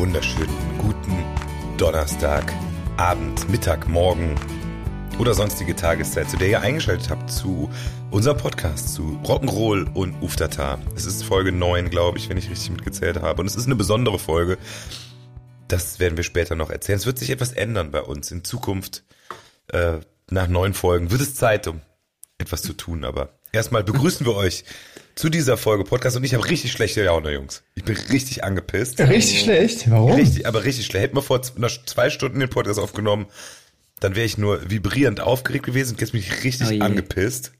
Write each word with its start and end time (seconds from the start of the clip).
wunderschönen 0.00 0.48
guten 0.78 1.12
Donnerstag, 1.76 2.50
Abend, 2.96 3.46
Mittag, 3.50 3.86
Morgen 3.86 4.34
oder 5.18 5.34
sonstige 5.34 5.76
Tageszeit, 5.76 6.30
zu 6.30 6.38
der 6.38 6.48
ihr 6.48 6.62
eingeschaltet 6.62 7.10
habt 7.10 7.30
zu 7.30 7.68
unserem 8.10 8.38
Podcast, 8.38 8.94
zu 8.94 9.20
Rock'n'Roll 9.24 9.92
und 9.92 10.14
Uftata. 10.22 10.78
Es 10.96 11.04
ist 11.04 11.22
Folge 11.22 11.52
9, 11.52 11.90
glaube 11.90 12.16
ich, 12.16 12.30
wenn 12.30 12.38
ich 12.38 12.48
richtig 12.48 12.70
mitgezählt 12.70 13.20
habe. 13.20 13.42
Und 13.42 13.46
es 13.46 13.56
ist 13.56 13.66
eine 13.66 13.74
besondere 13.76 14.18
Folge. 14.18 14.56
Das 15.68 16.00
werden 16.00 16.16
wir 16.16 16.24
später 16.24 16.54
noch 16.54 16.70
erzählen. 16.70 16.96
Es 16.96 17.04
wird 17.04 17.18
sich 17.18 17.28
etwas 17.28 17.52
ändern 17.52 17.90
bei 17.90 18.00
uns 18.00 18.30
in 18.30 18.42
Zukunft. 18.42 19.04
Äh, 19.68 19.98
nach 20.30 20.48
neun 20.48 20.72
Folgen 20.72 21.10
wird 21.10 21.20
es 21.20 21.34
Zeit, 21.34 21.68
um 21.68 21.82
etwas 22.38 22.62
zu 22.62 22.72
tun. 22.72 23.04
Aber 23.04 23.38
erstmal 23.52 23.84
begrüßen 23.84 24.26
wir 24.26 24.34
euch 24.34 24.64
zu 25.14 25.28
dieser 25.28 25.56
Folge 25.56 25.84
Podcast 25.84 26.16
und 26.16 26.24
ich 26.24 26.34
habe 26.34 26.48
richtig 26.48 26.72
schlechte 26.72 27.04
Laune, 27.04 27.32
Jungs. 27.32 27.62
Ich 27.74 27.84
bin 27.84 27.96
richtig 27.96 28.44
angepisst. 28.44 29.00
Richtig 29.00 29.40
schlecht? 29.40 29.90
Warum? 29.90 30.12
Richtig, 30.12 30.46
aber 30.46 30.64
richtig 30.64 30.86
schlecht. 30.86 31.04
Hätten 31.04 31.16
wir 31.16 31.22
vor 31.22 31.42
zwei 31.42 32.10
Stunden 32.10 32.40
den 32.40 32.48
Podcast 32.48 32.78
aufgenommen, 32.78 33.26
dann 34.00 34.16
wäre 34.16 34.26
ich 34.26 34.38
nur 34.38 34.70
vibrierend 34.70 35.20
aufgeregt 35.20 35.66
gewesen 35.66 35.94
und 35.94 36.00
jetzt 36.00 36.12
bin 36.12 36.20
ich 36.20 36.44
richtig 36.44 36.80
oh 36.80 36.84
angepisst. 36.84 37.52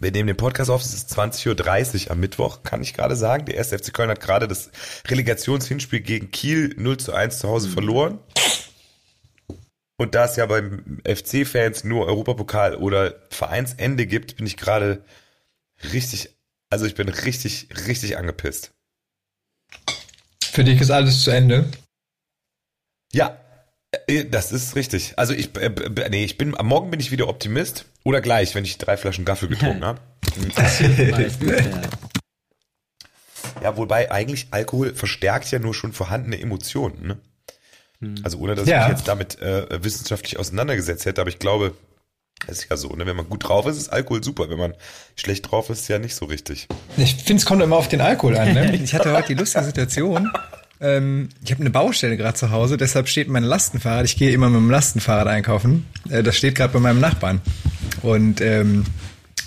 Wir 0.00 0.12
nehmen 0.12 0.28
den 0.28 0.36
Podcast 0.36 0.70
auf, 0.70 0.82
es 0.82 0.94
ist 0.94 1.18
20.30 1.18 2.06
Uhr 2.06 2.10
am 2.12 2.20
Mittwoch, 2.20 2.62
kann 2.62 2.82
ich 2.82 2.94
gerade 2.94 3.16
sagen. 3.16 3.46
Der 3.46 3.56
erste 3.56 3.78
FC 3.78 3.92
Köln 3.92 4.10
hat 4.10 4.20
gerade 4.20 4.46
das 4.46 4.70
Relegationshinspiel 5.08 6.00
gegen 6.00 6.30
Kiel 6.30 6.74
0 6.76 6.98
zu 6.98 7.12
1 7.12 7.38
zu 7.38 7.48
Hause 7.48 7.68
verloren. 7.68 8.20
Und 10.00 10.14
da 10.14 10.26
es 10.26 10.36
ja 10.36 10.46
beim 10.46 11.00
FC-Fans 11.04 11.82
nur 11.82 12.06
Europapokal 12.06 12.76
oder 12.76 13.16
Vereinsende 13.30 14.06
gibt, 14.06 14.36
bin 14.36 14.46
ich 14.46 14.56
gerade 14.56 15.04
richtig, 15.92 16.30
also 16.70 16.86
ich 16.86 16.94
bin 16.94 17.08
richtig, 17.08 17.68
richtig 17.88 18.16
angepisst. 18.16 18.70
Für 20.44 20.62
dich 20.62 20.80
ist 20.80 20.92
alles 20.92 21.24
zu 21.24 21.32
Ende? 21.32 21.68
Ja, 23.12 23.40
äh, 24.06 24.24
das 24.24 24.52
ist 24.52 24.76
richtig. 24.76 25.14
Also 25.16 25.34
ich, 25.34 25.56
äh, 25.56 26.08
nee, 26.10 26.24
ich 26.24 26.38
bin, 26.38 26.56
am 26.56 26.66
Morgen 26.66 26.90
bin 26.90 27.00
ich 27.00 27.10
wieder 27.10 27.28
Optimist. 27.28 27.84
Oder 28.04 28.20
gleich, 28.20 28.54
wenn 28.54 28.64
ich 28.64 28.78
drei 28.78 28.96
Flaschen 28.96 29.24
Gaffel 29.24 29.48
getrunken 29.48 29.84
habe. 29.84 30.00
ja, 33.62 33.76
wobei 33.76 34.12
eigentlich 34.12 34.46
Alkohol 34.52 34.94
verstärkt 34.94 35.50
ja 35.50 35.58
nur 35.58 35.74
schon 35.74 35.92
vorhandene 35.92 36.40
Emotionen. 36.40 37.06
Ne? 37.06 37.18
Hm. 38.00 38.16
Also 38.22 38.38
ohne, 38.38 38.54
dass 38.54 38.68
ja. 38.68 38.82
ich 38.82 38.88
mich 38.88 38.98
jetzt 38.98 39.08
damit 39.08 39.40
äh, 39.40 39.82
wissenschaftlich 39.82 40.38
auseinandergesetzt 40.38 41.04
hätte, 41.06 41.20
aber 41.20 41.30
ich 41.30 41.38
glaube, 41.38 41.74
das 42.46 42.60
ist 42.60 42.70
ja 42.70 42.76
so, 42.76 42.88
ne? 42.90 43.04
Wenn 43.04 43.16
man 43.16 43.28
gut 43.28 43.48
drauf 43.48 43.66
ist, 43.66 43.76
ist 43.76 43.88
Alkohol 43.88 44.22
super. 44.22 44.48
Wenn 44.48 44.58
man 44.58 44.74
schlecht 45.16 45.50
drauf 45.50 45.70
ist, 45.70 45.80
ist 45.80 45.88
ja 45.88 45.98
nicht 45.98 46.14
so 46.14 46.26
richtig. 46.26 46.68
Ich 46.96 47.16
finde, 47.16 47.40
es 47.40 47.46
kommt 47.46 47.62
immer 47.62 47.76
auf 47.76 47.88
den 47.88 48.00
Alkohol 48.00 48.36
an. 48.36 48.54
Ne? 48.54 48.78
Ich 48.82 48.94
hatte 48.94 49.12
heute 49.12 49.28
die 49.28 49.34
lustige 49.34 49.64
Situation. 49.64 50.30
Ähm, 50.80 51.30
ich 51.42 51.50
habe 51.50 51.60
eine 51.60 51.70
Baustelle 51.70 52.16
gerade 52.16 52.34
zu 52.34 52.50
Hause, 52.52 52.76
deshalb 52.76 53.08
steht 53.08 53.28
mein 53.28 53.42
Lastenfahrrad. 53.42 54.04
Ich 54.04 54.16
gehe 54.16 54.30
immer 54.30 54.48
mit 54.48 54.60
dem 54.60 54.70
Lastenfahrrad 54.70 55.26
einkaufen. 55.26 55.86
Äh, 56.08 56.22
das 56.22 56.36
steht 56.36 56.54
gerade 56.54 56.72
bei 56.72 56.78
meinem 56.78 57.00
Nachbarn. 57.00 57.40
Und 58.02 58.40
ähm, 58.40 58.84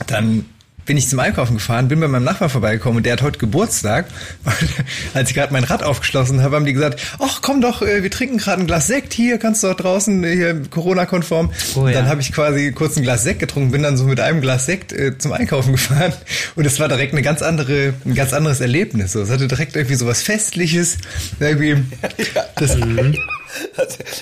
dann 0.08 0.46
bin 0.86 0.98
ich 0.98 1.08
zum 1.08 1.20
Einkaufen 1.20 1.56
gefahren, 1.56 1.88
bin 1.88 2.00
bei 2.00 2.08
meinem 2.08 2.24
Nachbar 2.24 2.50
vorbeigekommen 2.50 2.98
und 2.98 3.06
der 3.06 3.14
hat 3.14 3.22
heute 3.22 3.40
Geburtstag. 3.40 4.06
Und 4.46 4.70
als 5.14 5.30
ich 5.30 5.36
gerade 5.36 5.54
mein 5.54 5.64
Rad 5.64 5.84
aufgeschlossen 5.84 6.42
habe, 6.42 6.56
haben 6.56 6.66
die 6.66 6.74
gesagt, 6.74 7.02
ach 7.20 7.42
komm 7.42 7.62
doch, 7.62 7.82
äh, 7.82 8.04
wir 8.04 8.12
trinken 8.12 8.38
gerade 8.38 8.62
ein 8.62 8.68
Glas 8.68 8.88
Sekt 8.88 9.14
hier, 9.14 9.38
kannst 9.38 9.64
du 9.64 9.68
doch 9.68 9.76
draußen 9.76 10.24
äh, 10.24 10.36
hier 10.36 10.62
Corona-konform. 10.70 11.52
Oh, 11.76 11.88
ja. 11.88 11.94
Dann 11.94 12.08
habe 12.08 12.22
ich 12.22 12.32
quasi 12.32 12.72
kurz 12.72 12.98
ein 12.98 13.04
Glas 13.04 13.24
Sekt 13.24 13.40
getrunken, 13.40 13.72
bin 13.72 13.84
dann 13.84 13.98
so 13.98 14.06
mit 14.06 14.20
einem 14.20 14.42
Glas 14.42 14.66
Sekt 14.66 14.94
äh, 14.94 15.18
zum 15.18 15.32
Einkaufen 15.34 15.72
gefahren 15.74 16.14
und 16.56 16.66
es 16.66 16.80
war 16.80 16.88
direkt 16.88 17.14
eine 17.14 17.22
ganz 17.22 17.42
andere, 17.42 17.94
ein 18.06 18.16
ganz 18.16 18.34
anderes 18.34 18.62
Erlebnis. 18.62 19.14
So, 19.14 19.22
es 19.22 19.30
hatte 19.30 19.48
direkt 19.48 19.76
irgendwie 19.76 19.96
so 19.96 20.08
was 20.08 20.22
Festliches, 20.22 20.98
irgendwie. 21.40 21.78
Das, 22.56 22.78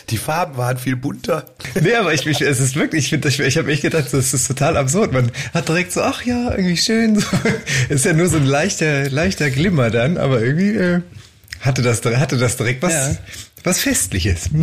Die 0.10 0.18
Farben 0.18 0.58
waren 0.58 0.78
viel 0.78 0.96
bunter. 0.96 1.46
Nee, 1.80 1.96
aber 1.96 2.14
ich, 2.14 2.26
ich 2.26 2.42
es 2.42 2.60
ist 2.60 2.76
wirklich, 2.76 3.06
ich 3.06 3.10
finde, 3.10 3.28
ich, 3.28 3.40
ich 3.40 3.58
habe 3.58 3.72
echt 3.72 3.82
gedacht, 3.82 4.08
das 4.12 4.34
ist 4.34 4.48
total 4.48 4.78
absurd. 4.78 5.12
Man 5.12 5.32
hat 5.54 5.68
direkt 5.68 5.92
so, 5.92 6.02
ach 6.02 6.24
ja, 6.24 6.52
irgendwie 6.52 6.78
schön. 6.78 7.20
So. 7.20 7.28
Ist 7.90 8.06
ja 8.06 8.14
nur 8.14 8.28
so 8.28 8.38
ein 8.38 8.46
leichter, 8.46 9.10
leichter 9.10 9.50
Glimmer 9.50 9.90
dann, 9.90 10.18
aber 10.18 10.42
irgendwie 10.42 10.76
äh, 10.76 11.02
hatte 11.62 11.82
das, 11.82 12.04
hatte 12.04 12.38
das 12.38 12.58
direkt 12.58 12.82
was, 12.82 12.94
ja. 12.94 13.18
was 13.64 13.80
Festliches. 13.80 14.50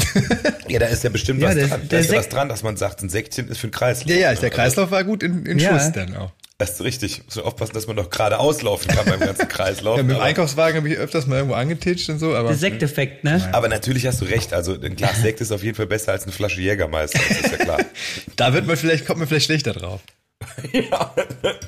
Ja, 0.68 0.80
da 0.80 0.86
ist 0.86 1.04
ja 1.04 1.10
bestimmt 1.10 1.40
ja, 1.40 1.48
was 1.48 1.54
der, 1.54 1.68
dran. 1.68 1.80
Da 1.88 1.98
ist 1.98 2.10
ja 2.10 2.18
was 2.18 2.28
dran, 2.28 2.48
dass 2.48 2.64
man 2.64 2.76
sagt, 2.76 3.00
ein 3.00 3.08
Säckchen 3.08 3.46
ist 3.46 3.58
für 3.58 3.68
den 3.68 3.72
Kreislauf. 3.72 4.10
Ja, 4.10 4.16
ja, 4.16 4.34
der 4.34 4.50
Kreislauf 4.50 4.90
war 4.90 5.04
gut 5.04 5.22
in, 5.22 5.46
in 5.46 5.60
Schuss 5.60 5.92
dann 5.92 6.16
auch. 6.16 6.32
Das 6.58 6.70
ist 6.70 6.80
richtig. 6.82 7.22
So 7.28 7.44
aufpassen, 7.44 7.74
dass 7.74 7.86
man 7.86 7.96
noch 7.96 8.08
gerade 8.08 8.38
auslaufen 8.38 8.88
kann 8.88 9.04
beim 9.04 9.20
ganzen 9.20 9.46
Kreislauf. 9.46 9.96
ja, 9.98 10.02
mit 10.02 10.16
dem 10.16 10.22
Einkaufswagen 10.22 10.78
habe 10.78 10.88
ich 10.88 10.96
öfters 10.96 11.26
mal 11.26 11.36
irgendwo 11.36 11.54
angetitscht 11.54 12.08
und 12.08 12.18
so. 12.18 12.34
Aber 12.34 12.48
Der 12.48 12.56
Sekteffekt, 12.56 13.24
ne? 13.24 13.46
Aber 13.52 13.68
natürlich 13.68 14.06
hast 14.06 14.22
du 14.22 14.24
recht. 14.24 14.54
Also 14.54 14.72
ein 14.72 14.96
Glas 14.96 15.20
Sekt 15.20 15.42
ist 15.42 15.52
auf 15.52 15.62
jeden 15.62 15.76
Fall 15.76 15.86
besser 15.86 16.12
als 16.12 16.22
eine 16.22 16.32
Flasche 16.32 16.62
Jägermeister. 16.62 17.20
Das 17.28 17.40
ist 17.40 17.52
ja 17.52 17.58
klar. 17.58 17.78
da 18.36 18.54
wird 18.54 18.66
man 18.66 18.78
vielleicht, 18.78 19.06
kommt 19.06 19.18
man 19.18 19.28
vielleicht 19.28 19.46
schlechter 19.46 19.74
drauf. 19.74 20.00
ja, 20.72 21.14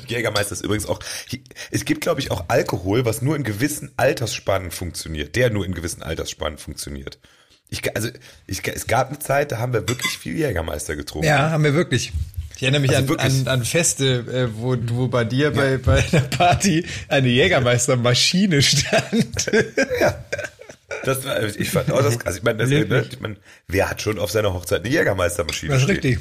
Jägermeister 0.06 0.52
ist 0.52 0.64
übrigens 0.64 0.86
auch. 0.86 1.00
Es 1.70 1.84
gibt, 1.84 2.00
glaube 2.00 2.20
ich, 2.20 2.30
auch 2.30 2.44
Alkohol, 2.48 3.04
was 3.04 3.20
nur 3.20 3.36
in 3.36 3.42
gewissen 3.42 3.92
Altersspannen 3.98 4.70
funktioniert. 4.70 5.36
Der 5.36 5.50
nur 5.50 5.66
in 5.66 5.74
gewissen 5.74 6.02
Altersspannen 6.02 6.58
funktioniert. 6.58 7.18
Ich, 7.68 7.94
also 7.94 8.08
ich, 8.46 8.66
es 8.66 8.86
gab 8.86 9.08
eine 9.08 9.18
Zeit, 9.18 9.52
da 9.52 9.58
haben 9.58 9.74
wir 9.74 9.86
wirklich 9.86 10.16
viel 10.16 10.36
Jägermeister 10.38 10.96
getrunken. 10.96 11.26
Ja, 11.26 11.50
haben 11.50 11.64
wir 11.64 11.74
wirklich. 11.74 12.12
Ich 12.58 12.64
erinnere 12.64 12.80
mich 12.80 12.96
also 12.96 13.14
an, 13.14 13.20
an, 13.20 13.46
an 13.46 13.64
Feste, 13.64 14.18
äh, 14.26 14.48
wo, 14.52 14.76
wo 14.88 15.06
bei 15.06 15.22
dir 15.22 15.44
ja. 15.44 15.50
bei, 15.50 15.78
bei 15.78 16.04
einer 16.10 16.22
Party 16.22 16.84
eine 17.06 17.28
Jägermeistermaschine 17.28 18.62
stand. 18.62 19.46
ja. 20.00 20.24
Das 21.04 21.24
war, 21.24 21.40
ich 21.40 21.70
fand 21.70 21.92
auch 21.92 22.02
das, 22.02 22.18
also 22.26 22.38
ich 22.38 22.42
meine, 22.42 22.58
das, 22.58 22.68
ne, 22.68 23.06
ich 23.08 23.20
meine, 23.20 23.36
wer 23.68 23.88
hat 23.88 24.02
schon 24.02 24.18
auf 24.18 24.32
seiner 24.32 24.52
Hochzeit 24.54 24.80
eine 24.80 24.92
Jägermeistermaschine? 24.92 25.72
Das 25.72 25.82
ist 25.82 25.88
richtig. 25.88 26.18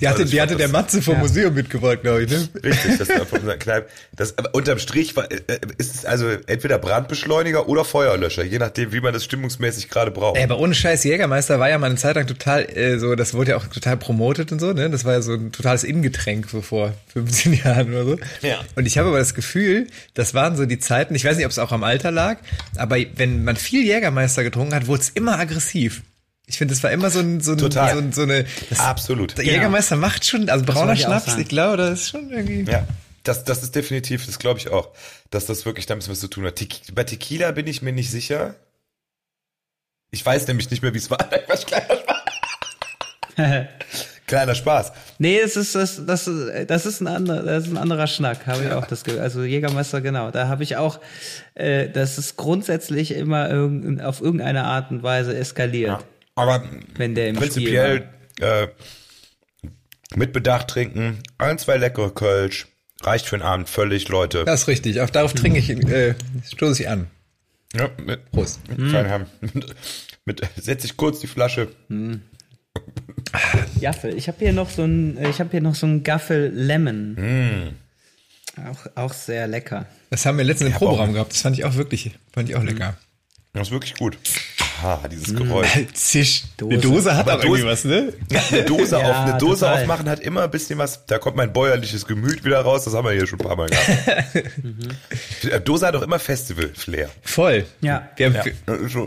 Die 0.00 0.06
hatte, 0.06 0.20
also 0.20 0.30
die 0.30 0.40
hatte 0.40 0.56
der 0.56 0.68
Matze 0.68 1.02
vom 1.02 1.14
ja. 1.14 1.20
Museum 1.20 1.54
mitgebracht, 1.54 2.02
glaube 2.02 2.22
ich, 2.22 2.30
ne? 2.30 2.48
Richtig, 2.62 2.98
das 2.98 3.08
war 3.08 3.26
von 3.26 3.40
unserer 3.40 3.56
Kneipe. 3.56 3.88
Das, 4.14 4.38
aber 4.38 4.54
unterm 4.54 4.78
Strich 4.78 5.16
war, 5.16 5.30
äh, 5.30 5.38
ist 5.76 5.94
es 5.94 6.04
also 6.04 6.28
entweder 6.46 6.78
Brandbeschleuniger 6.78 7.68
oder 7.68 7.84
Feuerlöscher, 7.84 8.44
je 8.44 8.58
nachdem, 8.58 8.92
wie 8.92 9.00
man 9.00 9.12
das 9.12 9.24
stimmungsmäßig 9.24 9.88
gerade 9.88 10.10
braucht. 10.10 10.36
Ey, 10.36 10.44
aber 10.44 10.58
ohne 10.58 10.74
Scheiß, 10.74 11.02
Jägermeister 11.04 11.58
war 11.58 11.68
ja 11.68 11.78
mal 11.78 11.86
eine 11.86 11.96
Zeit 11.96 12.14
lang 12.14 12.26
total, 12.26 12.64
äh, 12.64 12.98
so, 12.98 13.16
das 13.16 13.34
wurde 13.34 13.52
ja 13.52 13.56
auch 13.56 13.66
total 13.66 13.96
promotet 13.96 14.52
und 14.52 14.60
so, 14.60 14.72
ne? 14.72 14.88
Das 14.88 15.04
war 15.04 15.14
ja 15.14 15.22
so 15.22 15.32
ein 15.32 15.50
totales 15.50 15.82
Innengetränk 15.82 16.48
so 16.48 16.62
vor 16.62 16.94
15 17.12 17.54
Jahren 17.64 17.88
oder 17.88 18.04
so. 18.04 18.16
Ja. 18.42 18.60
Und 18.76 18.86
ich 18.86 18.98
habe 18.98 19.08
aber 19.08 19.18
das 19.18 19.34
Gefühl, 19.34 19.88
das 20.14 20.34
waren 20.34 20.56
so 20.56 20.64
die 20.64 20.78
Zeiten, 20.78 21.14
ich 21.14 21.24
weiß 21.24 21.36
nicht, 21.36 21.46
ob 21.46 21.52
es 21.52 21.58
auch 21.58 21.72
am 21.72 21.82
Alter 21.82 22.12
lag, 22.12 22.38
aber 22.76 22.96
wenn 23.16 23.42
man 23.42 23.56
viel 23.56 23.84
Jägermeister 23.84 24.44
getrunken 24.44 24.74
hat, 24.74 24.86
wurde 24.86 25.02
es 25.02 25.08
immer 25.10 25.38
aggressiv. 25.38 26.02
Ich 26.48 26.56
finde, 26.56 26.72
das 26.72 26.82
war 26.82 26.90
immer 26.90 27.10
so, 27.10 27.18
ein, 27.18 27.42
so, 27.42 27.52
ein, 27.52 27.58
Total. 27.58 27.94
so, 27.94 28.10
so 28.10 28.22
eine. 28.22 28.46
Das, 28.70 28.80
Absolut. 28.80 29.36
Der 29.36 29.44
Jägermeister 29.44 29.96
ja. 29.96 30.00
macht 30.00 30.24
schon, 30.24 30.48
also 30.48 30.64
brauner 30.64 30.96
Schnaps, 30.96 31.36
ich 31.36 31.48
glaube, 31.48 31.76
das 31.76 32.00
ist 32.00 32.08
schon 32.08 32.30
irgendwie. 32.30 32.70
Ja, 32.70 32.86
das, 33.22 33.44
das 33.44 33.62
ist 33.62 33.76
definitiv, 33.76 34.24
das 34.24 34.38
glaube 34.38 34.58
ich 34.58 34.70
auch, 34.70 34.88
dass 35.30 35.44
das 35.44 35.66
wirklich 35.66 35.84
damit 35.84 36.08
was 36.08 36.20
zu 36.20 36.28
tun 36.28 36.46
hat. 36.46 36.54
Bei 36.94 37.04
Tequila 37.04 37.50
bin 37.52 37.66
ich 37.66 37.82
mir 37.82 37.92
nicht 37.92 38.10
sicher. 38.10 38.54
Ich 40.10 40.24
weiß 40.24 40.46
nämlich 40.46 40.70
nicht 40.70 40.82
mehr, 40.82 40.94
wie 40.94 40.98
es 40.98 41.10
war. 41.10 41.18
Was 41.48 41.66
kleiner 41.66 41.96
Spaß. 41.98 42.16
kleiner 44.26 44.54
Spaß. 44.54 44.92
Nee, 45.18 45.38
es 45.38 45.54
ist 45.56 45.74
das, 45.74 46.02
das, 46.06 46.30
das 46.66 46.86
ist 46.86 47.02
ein 47.02 47.08
anderer, 47.08 47.42
das 47.42 47.66
ist 47.66 47.70
ein 47.70 47.76
anderer 47.76 48.06
Schnack, 48.06 48.46
habe 48.46 48.64
ich 48.64 48.72
auch 48.72 48.86
das 48.86 49.04
Gefühl. 49.04 49.20
Also 49.20 49.42
Jägermeister, 49.42 50.00
genau. 50.00 50.30
Da 50.30 50.48
habe 50.48 50.62
ich 50.62 50.78
auch, 50.78 50.98
äh, 51.54 51.90
das 51.90 52.16
ist 52.16 52.36
grundsätzlich 52.36 53.10
immer 53.14 53.50
irg 53.50 54.00
auf 54.00 54.22
irgendeine 54.22 54.64
Art 54.64 54.90
und 54.90 55.02
Weise 55.02 55.36
eskaliert. 55.36 56.00
Ja. 56.00 56.17
Aber 56.38 56.64
wenn 56.96 57.14
der 57.14 57.28
im 57.28 57.36
prinzipiell 57.36 58.08
äh, 58.40 58.68
mit 60.14 60.32
Bedacht 60.32 60.68
trinken, 60.68 61.18
ein, 61.38 61.58
zwei 61.58 61.76
leckere 61.76 62.14
Kölsch, 62.14 62.68
reicht 63.02 63.26
für 63.26 63.36
den 63.36 63.42
Abend 63.42 63.68
völlig, 63.68 64.08
Leute. 64.08 64.44
Das 64.44 64.62
ist 64.62 64.68
richtig. 64.68 65.00
Auch 65.00 65.10
darauf 65.10 65.32
trinke 65.32 65.58
ich, 65.58 65.70
äh, 65.70 66.14
stoße 66.50 66.82
ich 66.82 66.88
an. 66.88 67.08
Ja, 67.74 67.90
mit, 68.04 68.30
Prost. 68.30 68.60
Mit, 68.68 68.78
mhm. 68.78 69.26
mit, 69.40 69.74
mit, 70.24 70.42
setze 70.56 70.86
ich 70.86 70.96
kurz 70.96 71.20
die 71.20 71.26
Flasche. 71.26 71.68
Mhm. 71.88 72.22
Gaffel. 73.80 74.16
Ich 74.16 74.28
habe 74.28 74.38
hier 74.38 74.52
noch 74.52 74.70
so 74.70 74.84
ein, 74.84 75.18
ich 75.24 75.40
habe 75.40 75.50
hier 75.50 75.60
noch 75.60 75.74
so 75.74 75.86
ein 75.86 76.02
Gaffel 76.02 76.50
Lemon. 76.54 77.14
Mm. 77.14 77.74
Auch, 78.70 78.86
auch 78.94 79.12
sehr 79.12 79.46
lecker. 79.46 79.86
Das 80.10 80.24
haben 80.24 80.38
wir 80.38 80.44
letztens 80.44 80.70
im 80.70 80.76
Proberaum 80.76 81.12
gehabt. 81.12 81.32
Das 81.32 81.42
fand 81.42 81.58
ich 81.58 81.64
auch 81.64 81.74
wirklich, 81.74 82.12
fand 82.32 82.48
ich 82.48 82.56
auch 82.56 82.62
lecker. 82.62 82.96
Das 83.52 83.68
ist 83.68 83.72
wirklich 83.72 83.94
gut. 83.94 84.16
Aha, 84.82 85.08
dieses 85.08 85.34
Geräusch. 85.34 85.68
Zisch. 85.92 86.44
Dose. 86.56 86.72
Eine 86.72 86.80
Dose 86.80 87.16
hat 87.16 87.28
aber 87.28 87.42
irgendwie 87.42 87.64
was, 87.64 87.84
ne? 87.84 88.12
Eine 88.50 88.62
Dose, 88.64 88.96
ja, 89.00 89.10
auf, 89.10 89.16
eine 89.28 89.38
Dose 89.38 89.70
aufmachen 89.70 90.08
hat 90.08 90.20
immer 90.20 90.44
ein 90.44 90.50
bisschen 90.50 90.78
was. 90.78 91.04
Da 91.06 91.18
kommt 91.18 91.36
mein 91.36 91.52
bäuerliches 91.52 92.06
Gemüt 92.06 92.44
wieder 92.44 92.60
raus. 92.60 92.84
Das 92.84 92.94
haben 92.94 93.04
wir 93.04 93.12
hier 93.12 93.26
schon 93.26 93.40
ein 93.40 93.46
paar 93.46 93.56
Mal 93.56 93.68
gehabt. 93.68 94.34
mhm. 94.62 95.64
Dose 95.64 95.86
hat 95.86 95.96
auch 95.96 96.02
immer 96.02 96.18
Festival-Flair. 96.18 97.10
Voll. 97.22 97.66
Ja. 97.80 98.08
Wir 98.16 98.26
haben 98.26 98.34
ja. 98.34 99.06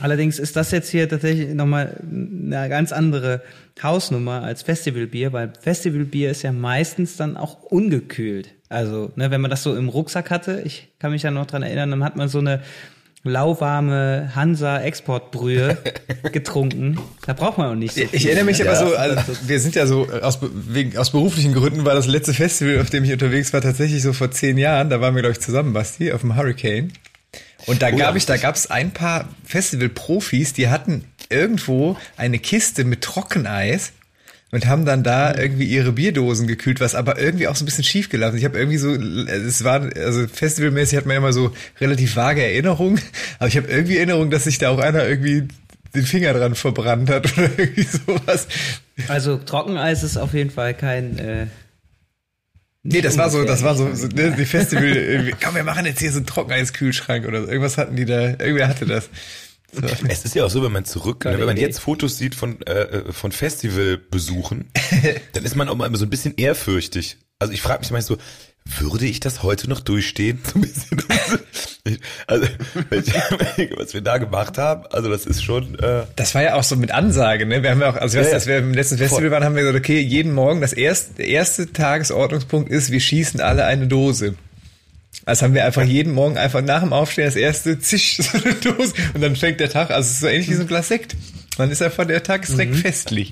Allerdings 0.00 0.38
ist 0.38 0.56
das 0.56 0.70
jetzt 0.70 0.88
hier 0.88 1.08
tatsächlich 1.08 1.52
nochmal 1.52 2.00
eine 2.02 2.68
ganz 2.68 2.92
andere 2.92 3.42
Hausnummer 3.82 4.42
als 4.42 4.62
Festivalbier, 4.62 5.32
weil 5.32 5.52
Festivalbier 5.60 6.30
ist 6.30 6.42
ja 6.42 6.52
meistens 6.52 7.16
dann 7.16 7.36
auch 7.36 7.62
ungekühlt. 7.62 8.54
Also, 8.70 9.12
ne, 9.16 9.30
wenn 9.30 9.42
man 9.42 9.50
das 9.50 9.62
so 9.62 9.76
im 9.76 9.90
Rucksack 9.90 10.30
hatte, 10.30 10.62
ich 10.64 10.88
kann 10.98 11.10
mich 11.10 11.24
ja 11.24 11.30
noch 11.30 11.44
dran 11.44 11.62
erinnern, 11.62 11.90
dann 11.90 12.04
hat 12.04 12.16
man 12.16 12.28
so 12.28 12.38
eine 12.38 12.62
lauwarme 13.24 14.32
Hansa 14.34 14.80
Exportbrühe 14.80 15.78
getrunken. 16.32 16.98
Da 17.24 17.32
braucht 17.32 17.58
man 17.58 17.70
auch 17.70 17.74
nicht 17.74 17.94
so 17.94 18.02
Ich 18.10 18.26
erinnere 18.26 18.44
mich 18.44 18.58
ne? 18.58 18.68
aber 18.68 18.76
so, 18.76 18.96
also, 18.96 19.32
wir 19.46 19.60
sind 19.60 19.74
ja 19.74 19.86
so, 19.86 20.08
aus, 20.22 20.38
wegen, 20.42 20.96
aus 20.96 21.10
beruflichen 21.10 21.54
Gründen 21.54 21.84
war 21.84 21.94
das 21.94 22.06
letzte 22.06 22.34
Festival, 22.34 22.80
auf 22.80 22.90
dem 22.90 23.04
ich 23.04 23.12
unterwegs 23.12 23.52
war, 23.52 23.60
tatsächlich 23.60 24.02
so 24.02 24.12
vor 24.12 24.30
zehn 24.30 24.58
Jahren. 24.58 24.90
Da 24.90 25.00
waren 25.00 25.14
wir, 25.14 25.22
glaube 25.22 25.34
ich, 25.34 25.40
zusammen, 25.40 25.72
Basti, 25.72 26.12
auf 26.12 26.22
dem 26.22 26.36
Hurricane. 26.36 26.92
Und 27.66 27.80
da 27.80 27.88
Oh 27.88 27.90
ja, 27.90 27.96
gab 27.96 28.16
ich, 28.16 28.26
da 28.26 28.36
gab 28.36 28.56
es 28.56 28.70
ein 28.70 28.90
paar 28.90 29.28
Festival-Profis, 29.44 30.52
die 30.52 30.68
hatten 30.68 31.04
irgendwo 31.30 31.96
eine 32.16 32.38
Kiste 32.38 32.84
mit 32.84 33.02
Trockeneis 33.02 33.92
und 34.52 34.66
haben 34.66 34.84
dann 34.84 35.02
da 35.02 35.34
irgendwie 35.34 35.64
ihre 35.64 35.92
Bierdosen 35.92 36.46
gekühlt, 36.46 36.78
was 36.78 36.94
aber 36.94 37.18
irgendwie 37.18 37.48
auch 37.48 37.56
so 37.56 37.64
ein 37.64 37.66
bisschen 37.66 37.84
schief 37.84 38.10
gelaufen. 38.10 38.34
ist. 38.34 38.40
Ich 38.40 38.44
habe 38.44 38.58
irgendwie 38.58 38.76
so, 38.76 38.92
es 38.92 39.64
war, 39.64 39.82
also 39.96 40.28
festivalmäßig 40.28 40.98
hat 40.98 41.06
man 41.06 41.16
immer 41.16 41.32
so 41.32 41.52
relativ 41.80 42.14
vage 42.14 42.42
Erinnerungen, 42.42 43.00
aber 43.38 43.48
ich 43.48 43.56
habe 43.56 43.68
irgendwie 43.68 43.96
Erinnerung, 43.96 44.30
dass 44.30 44.44
sich 44.44 44.58
da 44.58 44.68
auch 44.68 44.78
einer 44.78 45.08
irgendwie 45.08 45.48
den 45.94 46.04
Finger 46.04 46.34
dran 46.34 46.54
verbrannt 46.54 47.10
hat 47.10 47.32
oder 47.38 47.50
irgendwie 47.56 47.82
sowas. 47.82 48.46
Also 49.08 49.38
Trockeneis 49.38 50.02
ist 50.02 50.18
auf 50.18 50.34
jeden 50.34 50.50
Fall 50.50 50.74
kein. 50.74 51.18
Äh, 51.18 51.46
Nee, 52.84 53.00
das 53.00 53.16
war 53.16 53.30
so, 53.30 53.44
das 53.44 53.62
war 53.62 53.76
so, 53.76 53.94
so 53.94 54.08
ne, 54.08 54.34
die 54.36 54.44
Festival, 54.44 55.30
komm, 55.40 55.54
wir 55.54 55.62
machen 55.62 55.86
jetzt 55.86 56.00
hier 56.00 56.10
so 56.10 56.16
einen 56.16 56.26
Trockeneiskühlschrank 56.26 57.28
oder 57.28 57.42
so. 57.42 57.46
Irgendwas 57.46 57.78
hatten 57.78 57.94
die 57.94 58.04
da, 58.04 58.30
irgendwer 58.30 58.66
hatte 58.66 58.86
das. 58.86 59.08
Es 60.08 60.24
ist 60.24 60.34
ja 60.34 60.44
auch 60.44 60.50
so, 60.50 60.62
wenn 60.62 60.72
man 60.72 60.84
zurück, 60.84 61.20
Geile 61.20 61.38
wenn 61.38 61.46
man 61.46 61.56
jetzt 61.56 61.80
Fotos 61.80 62.18
sieht 62.18 62.34
von, 62.34 62.60
äh, 62.62 63.12
von 63.12 63.32
Festivalbesuchen, 63.32 64.70
dann 65.32 65.44
ist 65.44 65.56
man 65.56 65.68
auch 65.68 65.76
mal 65.76 65.94
so 65.96 66.04
ein 66.04 66.10
bisschen 66.10 66.34
ehrfürchtig. 66.36 67.18
Also 67.38 67.52
ich 67.52 67.62
frage 67.62 67.80
mich 67.80 67.90
manchmal 67.90 68.18
so, 68.18 68.22
würde 68.78 69.06
ich 69.06 69.18
das 69.18 69.42
heute 69.42 69.68
noch 69.68 69.80
durchstehen? 69.80 70.38
So 70.52 70.58
ein 70.58 70.62
bisschen. 70.62 71.98
Also, 72.28 72.46
was 73.76 73.92
wir 73.92 74.02
da 74.02 74.18
gemacht 74.18 74.56
haben, 74.56 74.86
also 74.92 75.10
das 75.10 75.26
ist 75.26 75.42
schon, 75.42 75.76
äh, 75.80 76.04
Das 76.14 76.32
war 76.36 76.42
ja 76.42 76.54
auch 76.54 76.62
so 76.62 76.76
mit 76.76 76.92
Ansage, 76.92 77.44
ne? 77.44 77.64
Wir 77.64 77.72
haben 77.72 77.80
ja 77.80 77.90
auch, 77.90 77.96
also 77.96 78.18
Ja, 78.18 78.24
ja. 78.24 78.32
als 78.34 78.46
wir 78.46 78.58
im 78.58 78.72
letzten 78.72 78.98
Festival 78.98 79.22
Voll. 79.22 79.30
waren, 79.32 79.42
haben 79.44 79.56
wir 79.56 79.62
gesagt, 79.62 79.78
okay, 79.78 79.98
jeden 79.98 80.32
Morgen 80.32 80.60
das 80.60 80.72
erste, 80.72 81.14
der 81.14 81.26
erste 81.26 81.72
Tagesordnungspunkt 81.72 82.70
ist, 82.70 82.92
wir 82.92 83.00
schießen 83.00 83.40
alle 83.40 83.64
eine 83.64 83.88
Dose. 83.88 84.36
Also 85.24 85.44
haben 85.44 85.54
wir 85.54 85.64
einfach 85.64 85.84
jeden 85.84 86.12
Morgen 86.14 86.36
einfach 86.36 86.62
nach 86.62 86.80
dem 86.80 86.92
Aufstehen 86.92 87.26
das 87.26 87.36
erste 87.36 87.78
zisch 87.78 88.16
so 88.20 88.38
eine 88.38 88.54
Dose 88.54 88.92
und 89.14 89.20
dann 89.20 89.36
fängt 89.36 89.60
der 89.60 89.70
Tag, 89.70 89.90
also 89.90 90.06
es 90.06 90.14
ist 90.14 90.20
so 90.20 90.26
ähnlich 90.26 90.50
wie 90.50 90.54
so 90.54 90.62
ein 90.62 90.66
Glas 90.68 90.88
Sekt. 90.88 91.16
Dann 91.58 91.70
ist 91.70 91.82
einfach 91.82 92.06
der 92.06 92.22
Tag 92.22 92.42
ist 92.44 92.52
direkt 92.52 92.76
festlich. 92.76 93.30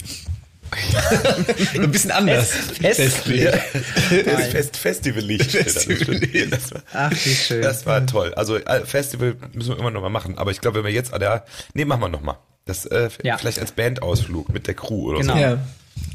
so 1.74 1.80
ein 1.82 1.90
bisschen 1.90 2.10
anders. 2.12 2.50
Festlich. 2.80 3.44
das 3.44 4.46
Fest 4.50 4.76
Festivallicht. 4.76 5.50
Festivallicht. 5.50 6.52
Das 6.52 6.72
war, 6.72 6.82
Ach, 6.92 7.10
wie 7.10 7.34
schön. 7.34 7.62
das 7.62 7.86
war 7.86 8.06
toll. 8.06 8.34
Also 8.34 8.56
äh, 8.56 8.84
Festival 8.84 9.34
müssen 9.52 9.70
wir 9.70 9.78
immer 9.78 9.90
noch 9.90 10.02
mal 10.02 10.10
machen. 10.10 10.38
Aber 10.38 10.50
ich 10.52 10.60
glaube, 10.60 10.78
wenn 10.78 10.84
wir 10.84 10.92
jetzt, 10.92 11.12
an 11.12 11.20
der, 11.20 11.44
nee, 11.74 11.84
machen 11.84 12.02
wir 12.02 12.08
noch 12.08 12.20
mal. 12.22 12.38
Das 12.66 12.86
äh, 12.86 13.08
Ja. 13.24 13.36
vielleicht 13.38 13.58
als 13.58 13.72
Bandausflug 13.72 14.50
mit 14.52 14.66
der 14.68 14.74
Crew 14.74 15.08
oder 15.10 15.20
Genau. 15.20 15.32
so. 15.34 15.40
Ja. 15.40 15.58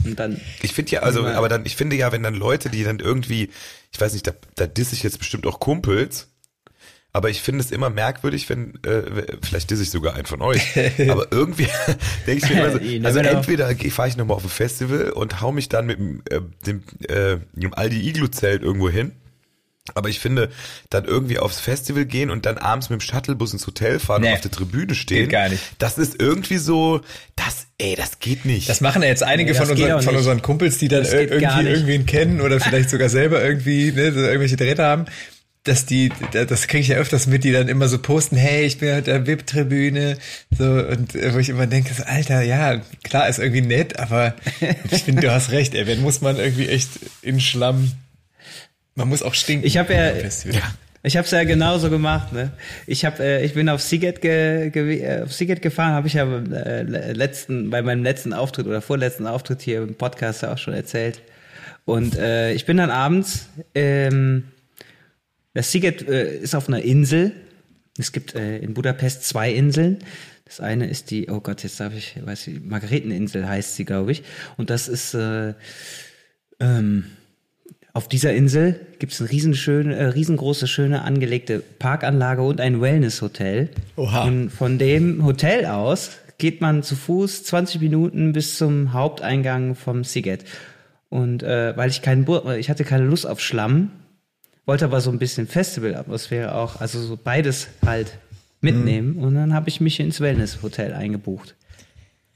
Und 0.03 0.19
dann. 0.19 0.39
Ich 0.61 0.73
finde 0.73 0.91
ja, 0.91 0.99
also, 1.01 1.25
aber 1.25 1.49
dann, 1.49 1.65
ich 1.65 1.75
finde 1.75 1.95
ja, 1.95 2.11
wenn 2.11 2.23
dann 2.23 2.35
Leute, 2.35 2.69
die 2.69 2.83
dann 2.83 2.99
irgendwie, 2.99 3.49
ich 3.91 3.99
weiß 3.99 4.13
nicht, 4.13 4.27
da, 4.27 4.33
da 4.55 4.67
diss 4.67 4.93
ich 4.93 5.03
jetzt 5.03 5.19
bestimmt 5.19 5.47
auch 5.47 5.59
Kumpels, 5.59 6.27
aber 7.11 7.29
ich 7.29 7.41
finde 7.41 7.61
es 7.61 7.71
immer 7.71 7.89
merkwürdig, 7.89 8.49
wenn, 8.49 8.77
äh, 8.83 9.37
vielleicht 9.41 9.71
diss 9.71 9.79
ich 9.79 9.89
sogar 9.89 10.15
einen 10.15 10.25
von 10.25 10.41
euch, 10.41 10.61
aber 11.09 11.31
irgendwie 11.31 11.67
denke 12.27 12.45
ich 12.45 12.53
mir 12.53 12.59
immer 12.59 12.71
so, 12.71 12.79
also 13.07 13.19
know. 13.21 13.29
entweder 13.29 13.73
fahre 13.91 14.09
ich 14.09 14.17
nochmal 14.17 14.37
auf 14.37 14.43
ein 14.43 14.49
Festival 14.49 15.11
und 15.11 15.41
hau 15.41 15.51
mich 15.51 15.69
dann 15.69 15.85
mit 15.85 15.97
dem, 15.97 16.21
äh, 16.29 16.41
dem, 16.65 16.83
äh, 17.07 17.37
dem 17.53 17.73
Aldi 17.73 18.09
Iglu-Zelt 18.09 18.63
irgendwo 18.63 18.89
hin, 18.89 19.13
aber 19.93 20.09
ich 20.09 20.19
finde, 20.19 20.49
dann 20.89 21.05
irgendwie 21.05 21.37
aufs 21.37 21.59
Festival 21.59 22.05
gehen 22.05 22.31
und 22.31 22.45
dann 22.47 22.57
abends 22.57 22.89
mit 22.89 22.99
dem 22.99 23.03
Shuttlebus 23.05 23.53
ins 23.53 23.67
Hotel 23.67 23.99
fahren 23.99 24.23
Nee. 24.23 24.29
und 24.29 24.33
auf 24.35 24.41
der 24.41 24.51
Tribüne 24.51 24.95
stehen, 24.95 25.23
Geht 25.23 25.29
gar 25.29 25.49
nicht. 25.49 25.61
das 25.77 25.97
ist 25.99 26.19
irgendwie 26.19 26.57
so, 26.57 27.01
das, 27.35 27.67
ey, 27.77 27.95
das 27.95 28.19
geht 28.19 28.45
nicht. 28.45 28.67
Das 28.67 28.81
machen 28.81 29.03
ja 29.03 29.09
jetzt 29.09 29.21
einige 29.23 29.51
Nee, 29.51 29.57
von, 29.59 29.69
unseren, 29.69 30.01
von 30.01 30.15
unseren 30.15 30.41
Kumpels, 30.41 30.79
die 30.79 30.87
dann 30.87 31.03
Das 31.03 31.13
irgendwie 31.13 31.69
irgendwen 31.69 32.05
kennen 32.07 32.41
oder 32.41 32.59
vielleicht 32.59 32.89
sogar 32.89 33.09
selber 33.09 33.43
irgendwie 33.43 33.91
ne, 33.91 34.11
so 34.11 34.19
irgendwelche 34.21 34.57
Drähte 34.57 34.83
haben. 34.83 35.05
Dass 35.65 35.87
die, 35.87 36.11
das 36.31 36.67
kriege 36.67 36.81
ich 36.81 36.87
ja 36.89 36.97
öfters 36.97 37.25
mit, 37.25 37.43
die 37.43 37.51
dann 37.51 37.67
immer 37.67 37.87
so 37.87 37.97
posten, 37.97 38.35
hey, 38.37 38.65
ich 38.65 38.77
bin 38.77 38.95
auf 38.95 39.03
der 39.03 39.25
VIP-Tribüne, 39.25 40.15
so, 40.55 40.63
und 40.63 41.15
äh, 41.15 41.33
wo 41.33 41.39
ich 41.39 41.49
immer 41.49 41.65
denke, 41.65 41.91
so, 41.91 42.03
Alter, 42.03 42.43
ja, 42.43 42.81
klar, 43.03 43.27
ist 43.27 43.39
irgendwie 43.39 43.61
nett, 43.61 43.97
aber 43.97 44.35
ich 44.91 45.01
finde, 45.03 45.23
du 45.23 45.31
hast 45.31 45.49
recht, 45.49 45.73
ey, 45.73 45.87
wenn 45.87 46.01
muss 46.03 46.21
man 46.21 46.37
irgendwie 46.37 46.67
echt 46.67 46.89
in 47.23 47.39
Schlamm, 47.39 47.91
man 48.95 49.09
muss 49.09 49.21
auch 49.21 49.33
stinken. 49.33 49.67
Ich 49.67 49.77
habe 49.77 49.93
ja, 49.93 50.13
ich 51.03 51.17
habe 51.17 51.25
es 51.25 51.31
ja 51.31 51.43
genauso 51.43 51.89
gemacht. 51.89 52.33
Ne? 52.33 52.51
Ich 52.87 53.05
habe, 53.05 53.23
äh, 53.23 53.45
ich 53.45 53.53
bin 53.53 53.69
auf 53.69 53.81
Seagate, 53.81 54.19
ge, 54.19 54.69
ge, 54.71 55.01
äh, 55.01 55.21
auf 55.23 55.33
Seagate 55.33 55.61
gefahren, 55.61 55.93
habe 55.93 56.07
ich 56.07 56.13
ja 56.13 56.25
äh, 56.25 57.11
letzten, 57.13 57.69
bei 57.69 57.81
meinem 57.81 58.03
letzten 58.03 58.33
Auftritt 58.33 58.65
oder 58.65 58.81
vorletzten 58.81 59.27
Auftritt 59.27 59.61
hier 59.61 59.83
im 59.83 59.95
Podcast 59.95 60.41
ja 60.41 60.53
auch 60.53 60.57
schon 60.57 60.73
erzählt. 60.73 61.21
Und 61.83 62.17
äh, 62.17 62.53
ich 62.53 62.65
bin 62.65 62.77
dann 62.77 62.89
abends, 62.89 63.49
ähm, 63.75 64.45
das 65.53 65.71
Seagate 65.71 66.05
äh, 66.05 66.37
ist 66.37 66.55
auf 66.55 66.67
einer 66.67 66.81
Insel. 66.81 67.33
Es 67.97 68.11
gibt 68.11 68.33
äh, 68.33 68.57
in 68.57 68.73
Budapest 68.73 69.25
zwei 69.25 69.51
Inseln. 69.51 69.99
Das 70.45 70.59
eine 70.59 70.87
ist 70.87 71.11
die, 71.11 71.29
oh 71.29 71.39
Gott, 71.39 71.63
jetzt 71.63 71.79
darf 71.79 71.93
ich, 71.93 72.17
weiß 72.23 72.47
ich, 72.47 72.61
Margareteninsel 72.61 73.47
heißt 73.47 73.75
sie, 73.75 73.85
glaube 73.85 74.11
ich. 74.11 74.23
Und 74.57 74.69
das 74.69 74.87
ist 74.87 75.13
äh, 75.13 75.53
ähm, 76.59 77.05
auf 77.95 78.09
dieser 78.09 78.33
Insel 78.33 78.77
gibt 78.99 79.13
es 79.13 79.21
eine 79.21 79.95
äh, 79.95 80.03
riesengroße, 80.07 80.67
schöne 80.67 81.03
angelegte 81.03 81.59
Parkanlage 81.59 82.41
und 82.41 82.59
ein 82.59 82.81
Wellness-Hotel. 82.81 83.69
Oha. 83.95 84.25
Und 84.25 84.49
von 84.49 84.77
dem 84.77 85.23
Hotel 85.23 85.65
aus 85.65 86.11
geht 86.37 86.59
man 86.59 86.83
zu 86.83 86.97
Fuß 86.97 87.45
20 87.45 87.79
Minuten 87.79 88.33
bis 88.33 88.57
zum 88.57 88.91
Haupteingang 88.91 89.75
vom 89.75 90.03
Siget. 90.03 90.43
Und 91.07 91.41
äh, 91.41 91.77
weil 91.77 91.89
ich 91.89 92.01
keinen, 92.01 92.25
Bu 92.25 92.41
ich 92.51 92.69
hatte 92.69 92.83
keine 92.83 93.05
Lust 93.05 93.25
auf 93.25 93.39
Schlamm, 93.39 93.91
wollte 94.65 94.83
aber 94.83 94.99
so 94.99 95.09
ein 95.09 95.17
bisschen 95.17 95.47
Festivalatmosphäre 95.47 96.53
auch, 96.53 96.81
also 96.81 96.99
so 96.99 97.15
beides 97.15 97.69
halt 97.85 98.17
mitnehmen. 98.59 99.15
Und 99.15 99.35
dann 99.35 99.53
habe 99.53 99.69
ich 99.69 99.79
mich 99.79 100.01
ins 100.01 100.19
Wellness-Hotel 100.19 100.91
eingebucht. 100.91 101.55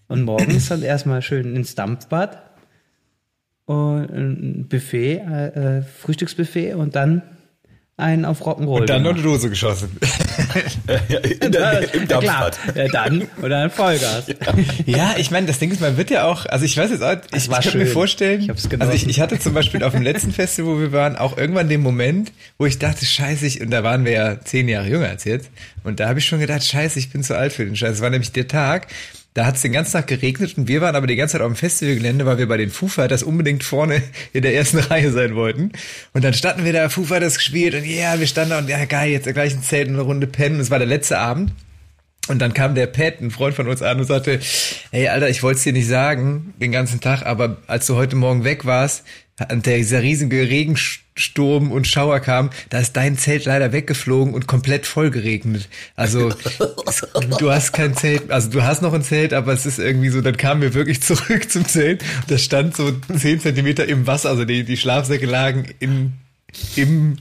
Und 0.08 0.24
morgens 0.24 0.70
dann 0.70 0.84
erstmal 0.84 1.22
schön 1.22 1.54
ins 1.54 1.76
Dampfbad 1.76 2.49
und 3.70 4.10
ein 4.10 4.66
Buffet, 4.68 5.22
äh, 5.30 5.78
äh, 5.78 5.82
Frühstücksbuffet 5.84 6.74
und 6.74 6.96
dann 6.96 7.22
einen 7.98 8.26
auf 8.26 8.42
Rock'n'Roll. 8.42 8.82
Und 8.82 8.90
dann 8.90 9.04
noch 9.04 9.12
eine 9.12 9.22
Dose 9.22 9.50
geschossen. 9.50 9.96
ja, 11.10 11.20
in 11.20 11.52
der, 11.52 11.94
im 11.94 12.02
ja. 12.02 12.08
Dampfbad. 12.08 12.60
Ja, 12.74 12.88
dann 12.88 13.28
und 13.40 13.50
dann 13.50 13.70
Vollgas. 13.70 14.26
Ja, 14.88 15.16
ich 15.18 15.30
meine, 15.30 15.46
das 15.46 15.60
Ding 15.60 15.70
ist, 15.70 15.82
man 15.82 15.98
wird 15.98 16.10
ja 16.10 16.24
auch, 16.24 16.48
also 16.48 16.66
ich 16.66 16.76
weiß 16.78 16.90
jetzt 16.90 17.04
auch, 17.04 17.16
ich, 17.32 17.48
kann 17.48 17.78
mir 17.78 17.86
vorstellen, 17.86 18.42
Ich 18.42 18.50
also 18.80 18.94
ich, 18.94 19.08
ich 19.08 19.20
hatte 19.20 19.38
zum 19.38 19.54
Beispiel 19.54 19.84
auf 19.84 19.94
dem 19.94 20.02
letzten 20.02 20.32
Festival, 20.32 20.76
wo 20.76 20.80
wir 20.80 20.92
waren, 20.92 21.16
auch 21.16 21.38
irgendwann 21.38 21.70
den 21.70 21.82
Moment, 21.82 22.32
wo 22.58 22.66
ich 22.66 22.80
dachte, 22.80 23.06
scheiße, 23.06 23.46
ich, 23.46 23.62
und 23.62 23.70
da 23.70 23.84
waren 23.84 24.04
wir 24.04 24.14
ja 24.14 24.42
zehn 24.42 24.68
Jahre 24.68 24.88
jünger 24.88 25.10
als 25.10 25.26
jetzt, 25.26 25.52
und 25.84 26.00
da 26.00 26.08
habe 26.08 26.18
ich 26.20 26.26
schon 26.26 26.40
gedacht, 26.40 26.66
scheiße, 26.66 26.98
ich 26.98 27.12
bin 27.12 27.22
zu 27.22 27.38
alt 27.38 27.54
für 27.54 27.66
den 27.66 27.76
Scheiß. 27.76 27.98
Es 27.98 28.02
war 28.02 28.10
nämlich 28.10 28.32
der 28.32 28.48
Tag, 28.48 28.88
da 29.40 29.46
hat 29.46 29.56
es 29.56 29.62
den 29.62 29.72
ganzen 29.72 29.94
Tag 29.94 30.08
geregnet 30.08 30.58
und 30.58 30.68
wir 30.68 30.82
waren 30.82 30.98
aber 30.98 31.08
die 31.08 31.16
ganze 31.16 31.38
Zeit 31.38 31.42
auf 31.42 31.48
dem 31.48 31.56
Festivalgelände, 31.56 32.26
weil 32.26 32.40
wir 32.40 32.48
bei 32.50 32.58
den 32.58 32.70
Foo 32.70 32.90
Fighters 32.90 33.24
unbedingt 33.24 33.64
vorne 33.64 34.04
in 34.34 34.42
der 34.42 34.54
ersten 34.54 34.80
Reihe 34.80 35.14
sein 35.14 35.34
wollten. 35.34 35.72
Und 36.12 36.26
dann 36.26 36.34
standen 36.34 36.66
wir 36.66 36.74
da, 36.74 36.90
Foo 36.90 37.06
Fighters 37.06 37.36
gespielt 37.36 37.74
und 37.74 37.86
ja, 37.86 38.20
wir 38.20 38.28
standen 38.28 38.50
da 38.50 38.58
und 38.58 38.68
ja, 38.68 38.84
geil, 38.84 39.12
jetzt 39.12 39.34
gleich 39.34 39.54
ein 39.54 39.64
Zelt 39.64 39.88
und 39.88 39.94
eine 39.94 40.04
Runde 40.04 40.28
pennen. 40.28 40.60
Es 40.60 40.72
war 40.72 40.78
der 40.78 40.90
letzte 40.90 41.20
Abend. 41.20 41.54
Und 42.30 42.40
dann 42.40 42.54
kam 42.54 42.76
der 42.76 42.88
Pat, 42.88 43.22
ein 43.22 43.32
Freund 43.32 43.56
von 43.56 43.68
uns, 43.68 43.82
an 43.82 44.00
und 44.00 44.06
sagte, 44.06 44.40
hey 44.92 45.08
Alter, 45.08 45.30
ich 45.30 45.44
wollte 45.44 45.58
es 45.58 45.64
dir 45.64 45.74
nicht 45.74 45.88
sagen, 45.88 46.54
den 46.62 46.72
ganzen 46.72 47.02
Tag, 47.02 47.26
aber 47.26 47.58
als 47.68 47.88
du 47.88 47.96
heute 47.96 48.16
Morgen 48.16 48.44
weg 48.44 48.66
warst, 48.66 49.04
und 49.52 49.66
dieser 49.66 50.02
riesige 50.02 50.50
Regensturm 50.50 51.72
und 51.72 51.88
Schauer 51.88 52.20
kam, 52.20 52.50
da 52.70 52.80
ist 52.80 52.98
dein 52.98 53.18
Zelt 53.18 53.46
leider 53.46 53.72
weggeflogen 53.72 54.34
und 54.34 54.48
komplett 54.48 54.86
voll 54.86 55.12
geregnet. 55.12 55.70
Also 55.96 56.30
du 57.40 57.52
hast 57.52 57.72
kein 57.72 57.96
Zelt, 57.96 58.32
also 58.32 58.50
du 58.50 58.64
hast 58.64 58.82
noch 58.82 58.94
ein 58.94 59.04
Zelt, 59.04 59.34
aber 59.34 59.54
es 59.54 59.66
ist 59.66 59.80
irgendwie 59.80 60.10
so, 60.10 60.22
dann 60.22 60.36
kamen 60.36 60.62
wir 60.62 60.74
wirklich 60.74 61.02
zurück 61.02 61.50
zum 61.50 61.66
Zelt 61.66 62.04
und 62.22 62.32
das 62.32 62.44
stand 62.44 62.76
so 62.76 62.92
zehn 63.18 63.40
Zentimeter 63.40 63.88
im 63.88 64.08
Wasser, 64.08 64.30
also 64.30 64.46
die, 64.46 64.64
die 64.64 64.78
Schlafsäcke 64.78 65.26
lagen 65.26 65.68
in, 65.80 66.14
im, 66.76 67.18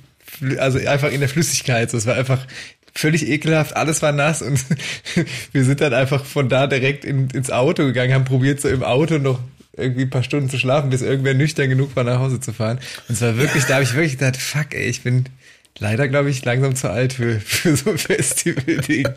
also 0.58 0.78
einfach 0.78 1.12
in 1.12 1.20
der 1.20 1.28
Flüssigkeit. 1.28 1.90
So, 1.90 1.98
es 1.98 2.06
war 2.06 2.16
einfach 2.16 2.46
völlig 2.98 3.28
ekelhaft, 3.28 3.76
alles 3.76 4.02
war 4.02 4.12
nass 4.12 4.42
und 4.42 4.64
wir 5.52 5.64
sind 5.64 5.80
dann 5.80 5.94
einfach 5.94 6.24
von 6.24 6.48
da 6.48 6.66
direkt 6.66 7.04
in, 7.04 7.30
ins 7.30 7.50
Auto 7.50 7.84
gegangen, 7.84 8.12
haben 8.12 8.24
probiert 8.24 8.60
so 8.60 8.68
im 8.68 8.82
Auto 8.82 9.18
noch 9.18 9.40
irgendwie 9.76 10.02
ein 10.02 10.10
paar 10.10 10.24
Stunden 10.24 10.50
zu 10.50 10.58
schlafen, 10.58 10.90
bis 10.90 11.02
irgendwer 11.02 11.34
nüchtern 11.34 11.68
genug 11.68 11.94
war, 11.94 12.02
nach 12.02 12.18
Hause 12.18 12.40
zu 12.40 12.52
fahren. 12.52 12.80
Und 13.08 13.14
es 13.14 13.20
war 13.20 13.36
wirklich, 13.36 13.64
da 13.66 13.74
habe 13.74 13.84
ich 13.84 13.94
wirklich 13.94 14.18
gedacht, 14.18 14.36
fuck, 14.36 14.74
ey, 14.74 14.88
ich 14.88 15.04
bin 15.04 15.26
leider, 15.78 16.08
glaube 16.08 16.28
ich, 16.30 16.44
langsam 16.44 16.74
zu 16.74 16.90
alt 16.90 17.12
für, 17.12 17.38
für 17.44 17.76
so 17.76 17.90
ein 17.90 17.98
Festival-Ding. 17.98 19.08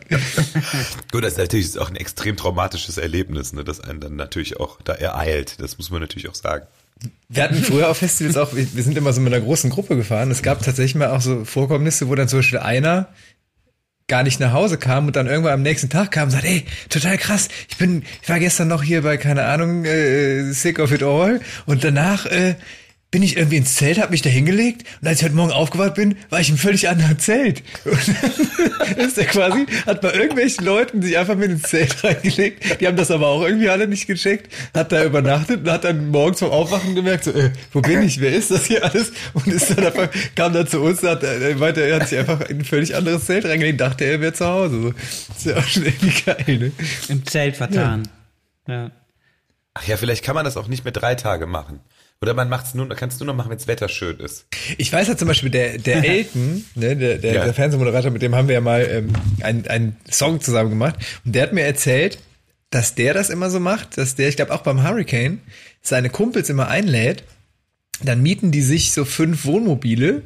Gut, 1.12 1.24
das 1.24 1.34
ist 1.34 1.40
natürlich 1.40 1.80
auch 1.80 1.90
ein 1.90 1.96
extrem 1.96 2.38
traumatisches 2.38 3.00
Erlebnis, 3.00 3.52
ne, 3.54 3.64
das 3.64 3.82
einen 3.82 4.00
dann 4.00 4.16
natürlich 4.16 4.60
auch 4.60 4.80
da 4.84 4.94
ereilt. 4.94 5.60
Das 5.60 5.80
muss 5.80 5.90
man 5.90 6.02
natürlich 6.02 6.30
auch 6.30 6.36
sagen. 6.36 6.68
Wir 7.30 7.42
hatten 7.42 7.64
früher 7.64 7.90
auf 7.90 7.98
Festivals 7.98 8.38
auch, 8.38 8.54
wir 8.56 8.76
wir 8.76 8.84
sind 8.84 8.96
immer 8.96 9.12
so 9.12 9.22
mit 9.22 9.34
einer 9.34 9.44
großen 9.44 9.72
Gruppe 9.72 9.96
gefahren. 9.96 10.30
Es 10.30 10.44
gab 10.44 10.62
tatsächlich 10.62 10.94
mal 10.94 11.10
auch 11.10 11.22
so 11.22 11.46
Vorkommnisse, 11.46 12.08
wo 12.08 12.14
dann 12.14 12.28
zum 12.28 12.40
Beispiel 12.40 12.60
einer 12.60 13.08
gar 14.12 14.24
nicht 14.24 14.42
nach 14.42 14.52
Hause 14.52 14.78
kam 14.78 15.08
und 15.08 15.16
dann 15.16 15.28
irgendwann 15.28 15.54
am 15.54 15.62
nächsten 15.62 15.88
Tag 15.88 16.12
kam 16.12 16.26
und 16.26 16.32
sagt, 16.32 16.44
ey, 16.44 16.66
total 16.90 17.18
krass, 17.18 17.48
ich 17.70 17.78
bin, 17.78 18.04
ich 18.22 18.28
war 18.28 18.40
gestern 18.40 18.68
noch 18.68 18.84
hier 18.84 19.04
bei, 19.04 19.16
keine 19.16 19.46
Ahnung, 19.46 19.86
äh, 19.86 20.52
Sick 20.52 20.80
of 20.80 20.92
It 20.92 21.02
All 21.02 21.40
und 21.66 21.86
danach 21.86 22.26
äh, 22.26 22.56
bin 23.12 23.24
ich 23.24 23.36
irgendwie 23.36 23.58
ins 23.58 23.76
Zelt, 23.76 24.02
habe 24.02 24.12
mich 24.12 24.22
da 24.22 24.30
hingelegt 24.30 24.88
und 25.02 25.08
als 25.08 25.20
ich 25.20 25.26
heute 25.26 25.36
Morgen 25.36 25.52
aufgewacht 25.52 25.96
bin, 25.96 26.16
war 26.30 26.40
ich 26.40 26.50
im 26.50 26.58
völlig 26.58 26.88
anderen 26.88 27.20
Zelt. 27.20 27.62
Und 27.84 28.00
dann 28.88 28.98
ist 28.98 29.18
er 29.18 29.26
quasi, 29.26 29.66
hat 29.86 30.00
bei 30.00 30.14
irgendwelchen 30.14 30.66
Leuten 30.66 31.02
sich 31.02 31.18
einfach 31.18 31.36
mit 31.36 31.52
ins 31.52 31.64
Zelt 31.64 32.02
reingelegt. 32.04 32.80
Die 32.80 32.88
haben 32.88 32.96
das 32.96 33.12
aber 33.12 33.28
auch 33.28 33.44
irgendwie 33.44 33.70
alle 33.70 33.88
nicht 33.88 34.08
gecheckt, 34.08 34.52
hat 34.74 34.94
da 34.94 35.04
übernachtet 35.04 35.62
und 35.62 35.70
hat 35.70 35.84
dann 35.84 36.08
morgens 36.08 36.40
vom 36.40 36.52
Aufwachen 36.52 36.96
gemerkt, 36.96 37.26
so, 37.26 37.32
äh, 37.32 37.52
wo 37.74 37.82
bin 37.82 38.02
ich, 38.02 38.22
wer 38.22 38.34
ist 38.34 38.50
das 38.50 38.66
hier 38.66 38.84
alles? 38.84 39.12
Und 39.34 39.48
ist 39.48 39.70
dann 39.72 39.86
einfach, 39.86 40.10
kam 40.36 40.54
dann 40.54 40.68
zu 40.68 40.80
uns, 40.80 41.04
hat, 41.04 41.24
äh, 41.24 41.60
weiter, 41.60 41.82
er 41.82 42.00
hat 42.00 42.08
sich 42.08 42.18
einfach 42.18 42.42
in 42.50 42.60
ein 42.60 42.66
völlig 42.66 42.96
anderes 42.96 43.26
Zelt 43.26 43.44
reingelegt, 43.44 43.82
dachte 43.82 44.06
er 44.06 44.22
wäre 44.22 44.34
zu 44.34 44.48
Hause. 44.48 44.82
So. 44.82 44.90
ist 45.36 45.46
ja 45.46 45.58
auch 45.58 45.68
schon 45.68 45.86
irgendwie 45.86 46.22
geil, 46.24 46.58
ne? 46.58 46.72
Im 47.10 47.26
Zelt 47.26 47.58
vertan. 47.58 48.08
Ja. 48.68 48.74
ja. 48.74 48.92
Ach 49.74 49.88
ja, 49.88 49.98
vielleicht 49.98 50.24
kann 50.24 50.36
man 50.36 50.46
das 50.46 50.56
auch 50.56 50.68
nicht 50.68 50.86
mehr 50.86 50.94
drei 50.94 51.16
Tage 51.16 51.46
machen. 51.46 51.82
Oder 52.24 52.36
man 52.36 52.50
macht's 52.50 52.76
nur, 52.76 52.88
kannst 52.90 53.20
du 53.20 53.26
nur 53.26 53.34
machen, 53.34 53.50
wenn 53.50 53.58
das 53.58 53.68
Wetter 53.68 53.90
schön 53.90 54.20
ist. 54.20 54.46
Ich 54.78 54.94
weiß 54.94 55.08
ja 55.08 55.18
zum 55.18 55.28
Beispiel, 55.28 55.50
der, 55.50 55.80
der 55.80 56.04
Elton, 56.08 56.64
ne, 56.76 56.96
der, 56.96 57.18
der, 57.18 57.34
ja. 57.34 57.46
der 57.46 57.54
Fernsehmoderator, 57.56 58.12
mit 58.12 58.22
dem 58.22 58.36
haben 58.36 58.48
wir 58.48 58.54
ja 58.54 58.62
mal 58.62 58.88
ähm, 58.88 59.14
einen, 59.42 59.68
einen 59.68 59.96
Song 60.10 60.40
zusammen 60.40 60.70
gemacht. 60.70 60.96
Und 61.26 61.34
der 61.34 61.44
hat 61.44 61.54
mir 61.54 61.64
erzählt, 61.64 62.20
dass 62.70 62.94
der 62.94 63.16
das 63.16 63.32
immer 63.32 63.50
so 63.50 63.60
macht, 63.60 63.98
dass 63.98 64.16
der, 64.16 64.30
ich 64.30 64.36
glaube 64.36 64.54
auch 64.54 64.62
beim 64.62 64.84
Hurricane, 64.84 65.42
seine 65.82 66.12
Kumpels 66.12 66.50
immer 66.50 66.68
einlädt. 66.68 67.24
Dann 68.04 68.22
mieten 68.22 68.52
die 68.52 68.62
sich 68.62 68.92
so 68.92 69.04
fünf 69.04 69.46
Wohnmobile 69.46 70.22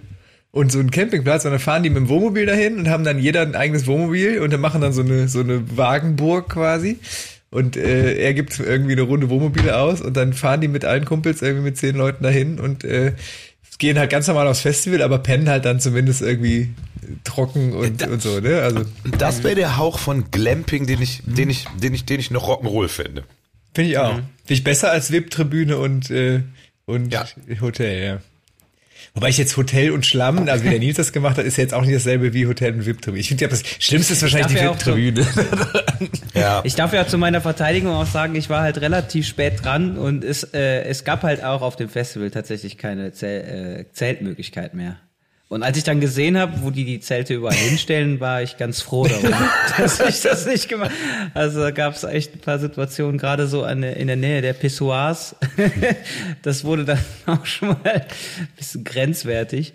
und 0.52 0.74
so 0.74 0.80
einen 0.80 0.92
Campingplatz 0.92 1.46
und 1.46 1.52
dann 1.52 1.60
fahren 1.62 1.84
die 1.84 1.90
mit 1.90 1.98
dem 1.98 2.10
Wohnmobil 2.10 2.46
dahin 2.46 2.78
und 2.78 2.90
haben 2.90 3.06
dann 3.06 3.20
jeder 3.20 3.42
ein 3.42 3.56
eigenes 3.56 3.88
Wohnmobil 3.88 4.40
und 4.40 4.52
dann 4.52 4.62
machen 4.62 4.82
dann 4.82 4.92
so 4.92 5.02
eine, 5.02 5.30
so 5.30 5.40
eine 5.40 5.78
Wagenburg 5.78 6.50
quasi 6.50 7.00
und 7.52 7.78
äh, 7.78 8.16
er 8.16 8.34
gibt 8.34 8.60
irgendwie 8.60 8.94
eine 8.94 9.04
Runde 9.04 9.30
Wohnmobile 9.30 9.78
aus 9.78 10.02
und 10.02 10.18
dann 10.18 10.34
fahren 10.34 10.62
die 10.62 10.68
mit 10.68 10.86
allen 10.86 11.06
Kumpels 11.06 11.42
irgendwie 11.42 11.64
mit 11.64 11.78
zehn 11.78 11.96
Leuten 11.96 12.24
dahin 12.24 12.60
und 12.60 12.84
äh, 12.84 13.14
gehen 13.78 14.00
halt 14.00 14.10
ganz 14.10 14.28
normal 14.28 14.48
aufs 14.48 14.62
Festival, 14.62 15.02
aber 15.02 15.20
pennen 15.20 15.50
halt 15.50 15.66
dann 15.66 15.80
zumindest 15.80 16.22
irgendwie 16.22 16.74
trocken 17.24 17.74
und, 17.74 18.02
da, 18.02 18.08
und 18.08 18.22
so, 18.22 18.40
ne? 18.40 18.62
Also 18.62 18.82
das 19.18 19.44
wäre 19.44 19.56
der 19.56 19.78
Hauch 19.78 20.00
von 20.00 20.32
Glamping, 20.32 20.88
den 20.88 21.02
ich, 21.02 21.22
den 21.26 21.50
ich, 21.50 21.66
den 21.82 21.94
ich, 21.94 22.06
den 22.06 22.20
ich 22.20 22.32
noch 22.32 22.48
Rock'n'Roll 22.48 22.88
finde. 22.88 23.24
Finde 23.74 23.92
ich 23.92 23.98
auch. 23.98 24.14
Mhm. 24.14 24.24
Finde 24.38 24.54
ich 24.54 24.64
besser 24.64 24.92
als 24.92 25.12
VIP-Tribüne 25.12 25.78
und 25.78 26.10
äh, 26.10 26.42
und 26.86 27.12
ja. 27.12 27.26
Hotel, 27.62 28.04
ja. 28.04 28.20
Wobei 29.16 29.30
ich 29.30 29.38
jetzt 29.38 29.56
Hotel 29.56 29.92
und 29.92 30.06
Schlamm, 30.06 30.50
also 30.50 30.66
wie 30.66 30.70
der 30.70 30.80
Nils 30.80 30.98
das 30.98 31.14
gemacht 31.14 31.38
hat, 31.38 31.46
ist 31.46 31.56
ja 31.56 31.64
jetzt 31.64 31.74
auch 31.74 31.84
nicht 31.84 31.96
dasselbe 31.96 32.34
wie 32.34 32.48
Hotel 32.48 32.74
und 32.74 32.86
VIP-Tribüne. 32.86 33.22
Ich 33.22 33.30
finde 33.30 33.46
ja, 33.46 33.48
das 33.48 33.64
Schlimmste 33.80 34.12
ist 34.12 34.22
wahrscheinlich 34.22 34.48
die 34.48 34.62
VIP-Tribüne. 34.62 35.26
ja. 36.34 36.62
Ich 36.66 36.76
darf 36.76 36.92
ja 36.92 37.08
zu 37.08 37.18
meiner 37.18 37.40
Verteidigung 37.40 37.94
auch 37.94 38.06
sagen, 38.06 38.36
ich 38.36 38.50
war 38.50 38.62
halt 38.62 38.82
relativ 38.82 39.26
spät 39.26 39.64
dran 39.64 39.98
und 39.98 40.26
es, 40.26 40.44
äh, 40.44 40.84
es 40.84 41.06
gab 41.06 41.24
halt 41.24 41.46
auch 41.46 41.62
auf 41.62 41.78
dem 41.78 41.88
Festival 41.88 42.30
tatsächlich 42.30 42.78
keine 42.78 43.14
Zel 43.14 43.86
äh, 43.88 43.94
Zeltmöglichkeit 43.94 44.74
mehr. 44.74 44.98
Und 45.48 45.62
als 45.62 45.78
ich 45.78 45.84
dann 45.84 46.02
gesehen 46.02 46.40
habe, 46.40 46.64
wo 46.64 46.72
die 46.72 46.86
die 46.86 47.00
Zelte 47.00 47.36
überall 47.36 47.56
hinstellen, 47.56 48.20
war 48.20 48.42
ich 48.42 48.58
ganz 48.58 48.82
froh 48.82 49.06
darum, 49.06 49.32
dass 49.78 50.00
ich 50.00 50.22
das 50.22 50.48
nicht 50.48 50.68
gemacht 50.68 50.92
Also 51.36 51.60
da 51.60 51.70
gab 51.70 51.96
es 51.96 52.04
echt 52.04 52.34
ein 52.34 52.40
paar 52.40 52.58
Situationen, 52.58 53.20
gerade 53.20 53.46
so 53.46 53.64
an, 53.64 53.84
in 53.84 54.08
der 54.08 54.16
Nähe 54.16 54.42
der 54.42 54.54
Pissoirs. 54.54 55.36
das 56.42 56.64
wurde 56.64 56.86
dann 56.86 57.00
auch 57.28 57.46
schon 57.46 57.70
mal 57.70 57.78
ein 57.84 58.06
bisschen 58.58 58.84
grenzwertig. 58.84 59.74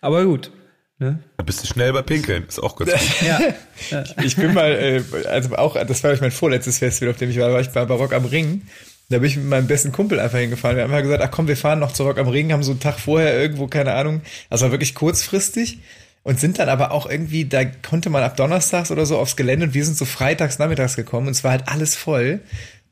Aber 0.00 0.24
gut. 0.24 0.50
Ne? 0.98 1.18
Da 1.36 1.44
bist 1.44 1.62
du 1.62 1.66
schnell 1.66 1.92
bei 1.92 2.02
Pinkeln, 2.02 2.44
ist 2.48 2.62
auch 2.62 2.76
gut. 2.76 2.88
ja. 3.26 3.40
Ich 4.22 4.36
bin 4.36 4.54
mal, 4.54 4.72
äh, 4.72 5.02
also 5.28 5.54
auch, 5.56 5.76
das 5.84 6.02
war 6.04 6.16
mein 6.20 6.30
vorletztes 6.30 6.78
Festival, 6.78 7.12
auf 7.12 7.18
dem 7.18 7.30
ich 7.30 7.38
war, 7.38 7.52
war 7.52 7.60
ich 7.60 7.68
bei 7.68 7.84
Barock 7.84 8.12
am 8.12 8.24
Ring. 8.26 8.62
Da 9.08 9.18
bin 9.18 9.28
ich 9.28 9.36
mit 9.36 9.46
meinem 9.46 9.68
besten 9.68 9.92
Kumpel 9.92 10.18
einfach 10.18 10.38
hingefahren. 10.38 10.76
Wir 10.76 10.82
haben 10.82 10.90
einfach 10.90 11.04
gesagt, 11.04 11.22
ach 11.22 11.30
komm, 11.30 11.46
wir 11.46 11.56
fahren 11.56 11.78
noch 11.78 11.92
zurück 11.92 12.18
am 12.18 12.26
Ring, 12.26 12.52
haben 12.52 12.64
so 12.64 12.72
einen 12.72 12.80
Tag 12.80 12.98
vorher 12.98 13.40
irgendwo, 13.40 13.68
keine 13.68 13.94
Ahnung, 13.94 14.22
also 14.50 14.64
war 14.64 14.72
wirklich 14.72 14.96
kurzfristig 14.96 15.78
und 16.24 16.40
sind 16.40 16.58
dann 16.58 16.68
aber 16.68 16.90
auch 16.90 17.08
irgendwie, 17.08 17.44
da 17.44 17.64
konnte 17.64 18.10
man 18.10 18.24
ab 18.24 18.36
Donnerstags 18.36 18.90
oder 18.90 19.06
so 19.06 19.16
aufs 19.16 19.36
Gelände 19.36 19.66
und 19.66 19.74
wir 19.74 19.84
sind 19.84 19.96
so 19.96 20.04
freitags, 20.04 20.58
nachmittags 20.58 20.96
gekommen 20.96 21.28
und 21.28 21.34
es 21.34 21.44
war 21.44 21.52
halt 21.52 21.68
alles 21.68 21.94
voll. 21.94 22.40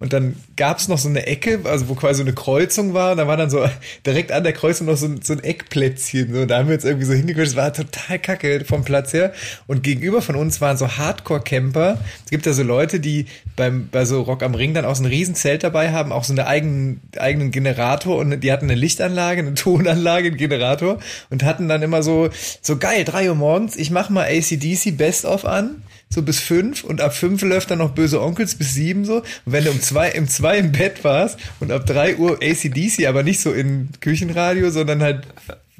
Und 0.05 0.13
dann 0.13 0.37
gab's 0.57 0.87
noch 0.87 0.99
so 0.99 1.09
eine 1.09 1.27
Ecke, 1.27 1.61
also 1.65 1.89
wo 1.89 1.95
quasi 1.95 2.19
so 2.19 2.25
eine 2.25 2.35
Kreuzung 2.35 2.93
war. 2.93 3.13
Und 3.13 3.17
da 3.17 3.27
war 3.27 3.39
dann 3.39 3.49
so 3.49 3.65
direkt 4.05 4.33
an 4.33 4.45
der 4.45 4.53
Kreuzung 4.53 4.87
noch 4.87 4.99
so, 4.99 5.07
ein, 5.07 5.23
so 5.23 5.33
ein 5.33 5.43
Eckplätzchen. 5.43 6.35
So. 6.35 6.43
Und 6.43 6.49
da 6.49 6.59
haben 6.59 6.67
wir 6.67 6.75
jetzt 6.75 6.85
irgendwie 6.85 7.07
so 7.07 7.15
hingequetscht. 7.15 7.53
Es 7.53 7.57
war 7.57 7.73
total 7.73 8.19
kacke 8.19 8.67
vom 8.67 8.85
Platz 8.85 9.15
her. 9.15 9.33
Und 9.67 9.83
gegenüber 9.83 10.21
von 10.21 10.37
uns 10.37 10.61
waren 10.61 10.77
so 10.77 10.99
Hardcore-Camper. 10.99 11.97
Es 12.23 12.31
gibt 12.31 12.45
ja 12.45 12.53
so 12.53 12.63
Leute, 12.63 13.01
die 13.01 13.25
beim, 13.57 13.89
bei 13.91 14.05
so 14.05 14.21
Rock 14.21 14.43
am 14.43 14.55
Ring 14.55 14.75
dann 14.75 14.85
auch 14.85 14.95
so 14.95 15.05
ein 15.05 15.07
Riesenzelt 15.07 15.65
dabei 15.65 15.91
haben, 15.91 16.13
auch 16.13 16.25
so 16.25 16.35
einen 16.35 16.47
eigenen, 16.47 17.01
eigenen 17.17 17.51
Generator. 17.51 18.19
Und 18.19 18.43
die 18.43 18.53
hatten 18.53 18.67
eine 18.67 18.79
Lichtanlage, 18.79 19.41
eine 19.41 19.55
Tonanlage, 19.55 20.27
einen 20.29 20.37
Generator. 20.37 20.99
Und 21.31 21.45
hatten 21.45 21.67
dann 21.67 21.81
immer 21.81 22.03
so, 22.03 22.29
so 22.61 22.77
geil, 22.77 23.07
drei 23.07 23.31
Uhr 23.31 23.37
morgens, 23.37 23.75
ich 23.75 23.91
mach 23.91 24.11
mal 24.11 24.27
ACDC 24.27 24.99
Best 24.99 25.25
of 25.25 25.47
an 25.47 25.83
so 26.09 26.23
bis 26.23 26.41
fünf 26.41 26.85
und 26.85 27.01
ab 27.01 27.15
fünf 27.15 27.43
läuft 27.43 27.71
dann 27.71 27.79
noch 27.79 27.91
Böse 27.91 28.23
Onkels 28.23 28.55
bis 28.55 28.75
sieben 28.75 29.05
so. 29.05 29.17
Und 29.17 29.25
wenn 29.47 29.65
du 29.65 29.71
um 29.71 29.81
zwei, 29.81 30.11
im 30.11 30.29
zwei 30.29 30.59
im 30.59 30.73
Bett 30.73 31.05
warst 31.05 31.39
und 31.61 31.73
ab 31.73 31.87
drei 31.87 32.17
Uhr 32.17 32.39
ACDC, 32.43 33.07
aber 33.07 33.23
nicht 33.23 33.41
so 33.41 33.53
in 33.53 33.89
Küchenradio, 34.01 34.71
sondern 34.71 35.03
halt 35.03 35.27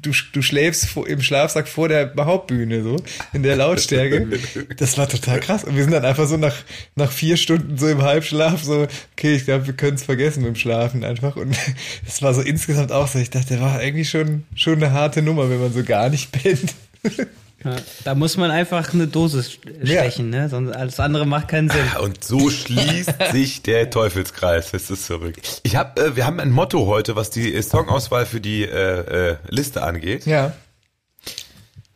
du, 0.05 0.11
du 0.33 0.41
schläfst 0.41 0.95
im 1.07 1.21
Schlafsack 1.21 1.67
vor 1.67 1.89
der 1.89 2.13
Hauptbühne, 2.17 2.83
so, 2.83 2.97
in 3.33 3.43
der 3.43 3.55
Lautstärke. 3.55 4.39
Das 4.77 4.97
war 4.97 5.09
total 5.09 5.39
krass. 5.39 5.63
Und 5.63 5.75
wir 5.75 5.83
sind 5.83 5.93
dann 5.93 6.05
einfach 6.05 6.27
so 6.27 6.37
nach, 6.37 6.55
nach 6.95 7.11
vier 7.11 7.37
Stunden 7.37 7.77
so 7.77 7.87
im 7.87 8.01
Halbschlaf, 8.01 8.63
so, 8.63 8.87
okay, 9.13 9.35
ich 9.35 9.45
glaube, 9.45 9.67
wir 9.67 9.73
können 9.73 9.95
es 9.95 10.03
vergessen 10.03 10.43
mit 10.43 10.49
dem 10.49 10.55
Schlafen 10.55 11.03
einfach. 11.03 11.35
Und 11.35 11.55
das 12.05 12.21
war 12.21 12.33
so 12.33 12.41
insgesamt 12.41 12.91
auch 12.91 13.07
so, 13.07 13.19
ich 13.19 13.29
dachte, 13.29 13.55
der 13.55 13.61
war 13.61 13.79
eigentlich 13.79 14.09
schon, 14.09 14.43
schon 14.55 14.75
eine 14.75 14.91
harte 14.91 15.21
Nummer, 15.21 15.49
wenn 15.49 15.59
man 15.59 15.73
so 15.73 15.83
gar 15.83 16.09
nicht 16.09 16.31
pennt. 16.31 16.73
Ja, 17.63 17.75
da 18.03 18.15
muss 18.15 18.37
man 18.37 18.51
einfach 18.51 18.93
eine 18.93 19.07
Dosis 19.07 19.53
stechen, 19.83 20.33
ja. 20.33 20.41
ne? 20.41 20.49
Sonst 20.49 20.71
alles 20.71 20.99
andere 20.99 21.25
macht 21.25 21.47
keinen 21.47 21.69
Sinn. 21.69 21.85
Ah, 21.95 21.99
und 21.99 22.23
so 22.23 22.49
schließt 22.51 23.31
sich 23.31 23.63
der 23.63 23.89
Teufelskreis. 23.89 24.71
Das 24.71 24.89
ist 24.89 25.05
verrückt. 25.05 25.61
Ich 25.63 25.75
hab, 25.75 25.97
äh, 25.97 26.15
wir 26.15 26.25
haben 26.25 26.39
ein 26.39 26.51
Motto 26.51 26.85
heute, 26.85 27.15
was 27.15 27.29
die 27.29 27.59
Songauswahl 27.61 28.25
für 28.25 28.41
die 28.41 28.63
äh, 28.63 29.31
äh, 29.31 29.37
Liste 29.49 29.83
angeht. 29.83 30.25
Ja. 30.25 30.53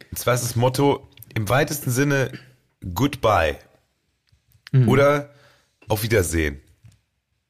Und 0.09 0.17
zwar 0.17 0.33
ist 0.33 0.43
das 0.43 0.55
Motto 0.55 1.07
im 1.35 1.49
weitesten 1.49 1.91
Sinne 1.91 2.31
Goodbye 2.93 3.57
mhm. 4.71 4.87
oder 4.89 5.29
Auf 5.87 6.03
Wiedersehen 6.03 6.61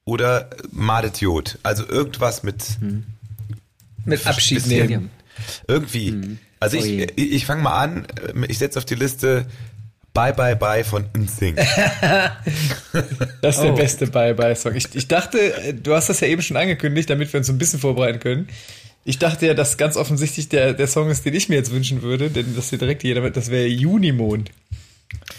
oder 0.04 0.50
Madet 0.70 1.20
Jod. 1.20 1.58
Also 1.62 1.88
irgendwas 1.88 2.42
mit 2.42 2.80
mhm. 2.80 3.06
mit 4.04 4.26
Abschied 4.26 4.66
nehmen. 4.66 5.10
Irgendwie. 5.66 6.12
Mhm. 6.12 6.38
Also 6.60 6.76
ich, 6.76 7.10
ich, 7.16 7.32
ich 7.32 7.46
fange 7.46 7.62
mal 7.62 7.82
an, 7.82 8.06
ich 8.48 8.58
setze 8.58 8.78
auf 8.78 8.84
die 8.84 8.94
Liste 8.94 9.46
Bye 10.12 10.34
Bye 10.34 10.56
Bye 10.56 10.84
von 10.84 11.06
NSYNC. 11.16 11.56
das 13.42 13.56
ist 13.56 13.62
der 13.62 13.72
oh. 13.72 13.76
beste 13.76 14.06
Bye 14.06 14.34
Bye 14.34 14.54
Song. 14.54 14.74
Ich, 14.74 14.94
ich 14.94 15.08
dachte, 15.08 15.74
du 15.74 15.94
hast 15.94 16.08
das 16.08 16.20
ja 16.20 16.28
eben 16.28 16.42
schon 16.42 16.56
angekündigt, 16.56 17.08
damit 17.08 17.32
wir 17.32 17.38
uns 17.38 17.48
ein 17.48 17.58
bisschen 17.58 17.80
vorbereiten 17.80 18.20
können. 18.20 18.48
Ich 19.04 19.18
dachte 19.18 19.46
ja, 19.46 19.54
dass 19.54 19.78
ganz 19.78 19.96
offensichtlich 19.96 20.48
der, 20.50 20.74
der 20.74 20.86
Song 20.86 21.08
ist, 21.08 21.24
den 21.24 21.34
ich 21.34 21.48
mir 21.48 21.56
jetzt 21.56 21.72
wünschen 21.72 22.02
würde, 22.02 22.28
denn 22.28 22.54
das 22.54 22.68
hier 22.68 22.78
direkt 22.78 23.02
jeder, 23.02 23.30
das 23.30 23.50
wäre 23.50 23.66
Junimond. 23.66 24.50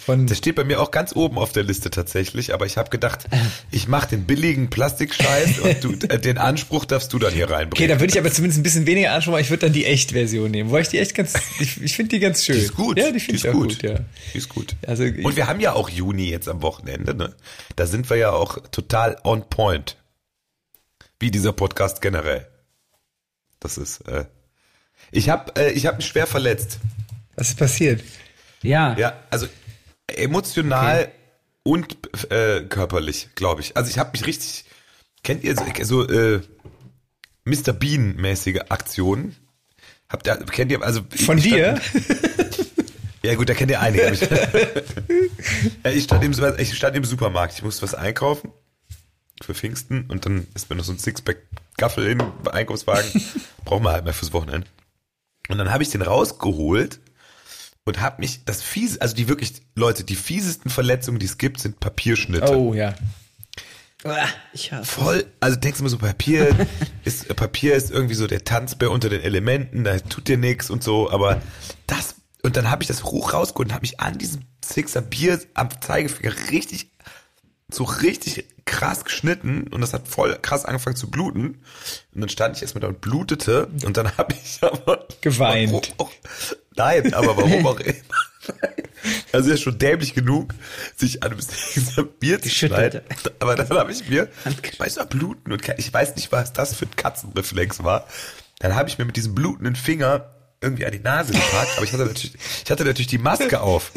Von 0.05 0.27
das 0.27 0.39
steht 0.39 0.55
bei 0.55 0.63
mir 0.63 0.81
auch 0.81 0.91
ganz 0.91 1.15
oben 1.15 1.37
auf 1.37 1.51
der 1.51 1.63
Liste 1.63 1.91
tatsächlich, 1.91 2.53
aber 2.53 2.65
ich 2.65 2.77
habe 2.77 2.89
gedacht, 2.89 3.25
ich 3.71 3.87
mache 3.87 4.09
den 4.09 4.25
billigen 4.25 4.69
Plastikscheiß 4.69 5.59
und 5.59 5.83
du, 5.83 6.07
äh, 6.07 6.19
den 6.19 6.37
Anspruch 6.37 6.85
darfst 6.85 7.13
du 7.13 7.19
dann 7.19 7.33
hier 7.33 7.49
reinbringen. 7.49 7.73
Okay, 7.73 7.87
dann 7.87 7.99
würde 7.99 8.11
ich 8.11 8.19
aber 8.19 8.31
zumindest 8.31 8.59
ein 8.59 8.63
bisschen 8.63 8.85
weniger 8.85 9.11
Anspruch 9.11 9.33
machen. 9.33 9.43
Ich 9.43 9.49
würde 9.49 9.67
dann 9.67 9.73
die 9.73 9.85
Echtversion 9.85 10.51
nehmen, 10.51 10.71
weil 10.71 10.81
ich 10.81 10.89
die 10.89 10.99
echt 10.99 11.15
ganz, 11.15 11.33
ich, 11.59 11.81
ich 11.81 11.95
finde 11.95 12.09
die 12.09 12.19
ganz 12.19 12.43
schön. 12.43 12.55
Die 12.55 12.61
ist 12.63 12.75
gut. 12.75 12.97
Ja, 12.97 13.11
die 13.11 13.19
finde 13.19 13.37
ich 13.37 13.47
auch 13.47 13.53
gut. 13.53 13.69
gut. 13.69 13.83
ja. 13.83 13.99
Die 14.33 14.37
ist 14.37 14.49
gut. 14.49 14.75
Also, 14.87 15.03
und 15.03 15.35
wir 15.35 15.47
haben 15.47 15.59
ja 15.59 15.73
auch 15.73 15.89
Juni 15.89 16.29
jetzt 16.29 16.49
am 16.49 16.61
Wochenende, 16.61 17.13
ne? 17.13 17.35
Da 17.75 17.85
sind 17.85 18.09
wir 18.09 18.17
ja 18.17 18.31
auch 18.31 18.57
total 18.71 19.17
on 19.23 19.49
point. 19.49 19.97
Wie 21.19 21.29
dieser 21.29 21.53
Podcast 21.53 22.01
generell. 22.01 22.47
Das 23.59 23.77
ist, 23.77 24.01
äh, 24.07 24.25
ich 25.11 25.29
habe 25.29 25.55
äh, 25.55 25.71
ich 25.71 25.85
hab 25.85 25.97
mich 25.97 26.07
schwer 26.07 26.25
verletzt. 26.25 26.79
Was 27.35 27.49
ist 27.49 27.59
passiert? 27.59 28.01
Ja. 28.63 28.95
Ja, 28.97 29.13
also 29.29 29.47
Emotional 30.18 31.03
okay. 31.03 31.12
und 31.63 32.32
äh, 32.32 32.62
körperlich, 32.63 33.30
glaube 33.36 33.62
ich. 33.62 33.77
Also 33.77 33.89
ich 33.89 33.98
habe 33.98 34.12
mich 34.12 34.25
richtig, 34.25 34.65
kennt 35.24 35.44
ihr 35.44 35.56
so, 35.56 35.63
so 35.84 36.08
äh, 36.08 36.41
Mr. 37.46 37.74
Bean-mäßige 37.74 38.62
Aktionen? 38.70 39.36
Habt 40.10 40.27
ihr, 40.27 40.36
kennt 40.38 40.72
ihr, 40.72 40.82
also 40.82 41.01
Von 41.25 41.38
dir? 41.38 41.80
ja 43.24 43.36
gut, 43.36 43.50
da 43.50 43.53
kennt 43.53 43.72
ihr 43.72 43.80
einige. 43.80 44.12
ich, 45.84 46.03
stand 46.03 46.24
im, 46.24 46.34
ich 46.58 46.75
stand 46.75 46.96
im 46.96 47.06
Supermarkt, 47.06 47.53
ich 47.56 47.63
musste 47.63 47.84
was 47.84 47.96
einkaufen 47.96 48.51
für 49.41 49.53
Pfingsten 49.53 50.06
und 50.08 50.25
dann 50.25 50.48
ist 50.53 50.70
mir 50.70 50.75
noch 50.75 50.84
so 50.84 50.91
ein 50.91 51.00
Sixpack 51.00 51.38
Gaffel 51.77 52.08
im 52.08 52.22
Einkaufswagen. 52.51 53.10
Brauchen 53.65 53.84
wir 53.84 53.91
halt 53.91 54.06
mal 54.06 54.13
fürs 54.13 54.34
Wochenende. 54.34 54.68
Und 55.50 55.58
dann 55.58 55.72
habe 55.72 55.84
ich 55.84 55.89
den 55.89 56.01
rausgeholt 56.01 57.00
und 57.85 58.01
hab 58.01 58.19
mich, 58.19 58.45
das 58.45 58.61
fiese, 58.61 59.01
also 59.01 59.15
die 59.15 59.27
wirklich, 59.27 59.53
Leute, 59.75 60.03
die 60.03 60.15
fiesesten 60.15 60.69
Verletzungen, 60.69 61.19
die 61.19 61.25
es 61.25 61.38
gibt, 61.38 61.59
sind 61.59 61.79
Papierschnitte. 61.79 62.57
Oh 62.57 62.73
ja. 62.73 62.93
Uah, 64.03 64.27
Ich 64.53 64.71
hasse. 64.71 64.85
Voll, 64.85 65.25
also 65.39 65.59
denkst 65.59 65.77
du 65.77 65.83
mal 65.83 65.89
so, 65.89 65.97
Papier 65.97 66.55
ist, 67.03 67.35
Papier 67.35 67.75
ist 67.75 67.91
irgendwie 67.91 68.15
so 68.15 68.27
der 68.27 68.43
Tanzbär 68.43 68.91
unter 68.91 69.09
den 69.09 69.21
Elementen, 69.21 69.83
da 69.83 70.00
tut 70.00 70.27
dir 70.27 70.38
nichts 70.38 70.69
und 70.69 70.83
so, 70.83 71.11
aber 71.11 71.41
das, 71.88 72.15
und 72.41 72.57
dann 72.57 72.69
habe 72.71 72.83
ich 72.83 72.88
das 72.88 73.03
hoch 73.03 73.33
rausgeholt 73.33 73.69
und 73.69 73.73
habe 73.73 73.83
mich 73.83 74.00
an 74.00 74.17
diesem 74.17 74.41
Sixer 74.63 75.01
Bier 75.01 75.39
am 75.53 75.69
Zeigefinger 75.81 76.33
richtig, 76.51 76.91
so 77.73 77.83
richtig 77.83 78.45
krass 78.65 79.03
geschnitten 79.03 79.67
und 79.67 79.81
das 79.81 79.93
hat 79.93 80.07
voll 80.07 80.37
krass 80.41 80.65
angefangen 80.65 80.95
zu 80.95 81.09
bluten 81.09 81.63
und 82.13 82.21
dann 82.21 82.29
stand 82.29 82.55
ich 82.55 82.61
erstmal 82.61 82.81
da 82.81 82.87
und 82.87 83.01
blutete 83.01 83.67
und 83.85 83.97
dann 83.97 84.17
habe 84.17 84.33
ich 84.33 84.59
aber 84.61 85.07
Geweint. 85.21 85.93
Auch, 85.97 86.11
nein, 86.75 87.13
aber 87.13 87.37
warum 87.37 87.65
auch 87.67 87.79
immer. 87.79 87.95
Also 89.31 89.51
ist 89.51 89.61
schon 89.61 89.77
dämlich 89.77 90.13
genug, 90.13 90.53
sich 90.95 91.23
an 91.23 91.31
einem 91.31 92.09
Bier 92.19 92.41
zu 92.41 92.49
schneiden. 92.49 93.01
Aber 93.39 93.55
dann 93.55 93.69
habe 93.69 93.91
ich 93.91 94.07
mir, 94.09 94.29
weißt 94.77 94.97
du, 94.97 95.05
bluten 95.05 95.51
und 95.51 95.67
ich 95.77 95.93
weiß 95.93 96.15
nicht, 96.15 96.31
was 96.31 96.53
das 96.53 96.75
für 96.75 96.85
ein 96.85 96.95
Katzenreflex 96.95 97.83
war. 97.83 98.07
Dann 98.59 98.75
habe 98.75 98.89
ich 98.89 98.97
mir 98.97 99.05
mit 99.05 99.15
diesem 99.15 99.33
blutenden 99.33 99.75
Finger 99.75 100.29
irgendwie 100.63 100.86
an 100.86 100.91
die 100.91 101.00
Nase 101.00 101.34
gepackt, 101.34 101.72
aber 101.75 101.86
ich 101.86 101.91
hatte 101.91 102.06
natürlich, 102.06 102.34
ich 102.63 102.70
hatte 102.70 102.86
natürlich 102.86 103.08
die 103.08 103.18
Maske 103.18 103.62
auf. 103.62 103.91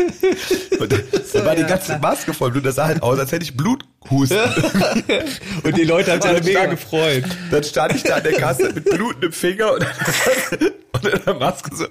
Und 0.80 0.90
dann 0.90 1.02
war 1.44 1.54
die 1.54 1.64
ganze 1.64 1.86
klar. 1.88 1.98
Maske 2.00 2.32
voll 2.32 2.52
Blut. 2.52 2.64
Das 2.64 2.76
sah 2.76 2.86
halt 2.86 3.02
aus, 3.02 3.18
als 3.18 3.32
hätte 3.32 3.44
ich 3.44 3.54
Bluthusten. 3.54 4.38
Und 5.62 5.76
die 5.76 5.84
Leute 5.84 6.12
haben 6.12 6.22
sich 6.22 6.30
alle 6.30 6.40
mega 6.42 6.60
stand- 6.60 6.70
gefreut. 6.70 7.24
Dann 7.50 7.64
stand 7.64 7.94
ich 7.96 8.02
da 8.04 8.14
an 8.16 8.22
der 8.22 8.32
Kasse 8.32 8.72
mit 8.72 8.84
blutendem 8.84 9.32
Finger 9.32 9.72
und, 9.72 9.82
und 10.92 11.06
in 11.06 11.24
der 11.24 11.34
Maske 11.34 11.70
so 11.76 11.84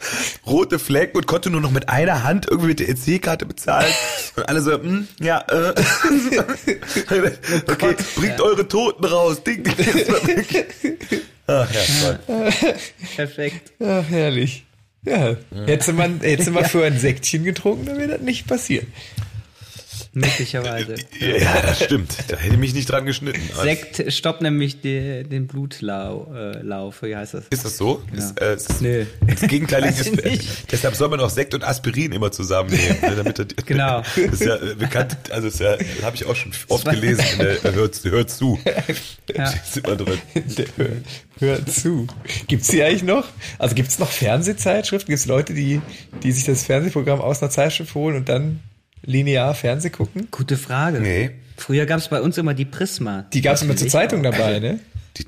rote 0.47 0.79
Flecken 0.79 1.17
und 1.17 1.27
konnte 1.27 1.51
nur 1.51 1.61
noch 1.61 1.71
mit 1.71 1.89
einer 1.89 2.23
Hand 2.23 2.47
irgendwie 2.49 2.69
mit 2.69 2.79
der 2.79 2.89
EC-Karte 2.89 3.45
bezahlen. 3.45 3.93
Und 4.35 4.49
alle 4.49 4.61
so, 4.61 4.73
hm, 4.73 5.07
ja, 5.19 5.43
äh. 5.49 5.73
okay, 7.67 7.95
bringt 8.15 8.41
eure 8.41 8.67
Toten 8.67 9.05
raus. 9.05 9.43
Ding, 9.43 9.63
ding. 9.63 9.75
Ach 11.63 11.73
ja, 11.73 11.81
toll. 12.01 12.19
Perfekt. 13.15 13.73
Ach, 13.79 14.03
herrlich. 14.09 14.65
Ja, 15.05 15.35
hätte 15.65 15.93
man, 15.93 16.21
hätte 16.21 16.51
man 16.51 16.65
für 16.69 16.85
ein 16.85 16.97
Säckchen 16.97 17.43
getrunken, 17.43 17.85
dann 17.85 17.97
wäre 17.97 18.13
das 18.13 18.21
nicht 18.21 18.47
passiert. 18.47 18.85
Möglicherweise. 20.13 20.95
Ja, 21.19 21.61
das 21.61 21.83
stimmt. 21.83 22.15
Da 22.27 22.37
hätte 22.37 22.53
ich 22.53 22.59
mich 22.59 22.73
nicht 22.73 22.89
dran 22.89 23.05
geschnitten. 23.05 23.41
Sekt 23.61 24.11
stoppt 24.13 24.41
nämlich 24.41 24.81
die, 24.81 25.23
den 25.23 25.47
Blutlauf, 25.47 26.27
äh, 27.01 27.07
wie 27.07 27.15
heißt 27.15 27.33
das? 27.33 27.45
Ist 27.49 27.65
das 27.65 27.77
so? 27.77 28.01
Ist, 28.11 28.39
äh, 28.39 28.55
ist 28.55 28.81
Nö. 28.81 29.05
Das 29.25 29.41
Gegenteilige 29.41 29.93
Weiß 29.93 30.07
ist, 30.07 30.19
ich 30.19 30.23
nicht. 30.25 30.71
deshalb 30.71 30.95
soll 30.95 31.09
man 31.09 31.19
auch 31.19 31.29
Sekt 31.29 31.53
und 31.53 31.63
Aspirin 31.63 32.11
immer 32.11 32.31
zusammennehmen. 32.31 32.97
Ne, 33.01 33.15
damit 33.15 33.39
er, 33.39 33.45
Genau. 33.65 34.01
Das 34.01 34.17
ist 34.17 34.45
ja 34.45 34.55
äh, 34.55 34.75
bekannt, 34.75 35.17
also 35.31 35.47
ist 35.47 35.59
ja, 35.59 35.77
habe 36.03 36.15
ich 36.15 36.25
auch 36.25 36.35
schon 36.35 36.51
oft 36.67 36.85
gelesen. 36.85 37.25
Der, 37.39 37.73
hört, 37.73 38.03
hört 38.03 38.29
zu. 38.29 38.59
Ja. 39.33 39.49
Ist 39.49 39.77
immer 39.77 39.95
drin. 39.95 40.19
Der, 40.35 40.65
hör, 40.75 40.89
hör 41.39 41.65
zu. 41.65 42.07
Gibt's 42.47 42.67
die 42.67 42.83
eigentlich 42.83 43.03
noch? 43.03 43.25
Also 43.57 43.73
gibt's 43.73 43.97
noch 43.97 44.11
Fernsehzeitschriften? 44.11 45.11
Gibt's 45.11 45.25
Leute, 45.25 45.53
die, 45.53 45.81
die 46.21 46.31
sich 46.33 46.43
das 46.43 46.65
Fernsehprogramm 46.65 47.21
aus 47.21 47.41
einer 47.41 47.49
Zeitschrift 47.49 47.95
holen 47.95 48.17
und 48.17 48.29
dann 48.29 48.59
linear 49.03 49.53
Fernseh 49.53 49.89
gucken? 49.89 50.27
Gute 50.31 50.57
Frage. 50.57 50.99
Nee. 50.99 51.31
Früher 51.57 51.85
gab 51.85 51.99
es 51.99 52.07
bei 52.07 52.21
uns 52.21 52.37
immer 52.37 52.53
die 52.53 52.65
Prisma. 52.65 53.25
Die 53.33 53.41
gab's 53.41 53.61
immer 53.61 53.75
zur 53.75 53.87
Zeitung 53.87 54.19
auch. 54.25 54.31
dabei, 54.31 54.59
ne? 54.59 54.79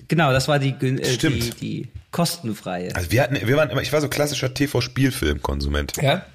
Genau, 0.07 0.31
das 0.33 0.47
war 0.47 0.57
die, 0.57 0.69
äh, 0.69 0.95
die, 0.95 1.05
Stimmt. 1.05 1.61
die 1.61 1.87
kostenfreie. 2.11 2.95
Also 2.95 3.11
wir 3.11 3.21
hatten, 3.21 3.35
wir 3.47 3.55
waren 3.57 3.69
immer, 3.69 3.81
ich 3.83 3.93
war 3.93 4.01
so 4.01 4.07
klassischer 4.09 4.51
TV-Spielfilm-Konsument. 4.53 5.93
Ja. 6.01 6.25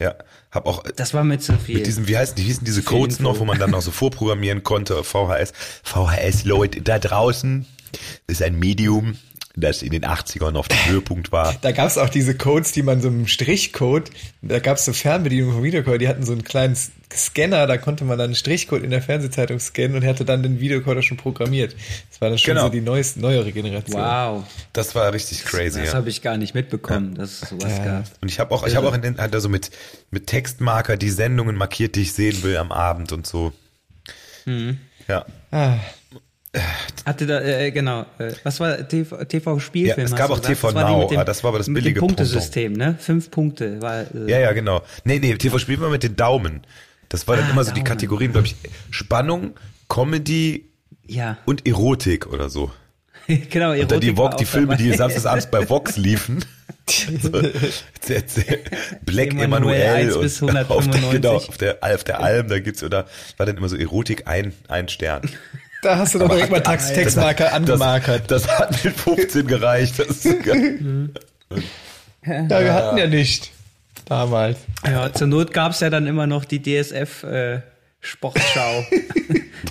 Ja, 0.00 0.14
hab 0.50 0.66
auch 0.66 0.82
Das 0.96 1.14
war 1.14 1.22
mit 1.24 1.42
so 1.42 1.52
viel. 1.54 1.76
mit 1.76 1.86
diesem, 1.86 2.08
wie 2.08 2.16
heißen 2.18 2.34
die, 2.34 2.42
hießen 2.42 2.64
diese 2.64 2.82
Codes 2.82 3.18
Info. 3.18 3.30
noch, 3.30 3.38
wo 3.38 3.44
man 3.44 3.58
dann 3.58 3.70
noch 3.70 3.82
so 3.82 3.90
vorprogrammieren 3.92 4.62
konnte, 4.64 5.04
VHS. 5.04 5.52
VHS, 5.84 6.44
Leute, 6.44 6.82
da 6.82 6.98
draußen 6.98 7.64
ist 8.26 8.42
ein 8.42 8.58
Medium, 8.58 9.16
das 9.56 9.82
in 9.82 9.90
den 9.90 10.04
80ern 10.04 10.56
auf 10.56 10.66
dem 10.68 10.78
Höhepunkt 10.86 11.30
war. 11.32 11.54
Da 11.62 11.72
gab's 11.72 11.96
auch 11.98 12.08
diese 12.08 12.36
Codes, 12.36 12.72
die 12.72 12.82
man 12.82 13.00
so 13.00 13.08
einem 13.08 13.26
Strichcode, 13.28 14.10
da 14.42 14.58
gab's 14.58 14.84
so 14.84 14.92
Fernbedienungen 14.92 15.54
vom 15.54 15.62
Videocode, 15.64 16.00
die 16.00 16.08
hatten 16.08 16.24
so 16.24 16.32
einen 16.32 16.42
kleinen 16.44 16.76
Scanner, 17.14 17.68
da 17.68 17.78
konnte 17.78 18.04
man 18.04 18.18
dann 18.18 18.26
einen 18.26 18.34
Strichcode 18.34 18.82
in 18.82 18.90
der 18.90 19.00
Fernsehzeitung 19.00 19.60
scannen 19.60 19.94
und 19.96 20.04
hatte 20.04 20.24
dann 20.24 20.42
den 20.42 20.58
Videocoder 20.58 21.02
schon 21.02 21.16
programmiert. 21.16 21.76
Das 22.10 22.20
war 22.20 22.30
dann 22.30 22.38
schon 22.38 22.54
Genau. 22.54 22.66
so 22.66 22.72
die 22.72 22.80
neueste, 22.80 23.20
neuere 23.20 23.52
Generation. 23.52 24.00
wow. 24.00 24.44
Das 24.72 24.96
war 24.96 25.12
richtig 25.12 25.44
crazy, 25.44 25.78
Das 25.78 25.90
ja. 25.90 25.94
habe 25.94 26.08
ich 26.08 26.22
gar 26.22 26.36
nicht 26.36 26.54
mitbekommen, 26.54 27.14
dass 27.14 27.42
es 27.42 27.48
sowas 27.50 27.78
Ja. 27.78 27.84
gab. 27.84 28.04
Und 28.20 28.28
ich 28.32 28.40
habe 28.40 28.52
auch, 28.52 28.66
ich 28.66 28.74
habe 28.74 28.88
auch 28.88 28.94
in 28.94 29.02
den, 29.02 29.20
also 29.20 29.48
mit, 29.48 29.70
mit 30.10 30.26
Textmarker 30.26 30.96
die 30.96 31.10
Sendungen 31.10 31.54
markiert, 31.54 31.94
die 31.94 32.02
ich 32.02 32.12
sehen 32.12 32.42
will 32.42 32.56
am 32.56 32.72
Abend 32.72 33.12
und 33.12 33.24
so. 33.26 33.52
Ja. 35.08 35.24
Ah, 35.52 35.76
Hatte 37.04 37.26
da, 37.26 37.40
äh, 37.40 37.70
genau, 37.72 38.06
äh, 38.18 38.32
was 38.44 38.60
war 38.60 38.86
TV, 38.88 39.24
TV 39.24 39.58
Spielfilm? 39.58 39.98
Ja, 39.98 40.04
es 40.04 40.14
gab 40.16 40.30
auch 40.30 40.40
gesagt? 40.40 40.56
TV 40.56 40.66
Das 40.68 40.74
war 40.76 40.84
die 40.86 40.92
Now, 40.92 40.98
mit 41.00 41.10
dem- 41.10 41.16
aber 41.18 41.24
das 41.24 41.42
war 41.44 41.48
aber 41.48 41.58
das 41.58 41.72
billige 41.72 42.00
Punktesystem, 42.00 42.72
ne? 42.72 42.96
Fünf 42.98 43.30
Punkte 43.30 43.82
war. 43.82 44.02
Äh, 44.02 44.30
Ja, 44.30 44.38
ja, 44.40 44.52
genau. 44.52 44.82
Nee, 45.04 45.18
nee, 45.18 45.34
TV 45.34 45.58
spielt 45.58 45.80
man 45.80 45.90
mit 45.90 46.02
den 46.02 46.16
Daumen. 46.16 46.62
Das 47.08 47.26
war 47.28 47.36
dann 47.36 47.46
Ah, 47.46 47.50
immer 47.50 47.64
so 47.64 47.72
die. 47.72 47.82
Kategorien, 47.84 48.32
glaube 48.32 48.46
ich, 48.46 48.56
Spannung, 48.90 49.54
Comedy 49.88 50.66
ja. 51.06 51.38
und 51.44 51.66
Erotik 51.66 52.26
oder 52.32 52.48
so. 52.48 52.70
genau. 53.26 53.72
Und 53.72 53.90
dann 53.90 54.00
die, 54.00 54.08
Erotik 54.08 54.16
war 54.18 54.24
Vox, 54.32 54.36
die 54.36 54.44
Filme, 54.46 54.76
die 54.76 54.84
dabei. 54.90 54.96
samstagsabends 54.96 55.46
bei 55.50 55.68
Vox 55.68 55.96
liefen. 55.96 56.44
So, 57.22 57.30
Black 59.06 59.32
Emanuel 59.32 59.80
Emanuel 59.80 59.82
1 59.82 60.42
und 60.42 60.50
auf 60.50 60.52
der, 60.54 60.60
195. 60.68 61.10
genau, 61.12 61.34
auf 61.36 61.56
der, 61.56 61.78
auf 61.82 62.04
der 62.04 62.20
Alm, 62.20 62.48
da 62.48 62.58
gibt's 62.58 62.82
oder 62.82 63.06
war 63.38 63.46
dann 63.46 63.56
immer 63.56 63.68
so 63.70 63.76
Erotik 63.76 64.26
ein, 64.26 64.52
ein 64.68 64.88
Stern. 64.88 65.22
Da 65.84 65.98
hast 65.98 66.14
du 66.14 66.18
doch 66.18 66.28
direkt 66.28 66.50
mal 66.50 66.62
Text- 66.62 66.94
Textmarker 66.94 67.52
angemarkert. 67.52 68.30
Das, 68.30 68.42
das 68.44 68.58
hat 68.58 68.84
mit 68.84 68.94
15 68.96 69.46
gereicht. 69.46 69.98
Das 69.98 70.24
ist 70.24 70.42
geil. 70.44 71.10
Ja, 72.26 72.48
wir 72.48 72.72
hatten 72.72 72.96
ja 72.96 73.06
nicht 73.06 73.50
damals. 74.06 74.56
Ja, 74.86 75.12
zur 75.12 75.26
Not 75.26 75.52
gab's 75.52 75.80
ja 75.80 75.90
dann 75.90 76.06
immer 76.06 76.26
noch 76.26 76.46
die 76.46 76.62
DSF 76.62 77.22
äh, 77.24 77.60
Sportschau 78.00 78.82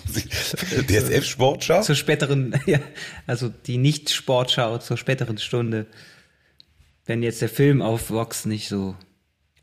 DSF 0.87 1.25
Sportschau? 1.25 1.81
zur 1.81 1.95
späteren, 1.95 2.53
ja, 2.67 2.77
also 3.25 3.49
die 3.49 3.77
Nicht-Sportschau 3.79 4.77
zur 4.77 4.97
späteren 4.97 5.39
Stunde. 5.39 5.87
Wenn 7.07 7.23
jetzt 7.23 7.41
der 7.41 7.49
Film 7.49 7.81
auf 7.81 8.11
Vox 8.11 8.45
nicht 8.45 8.67
so, 8.69 8.95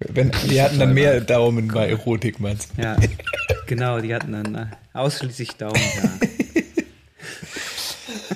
Wenn, 0.00 0.32
die 0.50 0.60
hatten 0.60 0.80
dann 0.80 0.92
mehr 0.92 1.20
Daumen 1.20 1.68
bei 1.68 1.88
Erotik, 1.90 2.40
meinst 2.40 2.70
du? 2.76 2.82
ja, 2.82 2.96
genau, 3.66 4.00
die 4.00 4.12
hatten 4.12 4.32
dann 4.32 4.54
äh, 4.56 4.66
ausschließlich 4.92 5.52
Daumen 5.52 5.80
da. 6.02 6.26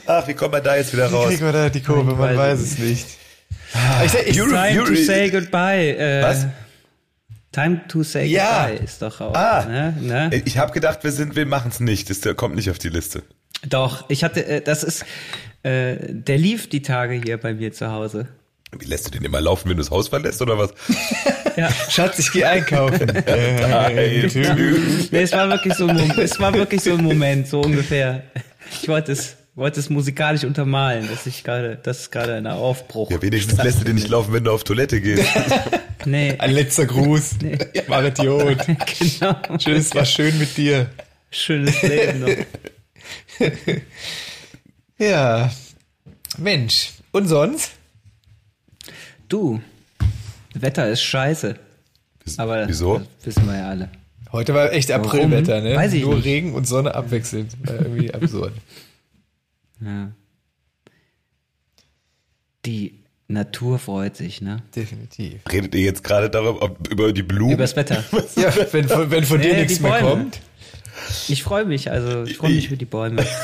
Ach, 0.06 0.26
wie 0.28 0.34
kommt 0.34 0.52
man 0.52 0.62
da 0.62 0.76
jetzt 0.76 0.92
wieder 0.92 1.06
raus? 1.10 1.28
Kriegen 1.28 1.44
wir 1.44 1.52
da 1.52 1.68
die 1.68 1.80
Kurve, 1.82 2.12
man 2.14 2.36
weiß 2.36 2.36
weiß 2.36 2.60
es 2.60 2.78
nicht. 2.78 3.06
Ich, 4.04 4.10
sag, 4.12 4.26
ich, 4.26 4.40
Euro- 4.40 4.50
Time 4.50 4.78
to 4.78 4.84
Fury. 4.86 5.04
say 5.04 5.30
goodbye. 5.30 5.96
Äh, 5.96 6.22
Was? 6.22 6.46
Time 7.52 7.80
to 7.88 8.02
say 8.02 8.26
Ja. 8.26 8.66
goodbye 8.68 8.84
ist 8.84 9.02
doch 9.02 9.20
auch. 9.20 9.34
Ah. 9.34 9.64
Ne? 9.64 9.94
Ne? 10.00 10.42
Ich 10.44 10.58
habe 10.58 10.72
gedacht, 10.72 11.02
wir 11.04 11.12
sind, 11.12 11.36
wir 11.36 11.46
machen's 11.46 11.80
nicht. 11.80 12.10
Das 12.10 12.20
der 12.20 12.34
kommt 12.34 12.54
nicht 12.56 12.70
auf 12.70 12.78
die 12.78 12.88
Liste. 12.88 13.22
Doch, 13.68 14.04
ich 14.10 14.22
hatte, 14.24 14.44
äh, 14.46 14.60
das 14.60 14.82
ist, 14.84 15.04
äh, 15.62 15.96
der 16.08 16.36
lief 16.38 16.68
die 16.68 16.82
Tage 16.82 17.14
hier 17.14 17.36
bei 17.38 17.54
mir 17.54 17.72
zu 17.72 17.90
Hause. 17.90 18.28
Wie 18.76 18.86
lässt 18.86 19.06
du 19.06 19.10
den 19.10 19.22
immer 19.24 19.40
laufen, 19.40 19.68
wenn 19.70 19.76
du 19.76 19.82
das 19.82 19.90
Haus 19.90 20.08
verlässt 20.08 20.40
oder 20.42 20.58
was? 20.58 20.70
Ja. 21.56 21.70
Schatz, 21.88 22.18
ich 22.18 22.32
geh 22.32 22.42
einkaufen. 22.44 23.06
Nein. 23.26 23.94
Nee, 23.94 25.22
es 25.22 25.30
war 25.30 25.48
wirklich 25.48 25.72
so 25.74 25.86
ein 25.86 25.94
Moment, 25.96 26.18
es 26.18 26.40
war 26.40 26.52
wirklich 26.52 26.80
so 26.82 26.94
ein 26.94 27.00
Moment, 27.04 27.46
so 27.46 27.60
ungefähr. 27.60 28.24
Ich 28.82 28.88
wollte 28.88 29.12
es, 29.12 29.36
wollte 29.54 29.80
es 29.80 29.88
musikalisch 29.90 30.44
untermalen, 30.44 31.08
dass 31.08 31.26
ich 31.26 31.44
gerade, 31.44 31.76
das 31.82 32.00
ist 32.00 32.12
gerade 32.12 32.34
ein 32.34 32.46
Aufbruch. 32.46 33.10
Ja, 33.10 33.22
wenigstens 33.22 33.62
lässt 33.62 33.80
du 33.80 33.84
den 33.84 33.94
nicht 33.94 34.08
laufen, 34.08 34.32
wenn 34.32 34.44
du 34.44 34.50
auf 34.52 34.64
Toilette 34.64 35.00
gehst. 35.00 35.28
Nee, 36.06 36.34
Ein 36.36 36.50
letzter 36.50 36.84
Gruß. 36.84 37.36
Mach 37.88 38.04
Idiot. 38.04 38.58
genau. 38.66 39.56
Tschüss, 39.56 39.94
war 39.94 40.04
schön 40.04 40.38
mit 40.38 40.54
dir. 40.54 40.90
Schönes 41.30 41.80
Leben 41.80 42.20
noch. 42.20 43.48
Ja. 44.98 45.50
Mensch. 46.36 46.90
Und 47.10 47.28
sonst? 47.28 47.70
Du, 49.30 49.62
Wetter 50.52 50.90
ist 50.90 51.02
scheiße. 51.02 51.56
Aber 52.36 52.68
Wieso? 52.68 52.98
das 52.98 53.08
wissen 53.24 53.46
wir 53.46 53.56
ja 53.56 53.68
alle. 53.70 53.88
Heute 54.30 54.52
war 54.52 54.72
echt 54.72 54.90
Aprilwetter, 54.90 55.62
ne? 55.62 55.74
Weiß 55.74 55.94
ich 55.94 56.02
Nur 56.02 56.16
nicht. 56.16 56.26
Regen 56.26 56.52
und 56.52 56.66
Sonne 56.66 56.94
abwechselnd. 56.94 57.52
War 57.66 57.76
irgendwie 57.76 58.12
absurd. 58.12 58.52
Ja. 59.80 60.12
Die 62.66 63.00
Natur 63.28 63.78
freut 63.78 64.16
sich, 64.16 64.40
ne? 64.40 64.62
Definitiv. 64.76 65.40
Redet 65.50 65.74
ihr 65.74 65.82
jetzt 65.82 66.04
gerade 66.04 66.30
darüber, 66.30 66.62
ob, 66.62 66.88
über 66.88 67.12
die 67.12 67.22
Blumen? 67.22 67.52
Übers 67.54 67.74
Wetter. 67.76 68.04
Ja, 68.37 68.52
wenn, 68.72 68.88
von- 68.88 69.10
wenn 69.10 69.24
von 69.24 69.40
dir 69.40 69.54
nichts 69.56 69.80
mehr 69.80 70.00
kommt. 70.00 70.40
Ich 71.28 71.42
freue 71.42 71.64
mich, 71.64 71.90
also 71.90 72.22
ich 72.24 72.37
freue 72.37 72.52
mich 72.52 72.68
für 72.68 72.76
die 72.76 72.84
Bäume. 72.84 73.24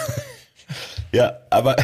Ja, 1.13 1.41
aber. 1.51 1.75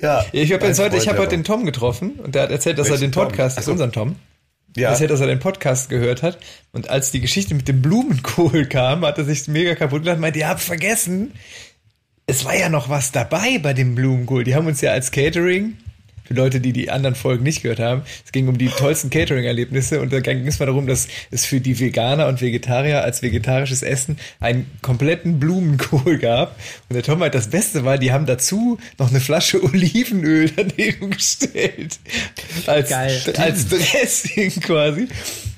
Ja, 0.00 0.24
ich 0.32 0.52
habe 0.52 0.66
jetzt 0.66 0.78
heute, 0.78 0.96
ich 0.96 1.02
habe 1.06 1.16
Freund, 1.16 1.28
heute 1.28 1.36
den 1.36 1.44
Tom 1.44 1.64
getroffen 1.66 2.12
und 2.12 2.34
der 2.34 2.44
hat 2.44 2.50
erzählt, 2.50 2.78
dass 2.78 2.86
er 2.88 2.92
Welchen 2.92 3.10
den 3.10 3.10
Podcast, 3.12 3.56
Tom? 3.56 3.60
Ach 3.62 3.66
so. 3.66 3.72
unseren 3.72 3.92
Tom, 3.92 4.16
Ja. 4.76 4.90
erzählt, 4.90 5.10
dass 5.10 5.20
er 5.20 5.26
den 5.26 5.38
Podcast 5.38 5.88
gehört 5.88 6.22
hat 6.22 6.38
und 6.72 6.90
als 6.90 7.10
die 7.10 7.20
Geschichte 7.20 7.54
mit 7.54 7.68
dem 7.68 7.80
Blumenkohl 7.82 8.66
kam, 8.66 9.04
hat 9.04 9.18
er 9.18 9.24
sich 9.24 9.46
mega 9.48 9.74
kaputt 9.74 10.02
gelacht 10.02 10.16
und 10.16 10.22
meinte, 10.22 10.40
ihr 10.40 10.48
habt 10.48 10.60
vergessen, 10.60 11.32
es 12.26 12.44
war 12.44 12.56
ja 12.56 12.68
noch 12.68 12.88
was 12.88 13.12
dabei 13.12 13.58
bei 13.58 13.72
dem 13.74 13.94
Blumenkohl. 13.94 14.44
Die 14.44 14.54
haben 14.54 14.66
uns 14.66 14.80
ja 14.80 14.92
als 14.92 15.10
Catering, 15.10 15.76
für 16.24 16.34
Leute, 16.34 16.60
die 16.60 16.72
die 16.72 16.90
anderen 16.90 17.14
Folgen 17.14 17.44
nicht 17.44 17.62
gehört 17.62 17.80
haben, 17.80 18.02
es 18.24 18.32
ging 18.32 18.48
um 18.48 18.58
die 18.58 18.68
tollsten 18.68 19.10
Catering-Erlebnisse 19.10 20.00
und 20.00 20.12
da 20.12 20.20
ging 20.20 20.46
es 20.46 20.58
mal 20.58 20.66
darum, 20.66 20.86
dass 20.86 21.08
es 21.30 21.44
für 21.44 21.60
die 21.60 21.78
Veganer 21.78 22.26
und 22.26 22.40
Vegetarier 22.40 23.02
als 23.02 23.22
vegetarisches 23.22 23.82
Essen 23.82 24.18
einen 24.40 24.70
kompletten 24.82 25.38
Blumenkohl 25.38 26.18
gab. 26.18 26.56
Und 26.88 26.94
der 26.94 27.02
Tom 27.02 27.18
meint, 27.18 27.34
das 27.34 27.48
Beste 27.48 27.84
war, 27.84 27.98
die 27.98 28.12
haben 28.12 28.26
dazu 28.26 28.78
noch 28.98 29.10
eine 29.10 29.20
Flasche 29.20 29.62
Olivenöl 29.64 30.50
daneben 30.50 31.10
gestellt. 31.10 31.98
Als, 32.66 32.88
Geil. 32.88 33.20
als 33.36 33.68
Dressing 33.68 34.50
quasi. 34.60 35.08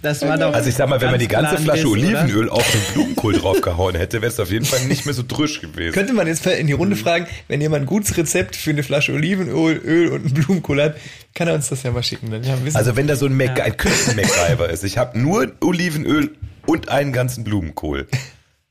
Das 0.06 0.22
war 0.22 0.38
doch. 0.38 0.52
Also 0.54 0.68
ich 0.68 0.76
sag 0.76 0.88
mal, 0.88 1.00
wenn 1.00 1.10
man 1.10 1.18
die 1.18 1.26
ganz 1.26 1.48
ganze 1.48 1.64
Flasche 1.64 1.86
ein 1.88 1.94
Diss, 1.94 2.08
oder? 2.10 2.20
Olivenöl 2.20 2.48
auf 2.48 2.70
den 2.70 2.80
Blumenkohl 2.94 3.32
draufgehauen 3.34 3.96
hätte, 3.96 4.22
wäre 4.22 4.30
es 4.30 4.38
auf 4.38 4.52
jeden 4.52 4.64
Fall 4.64 4.84
nicht 4.86 5.04
mehr 5.04 5.14
so 5.14 5.24
drüsch 5.26 5.60
gewesen. 5.60 5.92
Könnte 5.92 6.12
man 6.12 6.28
jetzt 6.28 6.46
in 6.46 6.68
die 6.68 6.72
Runde 6.72 6.94
fragen, 6.94 7.26
wenn 7.48 7.60
jemand 7.60 7.82
ein 7.82 7.86
gutes 7.86 8.16
Rezept 8.16 8.54
für 8.54 8.70
eine 8.70 8.84
Flasche 8.84 9.12
Olivenöl 9.12 9.76
Öl 9.76 10.08
und 10.10 10.24
einen 10.26 10.34
Blumenkohl 10.34 10.80
hat, 10.80 10.96
kann 11.34 11.48
er 11.48 11.54
uns 11.54 11.68
das 11.68 11.82
ja 11.82 11.90
mal 11.90 12.04
schicken. 12.04 12.30
Dann 12.30 12.44
wissen, 12.64 12.76
Also 12.76 12.94
wenn 12.94 13.08
da 13.08 13.16
so 13.16 13.26
ein, 13.26 13.36
Mac 13.36 13.60
ein 13.60 13.76
Küchen-MacGyver 13.76 14.70
ist, 14.70 14.84
ich 14.84 14.96
habe 14.96 15.18
nur 15.18 15.52
Olivenöl 15.60 16.36
und 16.66 16.88
einen 16.88 17.12
ganzen 17.12 17.42
Blumenkohl. 17.42 18.06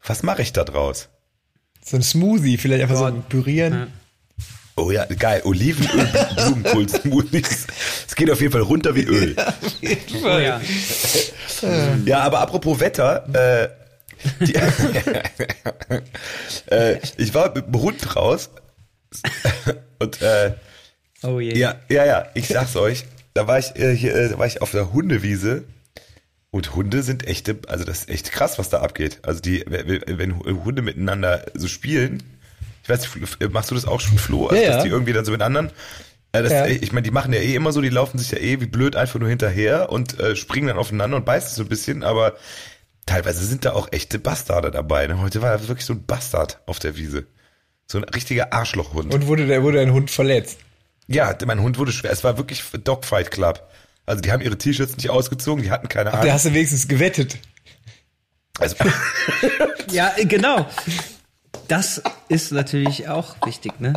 Was 0.05 0.23
mache 0.23 0.41
ich 0.41 0.53
da 0.53 0.63
draus? 0.63 1.09
so 1.85 1.97
ein 1.97 2.03
Smoothie, 2.03 2.57
vielleicht 2.57 2.81
einfach 2.81 2.97
so 2.97 3.05
ein 3.05 3.21
Pürieren. 3.29 3.87
Oh 4.77 4.91
ja, 4.91 5.05
geil. 5.05 5.41
Olivenöl, 5.45 6.07
Blumenkohl-Smoothies. 6.35 7.67
Es 8.07 8.15
geht 8.15 8.29
auf 8.29 8.41
jeden 8.41 8.51
Fall 8.51 8.61
runter 8.61 8.93
wie 8.95 9.03
Öl. 9.03 9.35
Oh, 10.23 10.37
ja. 10.37 10.61
Ja, 12.05 12.19
aber 12.19 12.41
apropos 12.41 12.79
Wetter, 12.81 13.25
äh, 13.33 13.69
die, 14.45 14.55
äh, 16.69 16.99
ich 17.17 17.33
war 17.33 17.55
mit 17.55 17.67
dem 17.67 17.81
Hund 17.81 18.15
raus 18.15 18.49
und 19.99 20.21
äh, 20.21 20.53
Oh 21.23 21.39
je. 21.39 21.57
ja, 21.57 21.75
ja, 21.89 22.05
ja, 22.05 22.27
ich 22.35 22.49
sag's 22.49 22.75
euch, 22.75 23.05
da 23.33 23.47
war 23.47 23.57
ich 23.57 23.75
äh, 23.77 23.95
hier, 23.95 24.13
äh, 24.15 24.29
da 24.29 24.37
war 24.37 24.45
ich 24.45 24.61
auf 24.61 24.71
der 24.71 24.91
Hundewiese 24.93 25.63
und 26.51 26.75
Hunde 26.75 27.03
sind 27.03 27.25
echte, 27.25 27.57
also 27.67 27.85
das 27.85 27.99
ist 27.99 28.09
echt 28.09 28.31
krass, 28.31 28.59
was 28.59 28.69
da 28.69 28.81
abgeht. 28.81 29.19
Also 29.23 29.39
die, 29.39 29.63
wenn 29.65 30.39
Hunde 30.63 30.81
miteinander 30.81 31.45
so 31.53 31.67
spielen, 31.67 32.21
ich 32.85 32.89
weiß 32.89 33.15
nicht, 33.15 33.51
machst 33.51 33.71
du 33.71 33.75
das 33.75 33.85
auch 33.85 33.99
schon, 33.99 34.17
Flo? 34.17 34.47
Also, 34.47 34.55
Ja, 34.61 34.69
ja. 34.69 34.73
dass 34.75 34.83
die 34.83 34.89
irgendwie 34.89 35.11
dann 35.13 35.25
so 35.25 35.31
mit 35.31 35.41
anderen 35.41 35.71
äh, 36.31 36.43
das, 36.43 36.51
Ja. 36.51 36.65
Ich 36.67 36.91
meine, 36.93 37.03
die 37.03 37.11
machen 37.11 37.33
ja 37.33 37.39
eh 37.39 37.55
immer 37.55 37.71
so, 37.73 37.81
die 37.81 37.89
laufen 37.89 38.17
sich 38.17 38.31
ja 38.31 38.37
eh 38.37 38.61
wie 38.61 38.65
blöd 38.67 38.95
einfach 38.95 39.19
nur 39.19 39.27
hinterher 39.29 39.89
und 39.91 40.19
äh, 40.19 40.35
springen 40.35 40.67
dann 40.67 40.77
aufeinander 40.77 41.17
und 41.17 41.25
beißen 41.25 41.55
so 41.55 41.63
ein 41.63 41.67
bisschen, 41.69 42.03
aber 42.03 42.35
teilweise 43.05 43.45
sind 43.45 43.65
da 43.65 43.73
auch 43.73 43.87
echte 43.91 44.19
Bastarde 44.19 44.71
dabei. 44.71 45.07
Ne? 45.07 45.19
Heute 45.19 45.41
war 45.41 45.67
wirklich 45.67 45.85
so 45.85 45.93
ein 45.93 46.05
Bastard 46.05 46.59
auf 46.65 46.79
der 46.79 46.95
Wiese. 46.97 47.25
So 47.87 47.97
ein 47.99 48.03
richtiger 48.03 48.51
Arschlochhund. 48.53 49.13
Und 49.13 49.27
wurde 49.27 49.45
der 49.45 49.61
wurde 49.63 49.79
ein 49.79 49.91
Hund 49.93 50.09
verletzt. 50.09 50.57
ja, 51.07 51.35
mein 51.45 51.61
Hund 51.61 51.77
wurde 51.77 51.91
schwer. 51.91 52.11
Es 52.11 52.23
war 52.23 52.37
wirklich 52.37 52.63
Dogfight 52.83 53.29
Club. 53.31 53.67
Also 54.07 54.21
die 54.21 54.31
haben 54.31 54.41
ihre 54.41 54.57
T-Shirts 54.57 54.97
nicht 54.97 55.09
ausgezogen, 55.09 55.63
die 55.63 55.71
hatten 55.71 55.87
keine 55.89 56.11
Da 56.11 56.17
Ahnung. 56.19 56.31
hast 56.33 56.45
du 56.45 56.53
wenigstens 56.53 56.87
gewettet. 56.87 57.37
Also, 58.59 58.75
Ja, 59.91 60.13
äh, 60.17 60.25
genau. 60.25 60.65
Das 61.67 62.01
ist 62.29 62.51
natürlich 62.51 63.07
auch 63.07 63.35
wichtig, 63.45 63.79
ne? 63.79 63.93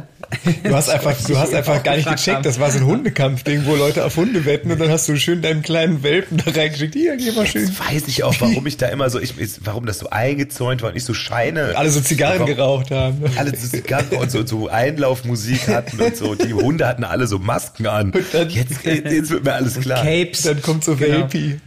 Du 0.65 0.75
hast 0.75 0.89
einfach, 0.91 1.15
du 1.27 1.37
hast 1.39 1.55
einfach 1.55 1.83
gar 1.83 1.97
nicht 1.97 2.09
gecheckt, 2.09 2.37
haben. 2.37 2.43
das 2.43 2.59
war 2.61 2.71
so 2.71 2.79
ein 2.79 2.85
Hundekampf-Ding, 2.87 3.63
wo 3.67 3.75
Leute 3.77 4.05
auf 4.05 4.17
Hunde 4.17 4.45
wetten 4.45 4.71
und 4.71 4.79
dann 4.81 4.91
hast 4.91 5.09
du 5.09 5.17
schön 5.17 5.41
deinen 5.43 5.63
kleinen 5.63 6.03
Welpen 6.03 6.37
da 6.45 6.51
reingeschickt. 6.51 6.95
Hier, 6.95 7.17
geh 7.17 7.31
mal 7.33 7.47
schön. 7.47 7.67
jetzt 7.67 7.79
weiß 7.81 8.03
ich 8.09 8.25
auch, 8.25 8.35
warum 8.41 8.67
ich 8.67 8.77
da 8.77 8.89
immer 8.89 9.09
so, 9.11 9.19
ich, 9.21 9.39
ich- 9.39 9.61
warum 9.65 9.87
das 9.87 9.99
so 9.99 10.11
eingezäunt 10.11 10.83
war 10.83 10.91
und 10.91 10.97
ich 10.97 11.05
so 11.05 11.15
Scheine. 11.15 11.73
Alle 11.77 11.91
so 11.91 12.01
Zigarren 12.01 12.41
Warum- 12.41 12.55
geraucht 12.55 12.91
haben. 12.91 13.23
alle 13.37 13.57
so 13.57 13.67
Zigarren 13.69 14.09
und 14.19 14.31
so, 14.31 14.47
so 14.47 14.69
Einlaufmusik 14.69 15.69
hatten 15.69 16.01
und 16.01 16.17
so. 16.17 16.35
Die 16.35 16.53
Hunde 16.55 16.87
hatten 16.87 17.05
alle 17.05 17.27
so 17.27 17.39
Masken 17.39 17.87
an. 17.87 18.13
dann- 18.33 18.51
Jetzt, 18.51 18.85
jetzt 18.85 19.31
wird 19.31 19.45
mir 19.45 19.55
alles 19.55 19.79
klar. 19.81 20.03
Capes. 20.03 20.43
Dann 20.43 20.61
kommt 20.63 20.85
so 20.85 20.95
Genau. 20.97 21.19
Welpi. 21.21 21.61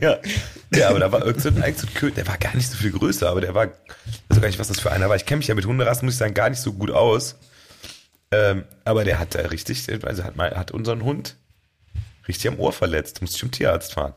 Ja. 0.00 0.18
ja, 0.74 0.88
aber 0.88 0.98
da 0.98 1.12
war 1.12 1.24
irgend 1.24 1.42
so 1.42 1.50
Köter, 1.94 2.16
der 2.16 2.26
war 2.26 2.38
gar 2.38 2.54
nicht 2.54 2.70
so 2.70 2.76
viel 2.76 2.92
größer, 2.92 3.28
aber 3.28 3.40
der 3.40 3.54
war, 3.54 3.66
ich 3.66 3.72
weiß 4.28 4.40
gar 4.40 4.48
nicht, 4.48 4.58
was 4.58 4.68
das 4.68 4.80
für 4.80 4.92
einer 4.92 5.08
war. 5.08 5.16
Ich 5.16 5.26
kenne 5.26 5.38
mich 5.38 5.48
ja 5.48 5.54
mit 5.54 5.66
Hunderassen, 5.66 6.06
muss 6.06 6.14
ich 6.14 6.18
sagen, 6.18 6.34
gar 6.34 6.50
nicht 6.50 6.60
so 6.60 6.72
gut 6.72 6.90
aus. 6.90 7.36
Ähm, 8.30 8.64
aber 8.84 9.04
der 9.04 9.18
hat 9.18 9.34
da 9.34 9.40
richtig, 9.40 9.86
also 10.04 10.24
hat, 10.24 10.36
mal, 10.36 10.56
hat 10.56 10.72
unseren 10.72 11.04
Hund 11.04 11.36
richtig 12.26 12.48
am 12.48 12.58
Ohr 12.58 12.72
verletzt, 12.72 13.20
musste 13.20 13.36
ich 13.36 13.40
zum 13.40 13.50
Tierarzt 13.50 13.94
fahren. 13.94 14.14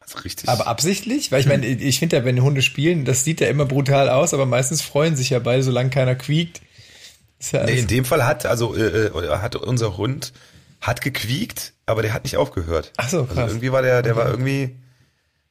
Also 0.00 0.18
richtig. 0.18 0.48
Aber 0.48 0.66
absichtlich? 0.66 1.32
Weil 1.32 1.40
ich 1.40 1.46
meine, 1.46 1.66
ich 1.66 1.98
finde 1.98 2.16
ja, 2.16 2.24
wenn 2.24 2.40
Hunde 2.42 2.62
spielen, 2.62 3.04
das 3.04 3.24
sieht 3.24 3.40
ja 3.40 3.48
immer 3.48 3.66
brutal 3.66 4.08
aus, 4.08 4.34
aber 4.34 4.46
meistens 4.46 4.82
freuen 4.82 5.16
sich 5.16 5.30
ja 5.30 5.38
beide, 5.38 5.62
solange 5.62 5.90
keiner 5.90 6.14
quiekt. 6.14 6.60
Ja 7.52 7.64
Nee, 7.64 7.80
in 7.80 7.86
dem 7.86 8.04
Fall 8.04 8.24
hat, 8.24 8.46
also 8.46 8.74
äh, 8.74 9.06
äh, 9.06 9.38
hat 9.38 9.56
unser 9.56 9.96
Hund 9.96 10.32
hat 10.80 11.00
gequiekt, 11.00 11.72
aber 11.86 12.02
der 12.02 12.12
hat 12.12 12.24
nicht 12.24 12.36
aufgehört. 12.36 12.92
Ach 12.96 13.08
so, 13.08 13.22
Also 13.22 13.34
krass. 13.34 13.50
irgendwie 13.50 13.72
war 13.72 13.82
der, 13.82 14.02
der 14.02 14.16
war 14.16 14.28
irgendwie, 14.28 14.76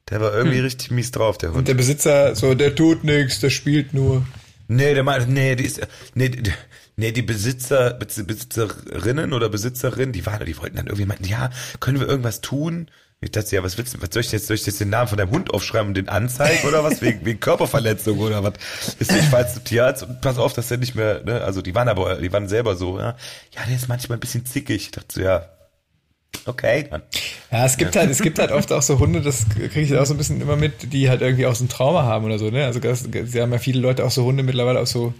der 0.10 0.22
war 0.22 0.34
irgendwie 0.34 0.60
richtig 0.60 0.92
mies 0.92 1.12
drauf, 1.12 1.38
der 1.38 1.50
und 1.50 1.56
Hund. 1.58 1.68
der 1.68 1.74
Besitzer 1.74 2.36
so, 2.36 2.54
der 2.54 2.76
tut 2.76 3.04
nichts, 3.04 3.40
der 3.40 3.50
spielt 3.50 3.94
nur. 3.94 4.26
Nee, 4.68 4.94
der 4.94 5.04
meinte, 5.04 5.32
nee, 5.32 5.56
die 5.56 5.66
ist, 5.66 5.82
nee, 6.16 6.30
die, 6.30 6.52
nee, 6.96 7.12
die 7.12 7.22
Besitzer, 7.22 7.98
Besitz- 8.00 8.24
Besitzerinnen 8.26 9.34
oder 9.34 9.50
Besitzerinnen, 9.50 10.12
die 10.14 10.26
waren, 10.26 10.46
die 10.46 10.58
wollten 10.58 10.78
dann 10.78 10.88
irgendwie 10.88 11.06
meinten, 11.06 11.26
ja, 11.26 11.50
können 11.80 12.00
wir 12.00 12.08
irgendwas 12.08 12.42
tun? 12.42 12.90
Ich 13.26 13.32
dachte, 13.32 13.56
ja, 13.56 13.64
was 13.64 13.76
willst 13.76 13.96
du, 13.96 14.02
was 14.04 14.10
soll 14.12 14.22
ich 14.22 14.32
jetzt, 14.32 14.46
soll 14.46 14.56
ich 14.56 14.68
jetzt 14.68 14.80
den 14.80 14.92
Namen 14.92 15.08
von 15.08 15.18
deinem 15.18 15.32
Hund 15.32 15.52
aufschreiben 15.52 15.88
und 15.88 15.98
den 15.98 16.10
anzeigen 16.10 16.68
oder 16.68 16.84
was? 16.84 17.02
Wegen, 17.02 17.26
wegen 17.26 17.40
Körperverletzung 17.40 18.20
oder 18.20 18.44
was? 18.44 18.54
Ist 19.00 19.12
nicht, 19.12 19.26
falls 19.32 19.56
du 19.56 19.62
Tierarzt 19.62 20.04
und 20.04 20.22
pass 20.22 20.38
auf, 20.38 20.54
dass 20.54 20.68
der 20.68 20.78
nicht 20.78 20.94
mehr, 20.94 21.24
ne, 21.24 21.42
also 21.42 21.64
die 21.64 21.74
waren 21.74 21.90
aber, 21.90 22.18
die 22.18 22.32
waren 22.32 22.48
selber 22.48 22.76
so, 22.76 23.00
ja, 23.00 23.18
ja, 23.56 23.66
der 23.68 23.76
ist 23.76 23.88
manchmal 23.88 24.18
ein 24.18 24.20
bisschen 24.20 24.46
zickig. 24.46 24.76
Ich 24.76 24.92
dachte 24.92 25.08
so, 25.10 25.22
ja, 25.22 25.50
okay, 26.46 26.86
dann. 26.88 27.02
Ja, 27.52 27.66
es 27.66 27.78
gibt 27.78 27.96
halt, 27.96 28.12
es 28.12 28.22
gibt 28.22 28.38
halt 28.38 28.52
oft 28.52 28.72
auch 28.72 28.84
so 28.84 29.00
Hunde, 29.00 29.22
das 29.22 29.50
kriege 29.50 29.82
ich 29.82 29.98
auch 29.98 30.06
so 30.06 30.14
ein 30.14 30.18
bisschen 30.18 30.40
immer 30.40 30.56
mit, 30.56 30.94
die 30.94 31.10
halt 31.10 31.22
irgendwie 31.22 31.48
auch 31.48 31.56
so 31.56 31.64
ein 31.64 31.70
Trauma 31.70 32.04
haben 32.04 32.26
oder 32.26 32.38
so, 32.38 32.52
ne? 32.52 32.64
Also 32.66 32.80
das, 32.80 33.06
sie 33.12 33.42
haben 33.42 33.52
ja 33.52 33.58
viele 33.58 33.80
Leute 33.80 34.06
auch 34.06 34.12
so 34.12 34.24
Hunde 34.24 34.44
mittlerweile 34.44 34.80
auf 34.80 34.88
so, 34.88 35.16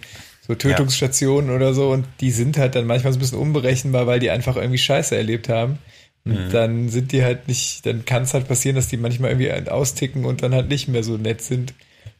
so 0.46 0.54
Tötungsstationen 0.54 1.50
oder 1.50 1.74
so 1.74 1.90
und 1.90 2.06
die 2.20 2.30
sind 2.30 2.56
halt 2.56 2.76
dann 2.76 2.86
manchmal 2.86 3.12
so 3.12 3.18
ein 3.18 3.20
bisschen 3.20 3.38
unberechenbar, 3.38 4.06
weil 4.06 4.20
die 4.20 4.30
einfach 4.30 4.54
irgendwie 4.54 4.78
Scheiße 4.78 5.16
erlebt 5.16 5.48
haben. 5.48 5.80
Und 6.26 6.50
dann 6.52 6.88
sind 6.88 7.12
die 7.12 7.22
halt 7.22 7.46
nicht, 7.48 7.86
dann 7.86 8.04
kann 8.04 8.24
es 8.24 8.34
halt 8.34 8.48
passieren, 8.48 8.76
dass 8.76 8.88
die 8.88 8.96
manchmal 8.96 9.30
irgendwie 9.30 9.70
austicken 9.70 10.24
und 10.24 10.42
dann 10.42 10.54
halt 10.54 10.68
nicht 10.68 10.88
mehr 10.88 11.02
so 11.04 11.16
nett 11.16 11.40
sind. 11.40 11.72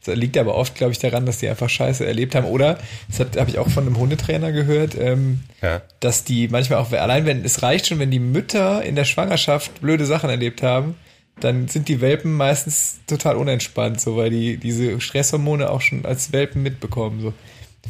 Das 0.04 0.14
liegt 0.14 0.38
aber 0.38 0.54
oft, 0.54 0.76
glaube 0.76 0.92
ich, 0.92 1.00
daran, 1.00 1.26
dass 1.26 1.38
die 1.38 1.48
einfach 1.48 1.68
Scheiße 1.68 2.06
erlebt 2.06 2.34
haben. 2.36 2.46
Oder, 2.46 2.78
das 3.08 3.18
habe 3.36 3.50
ich 3.50 3.58
auch 3.58 3.68
von 3.68 3.84
einem 3.86 3.98
Hundetrainer 3.98 4.52
gehört, 4.52 4.94
ähm, 4.96 5.40
Ja. 5.60 5.82
dass 6.00 6.22
die 6.22 6.46
manchmal 6.48 6.78
auch, 6.78 6.92
allein 6.92 7.26
wenn, 7.26 7.44
es 7.44 7.62
reicht 7.62 7.88
schon, 7.88 7.98
wenn 7.98 8.10
die 8.12 8.20
Mütter 8.20 8.84
in 8.84 8.94
der 8.94 9.04
Schwangerschaft 9.04 9.80
blöde 9.80 10.06
Sachen 10.06 10.30
erlebt 10.30 10.62
haben, 10.62 10.94
dann 11.40 11.66
sind 11.68 11.88
die 11.88 12.00
Welpen 12.00 12.32
meistens 12.32 13.00
total 13.06 13.36
unentspannt, 13.36 14.00
so, 14.00 14.16
weil 14.16 14.30
die 14.30 14.56
diese 14.56 15.00
Stresshormone 15.00 15.68
auch 15.68 15.80
schon 15.80 16.04
als 16.06 16.32
Welpen 16.32 16.62
mitbekommen, 16.62 17.20
so. 17.20 17.32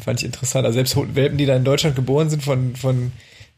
Fand 0.03 0.19
ich 0.19 0.25
interessant. 0.25 0.65
Also 0.65 0.75
selbst 0.75 0.95
Welpen, 1.15 1.37
die 1.37 1.45
da 1.47 1.55
in 1.55 1.63
Deutschland 1.63 1.95
geboren 1.95 2.29
sind 2.29 2.43
von, 2.43 2.75
von 2.75 3.11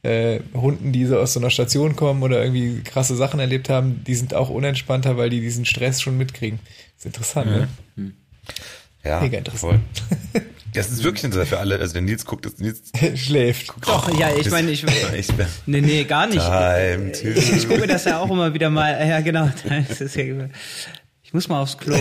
äh, 0.03 0.39
Hunden, 0.53 0.91
die 0.91 1.05
so 1.05 1.17
aus 1.19 1.33
so 1.33 1.39
einer 1.39 1.49
Station 1.49 1.95
kommen 1.95 2.23
oder 2.23 2.41
irgendwie 2.43 2.81
krasse 2.83 3.15
Sachen 3.15 3.39
erlebt 3.39 3.69
haben, 3.69 4.03
die 4.05 4.15
sind 4.15 4.33
auch 4.33 4.49
unentspannter, 4.49 5.17
weil 5.17 5.29
die 5.29 5.41
diesen 5.41 5.65
Stress 5.65 6.01
schon 6.01 6.17
mitkriegen. 6.17 6.59
ist 6.97 7.05
interessant, 7.05 7.51
ne? 7.51 7.67
Ja, 9.03 9.21
Mega 9.21 9.37
interessant. 9.37 9.79
voll. 10.33 10.41
Das 10.71 10.91
ist 10.91 11.03
wirklich 11.03 11.23
interessant 11.23 11.49
für 11.49 11.57
alle. 11.57 11.79
Also 11.79 11.93
der 11.93 12.03
Nils 12.03 12.25
guckt, 12.25 12.45
das 12.45 12.59
Nils 12.59 12.91
Schläft. 13.15 13.73
Doch, 13.87 14.07
ja, 14.19 14.29
ich 14.35 14.45
ist- 14.45 14.51
meine, 14.51 14.69
ich. 14.69 14.83
ich 15.17 15.27
bin 15.33 15.47
Nee, 15.65 15.81
nee, 15.81 16.03
gar 16.03 16.27
nicht. 16.27 16.37
time 16.45 17.11
to 17.11 17.27
Ich, 17.29 17.51
ich 17.53 17.67
gucke 17.67 17.87
das 17.87 18.05
ja 18.05 18.19
auch 18.19 18.29
immer 18.29 18.53
wieder 18.53 18.69
mal. 18.69 18.91
Ja, 19.07 19.19
genau. 19.21 19.49
Das 19.87 19.99
ist 19.99 20.15
ja, 20.15 20.25
ich 21.23 21.33
muss 21.33 21.47
mal 21.49 21.59
aufs 21.63 21.75
Klo. 21.75 21.95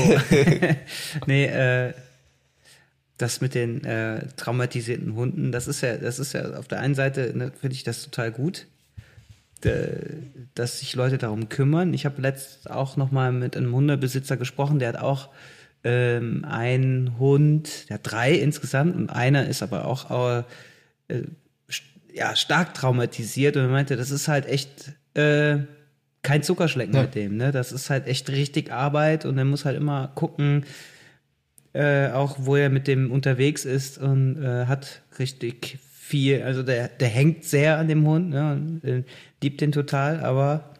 nee, 1.26 1.46
äh, 1.46 1.94
das 3.18 3.40
mit 3.40 3.54
den 3.54 3.84
äh, 3.84 4.26
traumatisierten 4.36 5.14
Hunden, 5.14 5.52
das 5.52 5.68
ist 5.68 5.80
ja, 5.82 5.96
das 5.96 6.18
ist 6.18 6.32
ja 6.32 6.54
auf 6.54 6.68
der 6.68 6.80
einen 6.80 6.94
Seite 6.94 7.32
ne, 7.36 7.52
finde 7.60 7.74
ich 7.74 7.82
das 7.84 8.04
total 8.04 8.30
gut, 8.32 8.66
äh, 9.64 9.96
dass 10.54 10.78
sich 10.80 10.94
Leute 10.94 11.18
darum 11.18 11.48
kümmern. 11.48 11.92
Ich 11.94 12.04
habe 12.06 12.22
letzt 12.22 12.70
auch 12.70 12.96
noch 12.96 13.10
mal 13.10 13.32
mit 13.32 13.56
einem 13.56 13.74
Hundebesitzer 13.74 14.36
gesprochen, 14.36 14.78
der 14.78 14.88
hat 14.90 14.98
auch 14.98 15.28
ähm, 15.84 16.44
einen 16.44 17.18
Hund, 17.18 17.88
der 17.88 17.94
hat 17.94 18.00
drei 18.10 18.32
insgesamt 18.32 18.94
und 18.96 19.10
einer 19.10 19.46
ist 19.48 19.62
aber 19.62 19.84
auch 19.84 20.10
äh, 20.30 20.42
st- 21.68 21.82
ja, 22.12 22.34
stark 22.36 22.74
traumatisiert 22.74 23.56
und 23.56 23.62
er 23.64 23.68
meinte, 23.68 23.96
das 23.96 24.10
ist 24.10 24.28
halt 24.28 24.46
echt 24.46 24.92
äh, 25.14 25.58
kein 26.22 26.42
Zuckerschlecken 26.42 26.94
Ja. 26.94 27.02
mit 27.02 27.14
dem, 27.14 27.36
ne? 27.36 27.52
Das 27.52 27.70
ist 27.72 27.90
halt 27.90 28.06
echt 28.06 28.28
richtig 28.30 28.72
Arbeit 28.72 29.24
und 29.24 29.38
er 29.38 29.44
muss 29.44 29.64
halt 29.64 29.76
immer 29.76 30.10
gucken, 30.14 30.64
äh, 31.72 32.08
auch 32.10 32.36
wo 32.38 32.56
er 32.56 32.70
mit 32.70 32.86
dem 32.88 33.10
unterwegs 33.10 33.64
ist 33.64 33.98
und 33.98 34.42
äh, 34.42 34.66
hat 34.66 35.02
richtig 35.18 35.78
viel, 36.08 36.42
also 36.42 36.62
der, 36.62 36.88
der 36.88 37.08
hängt 37.08 37.44
sehr 37.44 37.78
an 37.78 37.88
dem 37.88 38.06
Hund, 38.06 38.30
ne, 38.30 38.52
und, 38.52 38.84
äh, 38.84 39.04
liebt 39.42 39.60
den 39.60 39.72
total, 39.72 40.20
aber 40.20 40.74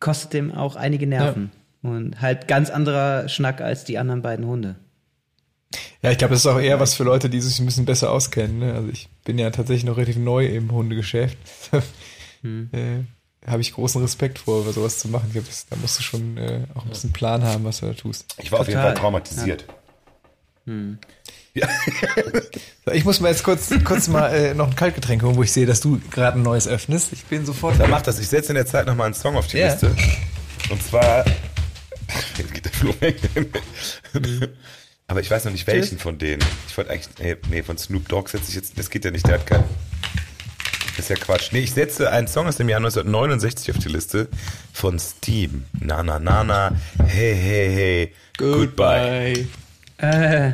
kostet 0.00 0.32
dem 0.32 0.52
auch 0.52 0.76
einige 0.76 1.06
Nerven. 1.06 1.50
Und 1.82 2.20
halt 2.20 2.48
ganz 2.48 2.70
anderer 2.70 3.28
Schnack 3.28 3.60
als 3.60 3.84
die 3.84 3.98
anderen 3.98 4.22
beiden 4.22 4.46
Hunde. 4.46 4.76
Ja, 6.02 6.10
ich 6.10 6.18
glaube, 6.18 6.34
das 6.34 6.40
ist 6.40 6.46
auch 6.46 6.58
eher 6.58 6.80
was 6.80 6.94
für 6.94 7.04
Leute, 7.04 7.28
die 7.28 7.40
sich 7.40 7.58
ein 7.60 7.66
bisschen 7.66 7.84
besser 7.84 8.10
auskennen. 8.10 8.58
Ne? 8.58 8.74
Also 8.74 8.88
ich 8.88 9.08
bin 9.24 9.38
ja 9.38 9.50
tatsächlich 9.50 9.84
noch 9.84 9.96
relativ 9.96 10.16
neu 10.16 10.46
im 10.46 10.72
Hundegeschäft. 10.72 11.36
hm. 12.42 12.70
äh, 12.72 13.48
Habe 13.48 13.60
ich 13.60 13.72
großen 13.74 14.00
Respekt 14.00 14.38
vor, 14.38 14.62
über 14.62 14.72
sowas 14.72 14.98
zu 14.98 15.08
machen. 15.08 15.26
Ich 15.28 15.32
glaub, 15.34 15.46
das, 15.46 15.66
da 15.66 15.76
musst 15.76 15.98
du 15.98 16.02
schon 16.02 16.36
äh, 16.36 16.62
auch 16.74 16.84
ein 16.84 16.88
bisschen 16.88 17.12
Plan 17.12 17.42
haben, 17.42 17.64
was 17.64 17.80
du 17.80 17.86
da 17.86 17.92
tust. 17.92 18.34
Ich 18.38 18.50
war 18.50 18.58
Total. 18.58 18.60
auf 18.60 18.68
jeden 18.68 18.80
Fall 18.80 18.94
traumatisiert. 18.94 19.64
Ja. 19.68 19.74
Hm. 20.68 20.98
Ja. 21.54 21.66
ich 22.92 23.04
muss 23.04 23.20
mal 23.20 23.30
jetzt 23.30 23.42
kurz, 23.42 23.70
kurz 23.84 24.06
mal 24.08 24.28
äh, 24.28 24.54
noch 24.54 24.68
ein 24.68 24.76
Kaltgetränk 24.76 25.22
holen, 25.22 25.36
wo 25.36 25.42
ich 25.42 25.50
sehe, 25.50 25.66
dass 25.66 25.80
du 25.80 25.98
gerade 26.10 26.38
ein 26.38 26.42
neues 26.42 26.68
öffnest. 26.68 27.12
Ich 27.12 27.24
bin 27.24 27.46
sofort. 27.46 27.80
Dann 27.80 27.90
mach 27.90 28.02
das. 28.02 28.18
Ich 28.18 28.28
setze 28.28 28.50
in 28.50 28.56
der 28.56 28.66
Zeit 28.66 28.86
nochmal 28.86 29.06
einen 29.06 29.14
Song 29.14 29.36
auf 29.36 29.46
die 29.46 29.56
yeah. 29.56 29.72
Liste. 29.72 29.96
Und 30.70 30.82
zwar. 30.82 31.24
Jetzt 32.36 32.54
geht 32.54 32.64
der 32.64 32.72
Flo 32.72 32.94
weg. 33.00 33.16
Aber 35.08 35.20
ich 35.20 35.30
weiß 35.30 35.46
noch 35.46 35.52
nicht 35.52 35.66
welchen 35.66 35.96
Tschüss. 35.96 36.02
von 36.02 36.18
denen. 36.18 36.44
Ich 36.68 36.76
wollte 36.76 36.90
eigentlich, 36.90 37.08
nee, 37.18 37.36
nee, 37.50 37.62
von 37.62 37.78
Snoop 37.78 38.08
Dogg 38.08 38.30
setze 38.30 38.50
ich 38.50 38.54
jetzt, 38.54 38.78
das 38.78 38.90
geht 38.90 39.04
ja 39.04 39.10
nicht, 39.10 39.26
der 39.26 39.34
hat 39.34 39.46
keinen. 39.46 39.64
Das 40.96 41.06
ist 41.06 41.08
ja 41.08 41.16
Quatsch. 41.16 41.52
Nee, 41.52 41.60
ich 41.60 41.72
setze 41.72 42.10
einen 42.10 42.28
Song 42.28 42.46
aus 42.46 42.56
dem 42.56 42.68
Jahr 42.68 42.78
1969 42.78 43.70
auf 43.74 43.78
die 43.78 43.88
Liste 43.88 44.28
von 44.72 44.98
Steam. 44.98 45.64
Na, 45.80 46.02
na, 46.02 46.18
na, 46.18 46.44
na, 46.44 46.72
hey, 47.06 47.34
hey, 47.34 47.74
hey, 47.74 48.12
goodbye. 48.36 49.32
goodbye. 49.34 49.48
Äh. 49.98 50.52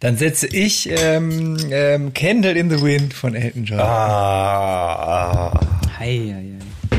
Dann 0.00 0.16
setze 0.16 0.48
ich 0.48 0.88
ähm, 0.90 1.56
ähm, 1.70 2.12
Candle 2.12 2.58
in 2.58 2.68
the 2.70 2.82
Wind 2.82 3.14
von 3.14 3.36
Elton 3.36 3.64
John. 3.64 3.78
Ah. 3.78 5.52
ah. 5.52 5.80
Hei, 5.98 6.18
hei, 6.18 6.32
hei. 6.32 6.98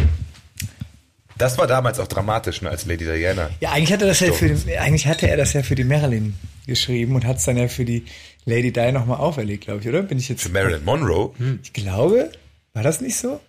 Das 1.37 1.57
war 1.57 1.67
damals 1.67 1.99
auch 1.99 2.07
dramatisch, 2.07 2.61
ne, 2.61 2.69
als 2.69 2.85
Lady 2.85 3.03
Diana. 3.03 3.49
Ja, 3.59 3.71
eigentlich 3.71 3.91
hatte, 3.91 4.05
das 4.05 4.21
ja 4.21 4.31
für 4.31 4.47
den, 4.47 4.77
eigentlich 4.77 5.07
hatte 5.07 5.27
er 5.27 5.35
das 5.35 5.51
ja 5.51 5.63
für 5.63 5.75
die 5.75 5.83
Marilyn 5.83 6.35
geschrieben 6.67 7.15
und 7.15 7.25
hat 7.25 7.37
es 7.37 7.43
dann 7.43 7.57
ja 7.57 7.67
für 7.67 7.83
die 7.83 8.05
Lady 8.45 8.71
Di 8.71 8.91
nochmal 8.93 9.17
auferlegt, 9.17 9.65
glaube 9.65 9.81
ich, 9.81 9.87
oder? 9.89 10.03
Bin 10.03 10.19
ich 10.19 10.29
jetzt. 10.29 10.43
Für 10.43 10.49
Marilyn 10.49 10.85
Monroe? 10.85 11.33
Hm. 11.37 11.59
Ich 11.61 11.73
glaube, 11.73 12.31
war 12.73 12.83
das 12.83 13.01
nicht 13.01 13.17
so? 13.17 13.41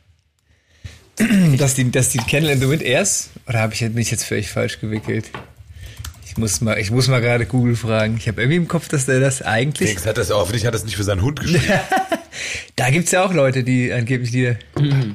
dass 1.58 1.74
die, 1.74 1.90
dass 1.92 2.08
die 2.08 2.18
Candle 2.18 2.52
in 2.52 2.60
the 2.60 2.68
Wind 2.68 2.82
erst, 2.82 3.30
oder 3.46 3.60
habe 3.60 3.74
ich, 3.74 3.80
bin 3.80 3.98
ich 3.98 4.10
jetzt 4.10 4.24
völlig 4.24 4.50
falsch 4.50 4.80
gewickelt? 4.80 5.30
Ich 6.34 6.38
muss 6.38 6.60
mal, 6.60 6.76
ich 6.80 6.90
muss 6.90 7.06
mal 7.06 7.20
gerade 7.20 7.46
Google 7.46 7.76
fragen. 7.76 8.16
Ich 8.16 8.26
habe 8.26 8.42
irgendwie 8.42 8.56
im 8.56 8.66
Kopf, 8.66 8.88
dass 8.88 9.06
der 9.06 9.20
das 9.20 9.40
eigentlich. 9.40 9.90
Nix, 9.90 10.04
hat 10.04 10.18
das 10.18 10.32
auch, 10.32 10.48
für 10.48 10.54
dich 10.54 10.66
hat 10.66 10.74
das 10.74 10.84
nicht 10.84 10.96
für 10.96 11.04
seinen 11.04 11.22
Hund 11.22 11.38
geschrieben. 11.38 11.62
da 12.76 12.90
gibt's 12.90 13.12
ja 13.12 13.24
auch 13.24 13.32
Leute, 13.32 13.62
die 13.62 13.92
angeblich 13.92 14.32
die. 14.32 14.56
Mhm. 14.76 15.14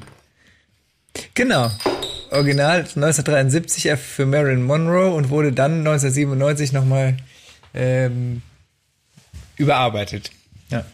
Genau. 1.33 1.69
Original 2.31 2.79
1973 2.79 3.91
für 3.99 4.25
Marilyn 4.25 4.63
Monroe 4.63 5.11
und 5.11 5.29
wurde 5.29 5.51
dann 5.51 5.79
1997 5.79 6.71
nochmal 6.71 7.17
ähm, 7.73 8.41
überarbeitet. 9.57 10.31
Ja. 10.69 10.85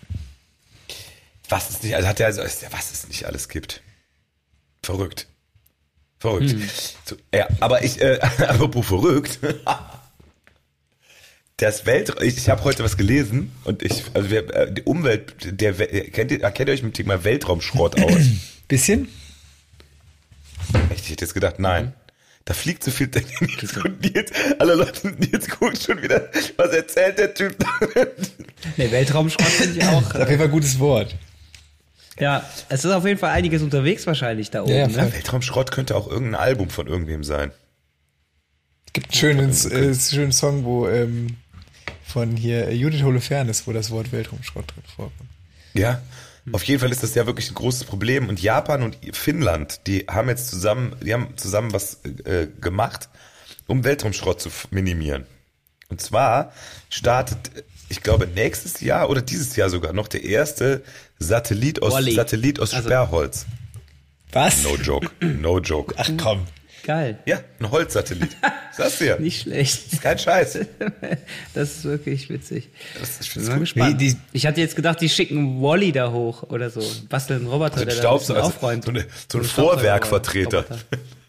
Was 1.50 1.70
es 1.70 1.84
nicht, 1.84 1.96
also 1.96 2.08
hat 2.08 2.20
er, 2.20 2.26
also, 2.26 2.42
was 2.42 2.92
es 2.92 3.08
nicht 3.08 3.26
alles 3.26 3.48
gibt. 3.48 3.84
Verrückt. 4.82 5.28
Verrückt. 6.18 6.50
Hm. 6.50 6.68
So, 7.06 7.16
ja, 7.32 7.48
aber 7.60 7.84
ich, 7.84 8.02
äh, 8.02 8.20
apropos 8.48 8.88
verrückt. 8.88 9.38
Das 11.58 11.86
Welt, 11.86 12.14
ich 12.22 12.50
habe 12.50 12.66
heute 12.66 12.84
was 12.84 12.98
gelesen 12.98 13.52
und 13.64 13.82
ich, 13.82 14.04
also 14.14 14.30
wir, 14.30 14.54
äh, 14.54 14.74
die 14.74 14.84
Umwelt, 14.84 15.36
der, 15.62 15.74
kennt 15.74 16.32
ihr, 16.32 16.40
kennt 16.40 16.70
ihr 16.70 16.74
euch 16.74 16.84
mit 16.84 16.98
dem 16.98 17.06
Thema 17.06 17.24
Weltraumschrott 17.24 18.02
aus? 18.02 18.24
Bisschen? 18.68 19.08
Ich 20.94 21.10
hätte 21.10 21.24
jetzt 21.24 21.34
gedacht, 21.34 21.60
nein. 21.60 21.94
Da 22.44 22.54
fliegt 22.54 22.84
so 22.84 22.92
viel 22.92 23.10
und 23.84 24.02
Nils, 24.02 24.32
alle 24.60 24.76
Leute, 24.76 25.08
Nils 25.18 25.50
gucken 25.50 25.80
schon 25.80 26.02
wieder, 26.02 26.30
was 26.58 26.72
erzählt 26.74 27.18
der 27.18 27.34
Typ? 27.34 27.56
nee, 28.76 28.92
Weltraumschrott 28.92 29.48
finde 29.48 29.80
ich 29.80 29.86
auch. 29.86 30.04
Das 30.04 30.14
ist 30.14 30.22
auf 30.22 30.30
jeden 30.30 30.40
Fall 30.40 30.48
ein 30.48 30.52
gutes 30.52 30.80
Wort. 30.80 31.16
Ja, 32.20 32.48
es 32.68 32.84
ist 32.84 32.92
auf 32.92 33.06
jeden 33.06 33.18
Fall 33.18 33.32
einiges 33.32 33.62
unterwegs 33.62 34.06
wahrscheinlich 34.06 34.52
da 34.52 34.64
oben. 34.64 34.74
Ja, 34.74 34.88
ne? 34.88 35.14
Weltraumschrott 35.14 35.72
könnte 35.72 35.96
auch 35.96 36.08
irgendein 36.08 36.36
Album 36.36 36.70
von 36.70 36.88
irgendwem 36.88 37.24
sein. 37.24 37.52
Es 38.88 38.94
gibt 38.94 39.08
einen 39.08 39.16
schönen, 39.16 39.50
äh, 39.72 39.96
schönen 39.96 40.32
Song, 40.32 40.66
wo 40.66 40.88
ähm, 40.88 41.38
von 42.16 42.38
hier 42.38 42.74
Judith 42.74 43.04
Holofernes, 43.04 43.68
wo 43.68 43.74
das 43.74 43.92
Wort 43.92 44.14
Weltraumschrott 44.14 44.74
drin 44.74 44.84
vorkommt. 44.96 45.30
Ja, 45.74 46.02
auf 46.54 46.64
jeden 46.64 46.80
Fall 46.80 46.90
ist 46.90 47.04
das 47.04 47.14
ja 47.14 47.26
wirklich 47.26 47.52
ein 47.52 47.56
großes 47.56 47.84
Problem. 47.84 48.30
Und 48.30 48.42
Japan 48.42 48.84
und 48.84 48.98
Finnland, 49.12 49.82
die 49.86 50.06
haben 50.10 50.30
jetzt 50.30 50.48
zusammen, 50.48 50.96
die 51.02 51.14
haben 51.14 51.36
zusammen 51.36 51.74
was 51.74 52.00
äh, 52.24 52.48
gemacht, 52.62 53.10
um 53.68 53.84
Weltraumschrott 53.84 54.40
zu 54.40 54.50
minimieren. 54.72 55.26
Und 55.90 56.00
zwar 56.00 56.54
startet, 56.90 57.66
ich 57.90 58.02
glaube, 58.02 58.28
nächstes 58.28 58.80
Jahr 58.80 59.10
oder 59.10 59.22
dieses 59.22 59.58
Jahr 59.58 59.70
sogar 59.70 59.92
noch 59.92 60.08
der 60.08 60.24
erste 60.24 60.84
Satellit 61.20 61.82
aus, 61.82 62.02
Satellit 62.02 62.62
aus 62.62 62.74
also, 62.74 62.88
Sperrholz. 62.88 63.46
Was? 64.32 64.64
No 64.64 64.78
joke. 64.78 65.12
No 65.20 65.60
joke. 65.60 65.94
Ach 65.98 66.10
komm. 66.18 66.48
Geil. 66.86 67.18
Ja, 67.26 67.40
ein 67.60 67.72
Holzsatellit. 67.72 68.38
Sagst 68.72 69.02
du 69.02 69.08
ja. 69.08 69.18
Nicht 69.18 69.42
schlecht. 69.42 70.02
Kein 70.02 70.20
Scheiß. 70.20 70.60
Das 71.56 71.78
ist 71.78 71.86
wirklich 71.86 72.30
witzig. 72.30 72.70
Das, 73.00 73.22
ich 73.22 73.34
bin 73.34 73.60
gespannt. 73.60 74.00
Die, 74.00 74.14
die, 74.14 74.20
ich 74.34 74.46
hatte 74.46 74.60
jetzt 74.60 74.76
gedacht, 74.76 75.00
die 75.00 75.10
schicken 75.10 75.62
Wally 75.62 75.92
da 75.92 76.12
hoch 76.12 76.44
oder 76.44 76.70
so. 76.70 76.82
Basteln 77.08 77.42
einen 77.42 77.50
Roboter, 77.50 77.76
also 77.76 77.86
der 77.86 77.92
Staubs, 77.92 78.28
da 78.28 78.36
also 78.36 78.48
aufräumt. 78.48 78.84
So, 78.84 78.92
eine, 78.92 79.06
so 79.32 79.38
ein 79.40 79.44
Vorwerkvertreter. 79.44 80.66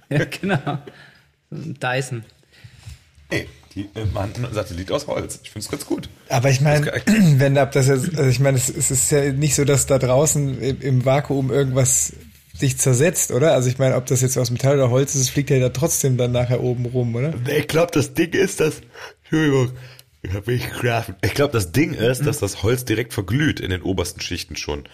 Ja, 0.08 0.24
genau. 0.24 0.78
So 1.50 1.56
ein 1.56 1.76
Dyson. 1.80 2.24
Ey, 3.28 3.48
die 3.74 3.88
äh, 3.96 4.04
machen 4.14 4.32
einen 4.36 4.54
Satellit 4.54 4.92
aus 4.92 5.08
Holz. 5.08 5.40
Ich 5.42 5.50
finde 5.50 5.64
es 5.64 5.68
ganz 5.68 5.84
gut. 5.84 6.08
Aber 6.28 6.48
ich 6.48 6.60
meine, 6.60 6.92
wenn 7.06 7.58
ab 7.58 7.72
das 7.72 7.88
jetzt, 7.88 8.16
also 8.16 8.30
ich 8.30 8.38
meine, 8.38 8.56
es, 8.56 8.68
es, 8.68 8.92
ist 8.92 9.10
ja 9.10 9.32
nicht 9.32 9.56
so, 9.56 9.64
dass 9.64 9.86
da 9.86 9.98
draußen 9.98 10.62
im, 10.62 10.80
im 10.80 11.04
Vakuum 11.04 11.50
irgendwas 11.50 12.12
sich 12.58 12.78
zersetzt, 12.78 13.30
oder? 13.30 13.52
Also 13.52 13.68
ich 13.68 13.78
meine, 13.78 13.96
ob 13.96 14.06
das 14.06 14.20
jetzt 14.20 14.36
aus 14.38 14.50
Metall 14.50 14.76
oder 14.76 14.90
Holz 14.90 15.14
ist, 15.14 15.22
es 15.22 15.28
fliegt 15.28 15.50
ja 15.50 15.58
da 15.58 15.68
trotzdem 15.68 16.16
dann 16.16 16.32
nachher 16.32 16.62
oben 16.62 16.86
rum, 16.86 17.14
oder? 17.14 17.34
Ich 17.48 17.68
glaube, 17.68 17.90
das 17.92 18.14
Ding 18.14 18.32
ist, 18.32 18.60
dass, 18.60 18.80
Entschuldigung, 19.22 19.72
ich 20.22 20.32
habe 20.32 20.50
mich 20.50 20.68
geschlafen. 20.68 21.16
Ich 21.22 21.34
glaube, 21.34 21.52
das 21.52 21.72
Ding 21.72 21.94
ist, 21.94 22.26
dass 22.26 22.38
das 22.38 22.62
Holz 22.62 22.84
direkt 22.84 23.14
verglüht 23.14 23.60
in 23.60 23.70
den 23.70 23.82
obersten 23.82 24.20
Schichten 24.20 24.56
schon. 24.56 24.88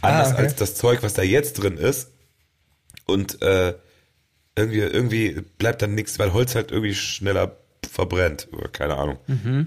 Anders 0.00 0.28
ah, 0.28 0.32
okay. 0.32 0.42
als 0.42 0.54
das 0.56 0.74
Zeug, 0.74 1.02
was 1.02 1.14
da 1.14 1.22
jetzt 1.22 1.54
drin 1.54 1.76
ist. 1.76 2.10
Und 3.06 3.40
äh, 3.42 3.74
irgendwie, 4.56 4.80
irgendwie 4.80 5.42
bleibt 5.58 5.82
dann 5.82 5.94
nichts, 5.94 6.18
weil 6.18 6.32
Holz 6.32 6.54
halt 6.54 6.70
irgendwie 6.70 6.94
schneller 6.94 7.56
verbrennt. 7.90 8.48
Keine 8.72 8.96
Ahnung. 8.96 9.18
Mhm. 9.26 9.66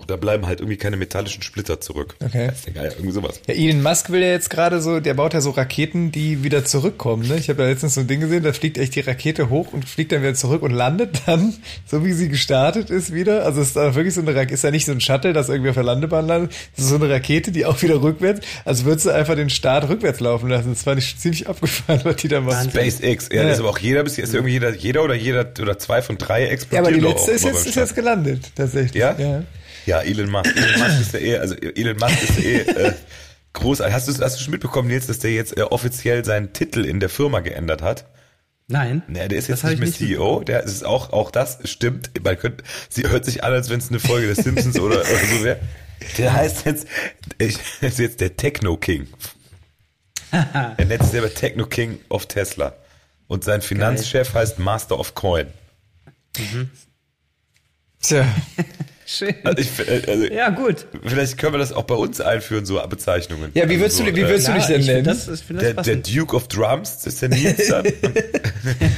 Und 0.00 0.08
da 0.12 0.16
bleiben 0.16 0.46
halt 0.46 0.60
irgendwie 0.60 0.76
keine 0.76 0.96
metallischen 0.96 1.42
Splitter 1.42 1.80
zurück. 1.80 2.14
Okay. 2.24 2.46
Das 2.46 2.60
ist 2.60 2.66
ja 2.68 2.72
geil, 2.72 2.92
irgendwie 2.94 3.10
sowas. 3.10 3.40
Ja, 3.48 3.54
Elon 3.54 3.82
Musk 3.82 4.10
will 4.10 4.20
ja 4.20 4.28
jetzt 4.28 4.48
gerade 4.48 4.80
so, 4.80 5.00
der 5.00 5.14
baut 5.14 5.34
ja 5.34 5.40
so 5.40 5.50
Raketen, 5.50 6.12
die 6.12 6.44
wieder 6.44 6.64
zurückkommen. 6.64 7.26
Ne? 7.26 7.36
Ich 7.36 7.48
habe 7.48 7.60
da 7.60 7.68
letztens 7.68 7.94
so 7.94 8.02
ein 8.02 8.06
Ding 8.06 8.20
gesehen, 8.20 8.44
da 8.44 8.52
fliegt 8.52 8.78
echt 8.78 8.94
die 8.94 9.00
Rakete 9.00 9.50
hoch 9.50 9.72
und 9.72 9.88
fliegt 9.88 10.12
dann 10.12 10.22
wieder 10.22 10.34
zurück 10.34 10.62
und 10.62 10.70
landet 10.70 11.22
dann, 11.26 11.52
so 11.84 12.04
wie 12.04 12.12
sie 12.12 12.28
gestartet 12.28 12.90
ist 12.90 13.12
wieder. 13.12 13.44
Also 13.44 13.60
es 13.60 13.68
ist 13.68 13.76
da 13.76 13.96
wirklich 13.96 14.14
so 14.14 14.20
eine 14.20 14.36
Rakete, 14.36 14.54
ist 14.54 14.62
ja 14.62 14.70
nicht 14.70 14.86
so 14.86 14.92
ein 14.92 15.00
Shuttle, 15.00 15.32
das 15.32 15.48
irgendwie 15.48 15.70
auf 15.70 15.74
der 15.74 15.82
Landebahn 15.82 16.28
landet. 16.28 16.52
Es 16.76 16.84
ist 16.84 16.90
so 16.90 16.94
eine 16.94 17.10
Rakete, 17.10 17.50
die 17.50 17.66
auch 17.66 17.82
wieder 17.82 18.00
rückwärts, 18.00 18.46
also 18.64 18.84
würdest 18.84 19.06
du 19.06 19.10
einfach 19.10 19.34
den 19.34 19.50
Start 19.50 19.88
rückwärts 19.88 20.20
laufen 20.20 20.48
lassen. 20.48 20.68
Das 20.74 20.86
war 20.86 20.94
nicht 20.94 21.20
ziemlich 21.20 21.48
abgefahren, 21.48 22.02
was 22.04 22.14
die 22.14 22.28
da 22.28 22.40
machen. 22.40 22.70
SpaceX, 22.70 23.30
ja, 23.32 23.38
ja. 23.38 23.42
das 23.42 23.54
ist 23.54 23.58
aber 23.58 23.70
auch 23.70 23.78
jeder, 23.78 24.04
bisher 24.04 24.22
ist 24.22 24.32
irgendwie 24.32 24.52
jeder, 24.52 24.72
jeder 24.76 25.02
oder 25.02 25.16
jeder 25.16 25.44
oder 25.60 25.76
zwei 25.76 26.02
von 26.02 26.18
drei 26.18 26.46
explodiert. 26.46 26.86
Ja, 26.86 26.88
aber 26.88 26.96
die 26.96 27.04
letzte 27.04 27.32
ist 27.32 27.44
jetzt, 27.44 27.66
ist 27.66 27.74
jetzt 27.74 27.96
gelandet, 27.96 28.52
tatsächlich. 28.54 28.94
Ja? 28.94 29.16
Ja. 29.18 29.42
Ja, 29.86 30.00
Elon 30.02 30.30
Musk. 30.30 30.54
Elon 30.56 30.80
Musk 30.80 31.00
ist 31.00 31.12
ja 31.12 31.18
eh, 31.20 31.38
also 31.38 31.54
Elon 31.54 31.96
Musk 31.96 32.22
ist 32.22 32.38
ja 32.38 32.44
eh 32.44 32.60
äh, 32.60 32.94
groß. 33.52 33.80
Hast 33.80 34.08
du, 34.08 34.24
hast 34.24 34.38
du 34.38 34.42
schon 34.42 34.52
mitbekommen, 34.52 34.88
Nils, 34.88 35.06
dass 35.06 35.18
der 35.18 35.32
jetzt 35.32 35.56
äh, 35.56 35.62
offiziell 35.62 36.24
seinen 36.24 36.52
Titel 36.52 36.84
in 36.84 37.00
der 37.00 37.08
Firma 37.08 37.40
geändert 37.40 37.82
hat? 37.82 38.06
Nein. 38.68 39.02
Nee, 39.08 39.28
der 39.28 39.38
ist 39.38 39.48
jetzt 39.48 39.64
nicht 39.64 39.80
mehr 39.80 39.90
CEO. 39.90 40.40
Der 40.40 40.62
ist 40.62 40.84
auch, 40.84 41.12
auch 41.12 41.30
das 41.30 41.58
stimmt. 41.64 42.10
Man 42.22 42.38
könnte, 42.38 42.62
sie 42.90 43.08
hört 43.08 43.24
sich 43.24 43.42
an, 43.42 43.52
als 43.52 43.70
wenn 43.70 43.78
es 43.78 43.88
eine 43.88 43.98
Folge 43.98 44.26
des 44.26 44.44
Simpsons 44.44 44.78
oder, 44.78 45.00
oder 45.00 45.04
so 45.04 45.42
wäre. 45.42 45.58
Der 46.18 46.34
heißt 46.34 46.66
jetzt, 46.66 46.86
ich, 47.38 47.58
ist 47.80 47.98
jetzt 47.98 48.20
der 48.20 48.36
Techno 48.36 48.76
King. 48.76 49.08
er 50.30 50.84
nennt 50.84 51.02
sich 51.02 51.12
selber 51.12 51.32
Techno 51.32 51.64
King 51.66 51.98
of 52.10 52.26
Tesla. 52.26 52.74
Und 53.26 53.42
sein 53.42 53.62
Finanzchef 53.62 54.32
Geil. 54.32 54.42
heißt 54.42 54.58
Master 54.58 54.98
of 54.98 55.14
Coin. 55.14 55.46
Mhm. 56.36 56.70
Tja. 58.00 58.26
Schön. 59.10 59.34
Also 59.42 59.62
ich, 59.62 59.88
äh, 59.88 60.02
also 60.06 60.24
ja, 60.26 60.50
gut. 60.50 60.84
Vielleicht 61.02 61.38
können 61.38 61.54
wir 61.54 61.58
das 61.58 61.72
auch 61.72 61.84
bei 61.84 61.94
uns 61.94 62.20
einführen, 62.20 62.66
so 62.66 62.78
Bezeichnungen. 62.86 63.52
Ja, 63.54 63.66
wie 63.66 63.80
würdest, 63.80 64.00
also 64.00 64.10
so, 64.10 64.10
du, 64.10 64.16
wie 64.16 64.28
würdest 64.28 64.48
äh, 64.48 64.52
du 64.52 64.58
dich 64.58 64.66
denn 64.66 64.84
nennen? 64.84 65.04
Das, 65.04 65.24
das 65.24 65.44
der, 65.48 65.72
der, 65.72 65.96
Duke 65.96 66.36
of 66.36 66.48
Drums, 66.48 66.96
das 66.96 67.14
ist 67.14 67.22
der 67.22 67.30
Nils 67.30 67.68
dann. 67.68 67.84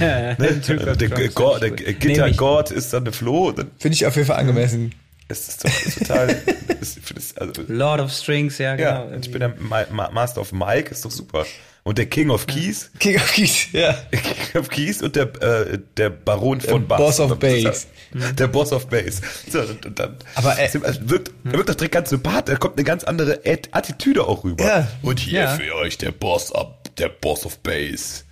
ne? 0.00 0.36
Der, 0.66 0.96
der, 0.96 1.28
God, 1.28 1.62
der 1.62 1.70
Gitter 1.70 2.28
God 2.32 2.72
ist 2.72 2.92
dann 2.92 3.04
der 3.04 3.12
Flo. 3.12 3.54
Finde 3.78 3.94
ich 3.94 4.04
auf 4.04 4.16
jeden 4.16 4.26
Fall 4.26 4.38
angemessen. 4.38 4.92
Es 5.28 5.48
ist 5.48 5.64
doch 5.64 5.98
total, 5.98 6.36
ist, 6.80 7.40
Also, 7.40 7.52
Lord 7.68 8.00
of 8.00 8.10
Strings, 8.10 8.58
ja, 8.58 8.74
ja, 8.74 9.04
genau. 9.04 9.16
ich 9.16 9.30
bin 9.30 9.38
der 9.38 9.54
Ma 9.60 9.86
Ma 9.92 10.10
Master 10.10 10.40
of 10.40 10.50
Mike, 10.50 10.90
ist 10.90 11.04
doch 11.04 11.12
super. 11.12 11.46
Und 11.90 11.98
der 11.98 12.06
King 12.06 12.30
of 12.30 12.46
Keys, 12.46 12.88
King 13.00 13.16
of 13.16 13.32
Keys, 13.32 13.66
ja. 13.72 13.92
King 14.52 14.60
of 14.60 14.68
Keys 14.68 15.02
und 15.02 15.16
der, 15.16 15.24
äh, 15.42 15.78
der 15.96 16.10
Baron 16.10 16.60
von 16.60 16.86
Der 16.86 16.96
Boss 16.96 17.18
of 17.18 17.36
Bass. 17.40 17.88
ja- 18.14 18.30
Der 18.30 18.46
Boss 18.46 18.72
of 18.72 18.86
Bass. 18.86 19.20
So, 19.50 19.58
und, 19.58 19.98
dann, 19.98 20.14
Aber, 20.36 20.56
äh, 20.56 20.68
also 20.84 21.08
wirkt, 21.10 21.32
er 21.44 21.52
wirkt 21.52 21.68
doch 21.68 21.74
direkt 21.74 21.94
ganz 21.94 22.10
sympathisch, 22.10 22.54
da 22.54 22.58
kommt 22.60 22.76
eine 22.76 22.84
ganz 22.84 23.02
andere 23.02 23.40
At- 23.44 23.70
Attitüde 23.72 24.22
auch 24.28 24.44
rüber. 24.44 24.64
Ja. 24.64 24.88
Und 25.02 25.18
hier 25.18 25.40
Ja. 25.40 25.48
für 25.56 25.74
euch 25.74 25.98
der 25.98 26.12
Boss 26.12 26.52
ab, 26.52 26.90
der 26.96 27.08
Boss 27.08 27.44
of 27.44 27.58
Bass. 27.58 28.24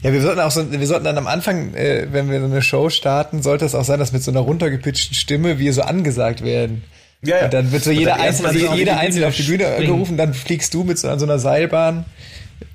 Ja, 0.00 0.10
wir 0.14 0.22
sollten 0.22 0.40
auch 0.40 0.50
so, 0.50 0.72
wir 0.72 0.86
sollten 0.86 1.04
dann 1.04 1.18
am 1.18 1.26
Anfang, 1.26 1.74
äh, 1.74 2.06
wenn 2.12 2.30
wir 2.30 2.38
so 2.40 2.46
eine 2.46 2.62
Show 2.62 2.88
starten, 2.88 3.42
sollte 3.42 3.66
es 3.66 3.74
auch 3.74 3.84
sein, 3.84 3.98
dass 3.98 4.12
mit 4.12 4.22
so 4.22 4.30
einer 4.30 4.40
runtergepitchten 4.40 5.14
Stimme 5.14 5.58
wir 5.58 5.74
so 5.74 5.82
angesagt 5.82 6.42
werden. 6.42 6.82
Ja, 7.24 7.36
ja. 7.36 7.44
Und 7.44 7.52
dann 7.54 7.70
wird 7.72 7.84
so 7.84 7.90
Und 7.90 7.96
jeder 7.98 8.14
Einzelne, 8.18 8.52
jeder 8.52 8.74
die 8.74 8.90
Einzelne 8.90 9.12
Bühne 9.12 9.28
auf 9.28 9.36
die 9.36 9.42
Bühne 9.42 9.86
gerufen, 9.86 10.16
dann 10.16 10.32
fliegst 10.34 10.74
du 10.74 10.82
mit 10.82 10.98
so 10.98 11.08
an 11.08 11.18
so 11.20 11.26
einer 11.26 11.38
Seilbahn 11.38 12.04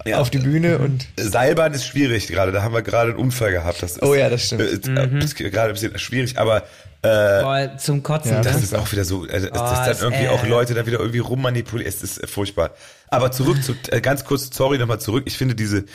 Ja. 0.06 0.19
auf 0.19 0.30
die 0.30 0.39
Bühne 0.39 0.80
und 0.80 1.08
Seilbahn 1.17 1.73
ist 1.73 1.86
schwierig 1.86 2.28
gerade, 2.28 2.52
da 2.52 2.63
haben 2.63 2.73
wir 2.73 2.82
gerade 2.82 3.12
einen 3.12 3.19
Unfall 3.19 3.52
gehabt. 3.52 3.82
Das 3.84 3.93
ist, 3.93 4.04
Oh 4.04 4.13
ja, 4.15 4.30
das 4.30 4.43
stimmt. 4.45 4.62
Äh, 4.62 4.65
ist, 4.65 4.88
ist 4.88 5.36
gerade 5.36 5.69
ein 5.69 5.73
bisschen 5.73 5.97
schwierig, 6.00 6.38
aber 6.38 6.63
Boah, 7.02 7.78
zum 7.78 8.04
Kotzen. 8.04 8.32
Ja, 8.34 8.41
Das 8.41 8.62
ist 8.62 8.76
auch 8.76 8.91
wieder 8.91 9.06
so, 9.06 9.26
äh, 9.28 9.39
dass 9.39 9.52
Oh, 9.52 9.54
dann 9.54 9.91
ist, 9.91 10.02
irgendwie 10.02 10.26
äh, 10.26 10.30
auch 10.30 10.45
Leute 10.45 10.73
da 10.73 10.86
wieder 10.86 11.00
irgendwie 11.00 11.19
rummanipulieren. 11.19 11.88
Es 11.88 12.04
ist 12.04 12.21
äh, 12.21 12.28
furchtbar. 12.28 12.71
Aber 13.10 13.32
zurück 13.32 13.63
zu, 13.63 13.76
äh, 13.91 14.02
ganz 14.02 14.26
kurz, 14.26 14.50
sorry 14.56 14.78
nochmal 14.78 15.00
zurück. 15.00 15.23
Ich 15.28 15.38
finde 15.38 15.56
diese, 15.56 15.86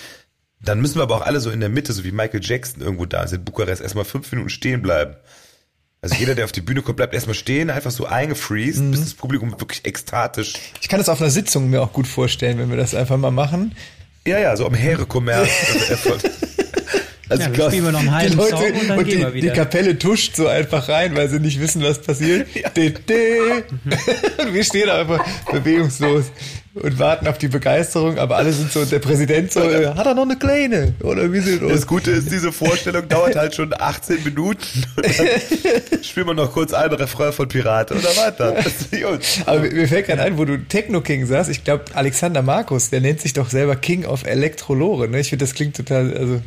dann 0.60 0.80
müssen 0.80 0.96
wir 0.96 1.02
aber 1.02 1.16
auch 1.16 1.26
alle 1.26 1.40
so 1.40 1.50
in 1.50 1.60
der 1.60 1.68
Mitte, 1.68 1.92
so 1.92 2.04
wie 2.04 2.12
Michael 2.12 2.40
Jackson 2.42 2.82
irgendwo 2.82 3.04
da 3.04 3.26
sind, 3.26 3.40
in 3.40 3.44
Bukarest, 3.44 3.82
erstmal 3.82 4.04
fünf 4.04 4.30
Minuten 4.32 4.48
stehen 4.48 4.80
bleiben. 4.80 5.16
Also 6.04 6.16
jeder, 6.16 6.34
der 6.34 6.44
auf 6.46 6.50
die 6.52 6.60
Bühne 6.60 6.82
kommt, 6.82 6.96
bleibt 6.96 7.14
erstmal 7.14 7.34
stehen, 7.34 7.70
einfach 7.70 7.92
so 7.92 8.06
eingefreezed, 8.06 8.82
Mhm. 8.82 8.90
bis 8.90 9.00
das 9.02 9.14
Publikum 9.14 9.52
wirklich 9.60 9.84
ekstatisch. 9.84 10.54
ich 10.80 10.88
kann 10.88 10.98
das 10.98 11.08
auf 11.08 11.20
einer 11.20 11.30
Sitzung 11.30 11.70
mir 11.70 11.80
auch 11.80 11.92
gut 11.92 12.08
vorstellen, 12.08 12.58
wenn 12.58 12.70
wir 12.70 12.76
das 12.76 12.92
einfach 12.92 13.16
mal 13.16 13.30
machen. 13.30 13.76
Ja, 14.26 14.38
ja, 14.40 14.56
so 14.56 14.66
am 14.66 14.74
Heerekommerz. 14.74 15.48
also, 17.32 17.42
Ja, 17.42 17.48
wir 17.48 17.54
glaub- 17.54 17.68
spielen 17.70 17.84
wir 17.84 17.92
noch 17.92 17.98
einen 18.00 18.08
Die 18.08 18.14
halben 18.14 18.36
Leute 18.36 18.50
Song 18.56 18.72
und 18.80 18.88
dann 18.88 18.98
und 18.98 19.04
gehen 19.04 19.18
wir 19.20 19.26
die, 19.30 19.40
die 19.40 19.42
wieder. 19.44 19.54
Kapelle 19.54 19.98
tuscht 19.98 20.36
so 20.36 20.46
einfach 20.46 20.88
rein, 20.88 21.14
weil 21.16 21.28
sie 21.28 21.40
nicht 21.40 21.60
wissen, 21.60 21.82
was 21.82 22.00
passiert. 22.00 22.46
De, 22.76 22.90
de. 22.90 23.62
Und 24.38 24.54
wir 24.54 24.64
stehen 24.64 24.88
einfach 24.88 25.24
bewegungslos 25.50 26.26
und 26.74 26.98
warten 26.98 27.26
auf 27.26 27.36
die 27.36 27.48
Begeisterung, 27.48 28.16
aber 28.18 28.36
alle 28.36 28.50
sind 28.50 28.72
so, 28.72 28.82
der 28.86 28.98
Präsident 28.98 29.52
so, 29.52 29.60
äh, 29.60 29.88
hat 29.88 30.06
er 30.06 30.14
noch 30.14 30.22
eine 30.22 30.36
kleine? 30.38 30.94
Oder 31.02 31.30
wie 31.30 31.40
sind 31.40 31.62
Das 31.68 31.86
Gute 31.86 32.10
ist, 32.12 32.30
diese 32.32 32.50
Vorstellung 32.50 33.06
dauert 33.08 33.36
halt 33.36 33.54
schon 33.54 33.74
18 33.78 34.24
Minuten 34.24 34.64
und 34.96 35.04
dann 35.18 36.02
spielen 36.02 36.28
wir 36.28 36.34
noch 36.34 36.50
kurz 36.52 36.72
einen 36.72 36.94
Refrain 36.94 37.32
von 37.34 37.46
Pirate 37.46 37.92
oder 37.94 38.16
weiter. 38.16 38.52
Das 38.52 38.66
ist 38.66 38.90
gut. 38.90 39.20
Aber 39.46 39.60
mir 39.60 39.70
mir 39.72 39.86
fällt 39.88 40.06
gerade 40.06 40.22
ein, 40.22 40.38
wo 40.38 40.46
du 40.46 40.56
Techno 40.66 41.02
King 41.02 41.26
sagst, 41.26 41.50
ich 41.50 41.62
glaube 41.62 41.84
Alexander 41.92 42.40
Markus, 42.40 42.88
der 42.88 43.02
nennt 43.02 43.20
sich 43.20 43.34
doch 43.34 43.50
selber 43.50 43.76
King 43.76 44.06
of 44.06 44.24
Elektrolore. 44.24 45.08
Ne? 45.08 45.20
Ich 45.20 45.28
finde, 45.28 45.44
das 45.44 45.54
klingt 45.54 45.76
total, 45.76 46.16
also 46.16 46.40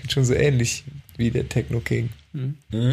klingt 0.00 0.12
schon 0.12 0.24
so 0.24 0.34
ähnlich 0.34 0.84
wie 1.16 1.30
der 1.30 1.48
Techno 1.48 1.80
King. 1.80 2.10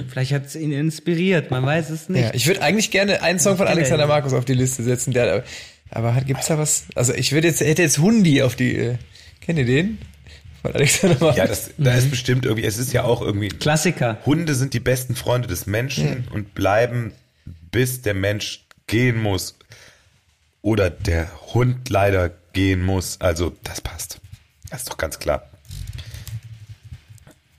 Vielleicht 0.09 0.31
hat 0.33 0.45
es 0.45 0.55
ihn 0.55 0.71
inspiriert, 0.71 1.51
man 1.51 1.65
weiß 1.65 1.89
es 1.89 2.09
nicht. 2.09 2.23
Ja, 2.23 2.33
ich 2.33 2.47
würde 2.47 2.61
eigentlich 2.61 2.91
gerne 2.91 3.21
einen 3.21 3.39
Song 3.39 3.57
von. 3.57 3.67
Alexander 3.67 4.07
Markus 4.07 4.33
auf 4.33 4.45
die 4.45 4.53
Liste 4.53 4.83
setzen, 4.83 5.13
der, 5.13 5.43
aber 5.91 6.15
hat, 6.15 6.25
gibt's 6.25 6.47
da 6.47 6.57
was? 6.57 6.85
Also 6.95 7.13
ich 7.13 7.31
würde 7.31 7.47
jetzt, 7.47 7.61
hätte 7.61 7.83
jetzt 7.83 7.99
Hundi 7.99 8.41
auf 8.41 8.55
die, 8.55 8.75
äh, 8.75 8.95
kennt 9.41 9.59
ihr 9.59 9.65
den? 9.65 9.99
Von 10.61 10.73
Alexander 10.73 11.17
Markus. 11.19 11.37
Ja, 11.37 11.45
das, 11.47 11.69
da 11.77 11.93
ist 11.93 12.09
bestimmt 12.09 12.45
irgendwie, 12.45 12.65
es 12.65 12.79
ist 12.79 12.93
ja 12.93 13.03
auch 13.03 13.21
irgendwie, 13.21 13.49
Klassiker. 13.49 14.17
Hunde 14.25 14.55
sind 14.55 14.73
die 14.73 14.79
besten 14.79 15.15
Freunde 15.15 15.47
des 15.47 15.67
Menschen 15.67 16.27
und 16.31 16.55
bleiben, 16.55 17.13
bis 17.71 18.01
der 18.01 18.15
Mensch 18.15 18.65
gehen 18.87 19.21
muss 19.21 19.55
oder 20.63 20.89
der 20.89 21.29
Hund 21.53 21.89
leider 21.89 22.31
gehen 22.53 22.83
muss. 22.83 23.21
Also 23.21 23.55
das 23.63 23.81
passt. 23.81 24.19
Das 24.71 24.79
ist 24.81 24.89
doch 24.89 24.97
ganz 24.97 25.19
klar. 25.19 25.47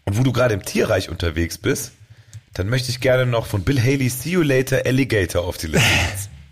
Und 0.08 0.16
wo 0.16 0.22
du 0.22 0.32
gerade 0.32 0.54
im 0.54 0.64
Tierreich 0.64 1.10
unterwegs 1.10 1.58
bist, 1.58 1.92
dann 2.54 2.70
möchte 2.70 2.88
ich 2.88 3.00
gerne 3.00 3.26
noch 3.26 3.44
von 3.44 3.62
Bill 3.62 3.78
Haley 3.78 4.08
See 4.08 4.30
You 4.30 4.40
Later 4.40 4.86
Alligator 4.86 5.44
auf 5.44 5.58
die 5.58 5.66
Liste 5.66 5.86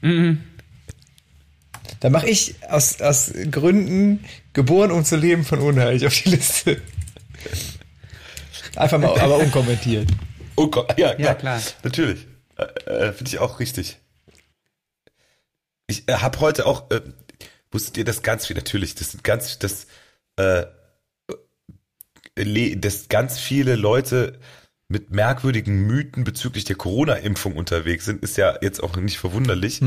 setzen. 0.02 0.44
Da 2.00 2.10
mache 2.10 2.28
ich 2.28 2.56
aus, 2.68 3.00
aus 3.00 3.32
Gründen 3.50 4.22
geboren, 4.52 4.90
um 4.90 5.02
zu 5.06 5.16
leben 5.16 5.42
von 5.44 5.60
Unheil 5.60 6.06
auf 6.06 6.12
die 6.12 6.28
Liste. 6.28 6.82
Einfach 8.74 8.98
mal, 8.98 9.18
aber 9.18 9.38
unkommentiert. 9.38 10.06
Gott, 10.56 10.98
ja, 10.98 11.18
Ja, 11.18 11.32
klar. 11.32 11.62
Natürlich. 11.82 12.26
Äh, 12.58 12.64
äh, 12.90 13.12
Finde 13.14 13.30
ich 13.30 13.38
auch 13.38 13.58
richtig. 13.58 13.96
Ich 15.86 16.06
äh, 16.06 16.16
habe 16.16 16.40
heute 16.40 16.66
auch, 16.66 16.90
äh, 16.90 17.00
wusstet 17.70 17.96
ihr 17.96 18.04
das 18.04 18.22
ganz 18.22 18.46
viel, 18.46 18.56
natürlich, 18.56 18.94
das 18.94 19.12
sind 19.12 19.24
ganz, 19.24 19.58
das, 19.58 19.86
äh, 20.36 20.66
dass 22.36 23.08
ganz 23.08 23.38
viele 23.38 23.76
Leute 23.76 24.38
mit 24.88 25.10
merkwürdigen 25.10 25.86
Mythen 25.86 26.22
bezüglich 26.22 26.64
der 26.64 26.76
Corona-Impfung 26.76 27.56
unterwegs 27.56 28.04
sind, 28.04 28.22
ist 28.22 28.36
ja 28.36 28.56
jetzt 28.62 28.82
auch 28.82 28.96
nicht 28.96 29.18
verwunderlich. 29.18 29.80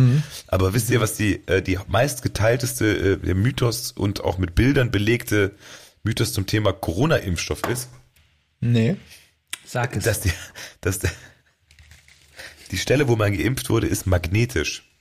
Aber 0.47 0.73
wisst 0.73 0.89
ihr, 0.89 0.99
was 0.99 1.15
die, 1.15 1.47
äh, 1.47 1.61
die 1.61 1.79
meistgeteilteste 1.87 3.13
äh, 3.13 3.17
der 3.17 3.35
Mythos 3.35 3.93
und 3.93 4.21
auch 4.23 4.37
mit 4.37 4.55
Bildern 4.55 4.91
belegte 4.91 5.55
Mythos 6.03 6.33
zum 6.33 6.47
Thema 6.47 6.73
Corona-Impfstoff 6.73 7.61
ist? 7.69 7.89
Nee. 8.59 8.97
Sag 9.65 9.95
es. 9.95 10.03
dass 10.03 10.19
die, 10.19 10.31
dass 10.81 10.99
der, 10.99 11.11
die 12.71 12.77
Stelle, 12.77 13.07
wo 13.07 13.15
man 13.15 13.37
geimpft 13.37 13.69
wurde, 13.69 13.87
ist 13.87 14.05
magnetisch. 14.05 14.91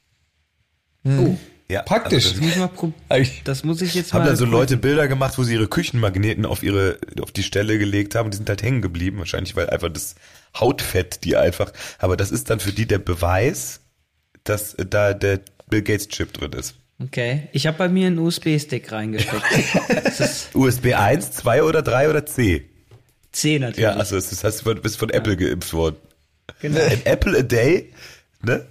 oh, 1.04 1.36
Ja, 1.70 1.82
Praktisch. 1.82 2.26
Also 2.26 2.40
das 2.40 2.70
muss, 3.10 3.28
das 3.44 3.64
muss 3.64 3.82
ich 3.82 3.94
jetzt 3.94 4.14
haben 4.14 4.20
mal. 4.20 4.28
dann 4.28 4.36
so 4.36 4.44
prüfen. 4.44 4.52
Leute 4.52 4.76
Bilder 4.78 5.06
gemacht, 5.06 5.36
wo 5.36 5.42
sie 5.42 5.52
ihre 5.54 5.68
Küchenmagneten 5.68 6.46
auf 6.46 6.62
ihre, 6.62 6.98
auf 7.20 7.30
die 7.30 7.42
Stelle 7.42 7.78
gelegt 7.78 8.14
haben 8.14 8.26
und 8.26 8.30
die 8.32 8.38
sind 8.38 8.48
halt 8.48 8.62
hängen 8.62 8.80
geblieben. 8.80 9.18
Wahrscheinlich, 9.18 9.54
weil 9.54 9.68
einfach 9.68 9.90
das 9.90 10.14
Hautfett, 10.58 11.24
die 11.24 11.36
einfach, 11.36 11.72
aber 11.98 12.16
das 12.16 12.30
ist 12.30 12.48
dann 12.48 12.60
für 12.60 12.72
die 12.72 12.86
der 12.86 12.98
Beweis, 12.98 13.80
dass 14.44 14.76
da 14.78 15.12
der 15.12 15.40
Bill 15.68 15.82
Gates 15.82 16.08
Chip 16.08 16.32
drin 16.32 16.52
ist. 16.52 16.74
Okay, 17.00 17.48
ich 17.52 17.66
habe 17.66 17.78
bei 17.78 17.88
mir 17.88 18.06
einen 18.06 18.18
USB-Stick 18.18 18.90
reingesteckt. 18.90 19.42
USB 20.54 20.94
1, 20.94 21.32
2 21.32 21.62
oder 21.62 21.82
3 21.82 22.10
oder 22.10 22.26
C? 22.26 22.68
C 23.30 23.58
natürlich. 23.58 23.82
Ja, 23.82 23.92
also 23.92 24.16
das 24.16 24.42
heißt, 24.42 24.66
du 24.66 24.74
bist 24.76 24.96
von 24.96 25.10
Apple 25.10 25.36
geimpft 25.36 25.72
worden. 25.74 25.96
genau. 26.60 26.80
An 26.80 27.00
Apple 27.04 27.38
a 27.38 27.42
day, 27.42 27.92
ne? 28.42 28.66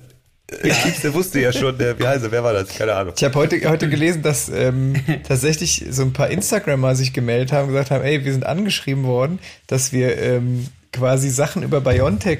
Der 0.49 1.13
wusste 1.13 1.41
ja 1.41 1.51
schon, 1.51 1.77
der, 1.77 1.99
wie 1.99 2.07
heißt 2.07 2.23
er, 2.23 2.31
wer 2.31 2.43
war 2.43 2.53
das? 2.53 2.69
Keine 2.69 2.93
Ahnung. 2.93 3.13
Ich 3.17 3.23
habe 3.23 3.35
heute, 3.35 3.69
heute 3.69 3.89
gelesen, 3.89 4.21
dass 4.21 4.47
ähm, 4.47 4.95
tatsächlich 5.27 5.85
so 5.89 6.03
ein 6.03 6.13
paar 6.13 6.29
Instagrammer 6.29 6.95
sich 6.95 7.11
gemeldet 7.11 7.51
haben 7.51 7.63
und 7.63 7.73
gesagt 7.73 7.91
haben, 7.91 8.03
ey, 8.03 8.23
wir 8.23 8.31
sind 8.31 8.45
angeschrieben 8.45 9.03
worden, 9.03 9.39
dass 9.67 9.91
wir 9.91 10.17
ähm, 10.17 10.67
quasi 10.93 11.29
Sachen 11.29 11.63
über 11.63 11.81
BioNTech, 11.81 12.39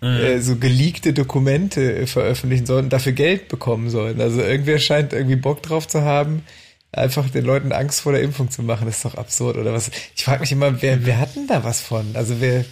äh, 0.00 0.38
so 0.38 0.56
geleakte 0.56 1.12
Dokumente 1.12 1.96
äh, 1.96 2.06
veröffentlichen 2.06 2.64
sollen, 2.64 2.90
dafür 2.90 3.12
Geld 3.12 3.48
bekommen 3.48 3.90
sollen. 3.90 4.20
Also 4.20 4.40
irgendwer 4.40 4.78
scheint 4.78 5.12
irgendwie 5.12 5.36
Bock 5.36 5.60
drauf 5.62 5.88
zu 5.88 6.02
haben, 6.02 6.44
einfach 6.92 7.28
den 7.28 7.44
Leuten 7.44 7.72
Angst 7.72 8.00
vor 8.02 8.12
der 8.12 8.22
Impfung 8.22 8.50
zu 8.50 8.62
machen. 8.62 8.86
Das 8.86 8.98
ist 8.98 9.04
doch 9.04 9.16
absurd, 9.16 9.56
oder 9.56 9.72
was? 9.72 9.90
Ich 10.14 10.24
frage 10.24 10.40
mich 10.40 10.52
immer, 10.52 10.80
wer, 10.80 11.04
wer 11.04 11.18
hat 11.18 11.34
denn 11.34 11.48
da 11.48 11.64
was 11.64 11.80
von? 11.80 12.06
Also 12.14 12.40
wer, 12.40 12.64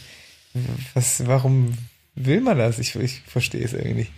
was, 0.94 1.26
warum 1.26 1.74
will 2.14 2.40
man 2.40 2.56
das? 2.56 2.78
Ich, 2.78 2.94
ich 2.94 3.22
verstehe 3.26 3.64
es 3.64 3.72
irgendwie 3.72 3.94
nicht. 3.94 4.12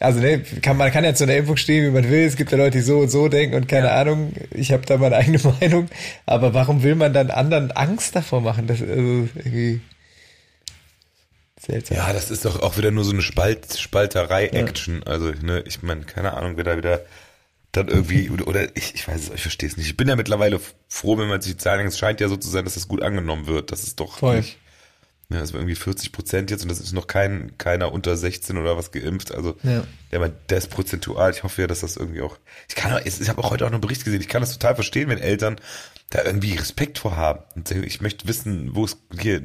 Also 0.00 0.20
ne, 0.20 0.40
kann, 0.62 0.76
man 0.76 0.92
kann 0.92 1.04
ja 1.04 1.12
zu 1.14 1.24
einer 1.24 1.34
Impfung 1.36 1.56
stehen, 1.56 1.86
wie 1.86 1.90
man 1.90 2.08
will. 2.08 2.24
Es 2.24 2.36
gibt 2.36 2.52
ja 2.52 2.58
Leute, 2.58 2.78
die 2.78 2.84
so 2.84 2.98
und 3.00 3.08
so 3.10 3.28
denken 3.28 3.56
und 3.56 3.66
keine 3.68 3.88
Ja. 3.88 4.00
Ahnung. 4.00 4.32
Ich 4.52 4.70
habe 4.72 4.86
da 4.86 4.96
meine 4.96 5.16
eigene 5.16 5.40
Meinung. 5.60 5.88
Aber 6.26 6.54
warum 6.54 6.82
will 6.82 6.94
man 6.94 7.12
dann 7.12 7.30
anderen 7.30 7.72
Angst 7.72 8.14
davor 8.14 8.40
machen? 8.40 8.66
Das 8.68 8.80
ist 8.80 8.88
also 8.88 9.00
irgendwie 9.34 9.80
seltsam. 11.60 11.96
Ja, 11.96 12.12
das 12.12 12.30
ist 12.30 12.44
doch 12.44 12.62
auch 12.62 12.76
wieder 12.78 12.90
nur 12.90 13.04
so 13.04 13.12
eine 13.12 13.22
Spalt, 13.22 13.76
Spalterei-Action. 13.78 15.02
Also, 15.04 15.32
ne, 15.42 15.62
ich 15.66 15.82
meine, 15.82 16.02
keine 16.02 16.34
Ahnung, 16.34 16.56
wer 16.56 16.64
da 16.64 16.76
wieder 16.76 17.00
dann 17.72 17.88
irgendwie, 17.88 18.30
oder, 18.30 18.64
ich, 18.76 18.94
ich 18.94 19.06
weiß 19.06 19.20
es, 19.28 19.30
ich 19.34 19.42
verstehe 19.42 19.68
es 19.68 19.76
nicht. 19.76 19.88
Ich 19.88 19.96
bin 19.96 20.08
ja 20.08 20.16
mittlerweile 20.16 20.58
froh, 20.88 21.18
wenn 21.18 21.28
man 21.28 21.40
sich 21.42 21.52
die 21.52 21.58
Zahlen. 21.58 21.86
Es 21.86 21.98
scheint 21.98 22.20
ja 22.20 22.28
so 22.28 22.36
zu 22.36 22.48
sein, 22.48 22.64
dass 22.64 22.74
das 22.74 22.88
gut 22.88 23.02
angenommen 23.02 23.46
wird. 23.46 23.72
Das 23.72 23.82
ist 23.82 24.00
doch 24.00 24.18
Voll. 24.18 24.38
nicht. 24.38 24.58
Ja, 25.30 25.40
das 25.40 25.52
war 25.52 25.60
irgendwie 25.60 25.74
40 25.74 26.10
Prozent 26.12 26.50
jetzt 26.50 26.62
und 26.62 26.70
das 26.70 26.80
ist 26.80 26.94
noch 26.94 27.06
kein, 27.06 27.52
keiner 27.58 27.92
unter 27.92 28.16
16 28.16 28.56
oder 28.56 28.78
was 28.78 28.92
geimpft. 28.92 29.34
Also, 29.34 29.56
Ja. 29.62 29.84
ja, 30.10 30.18
man, 30.20 30.32
der 30.48 30.56
ist 30.56 30.70
prozentual. 30.70 31.30
Ich 31.32 31.42
hoffe 31.42 31.60
ja, 31.60 31.66
dass 31.66 31.80
das 31.80 31.96
irgendwie 31.98 32.22
auch, 32.22 32.38
ich 32.66 32.74
kann, 32.74 32.92
auch- 32.94 33.00
ich 33.04 33.28
habe 33.28 33.44
auch 33.44 33.50
heute 33.50 33.66
auch 33.66 33.68
noch 33.70 33.74
einen 33.74 33.82
Bericht 33.82 34.04
gesehen. 34.06 34.22
Ich 34.22 34.28
kann 34.28 34.40
das 34.40 34.52
total 34.52 34.74
verstehen, 34.74 35.10
wenn 35.10 35.18
Eltern 35.18 35.56
da 36.08 36.24
irgendwie 36.24 36.54
Respekt 36.54 36.96
vor 36.96 37.18
haben. 37.18 37.40
Und 37.54 37.68
sagen, 37.68 37.84
ich 37.84 38.00
möchte 38.00 38.26
wissen, 38.26 38.70
wo 38.74 38.86
es 38.86 38.96
hier 39.20 39.38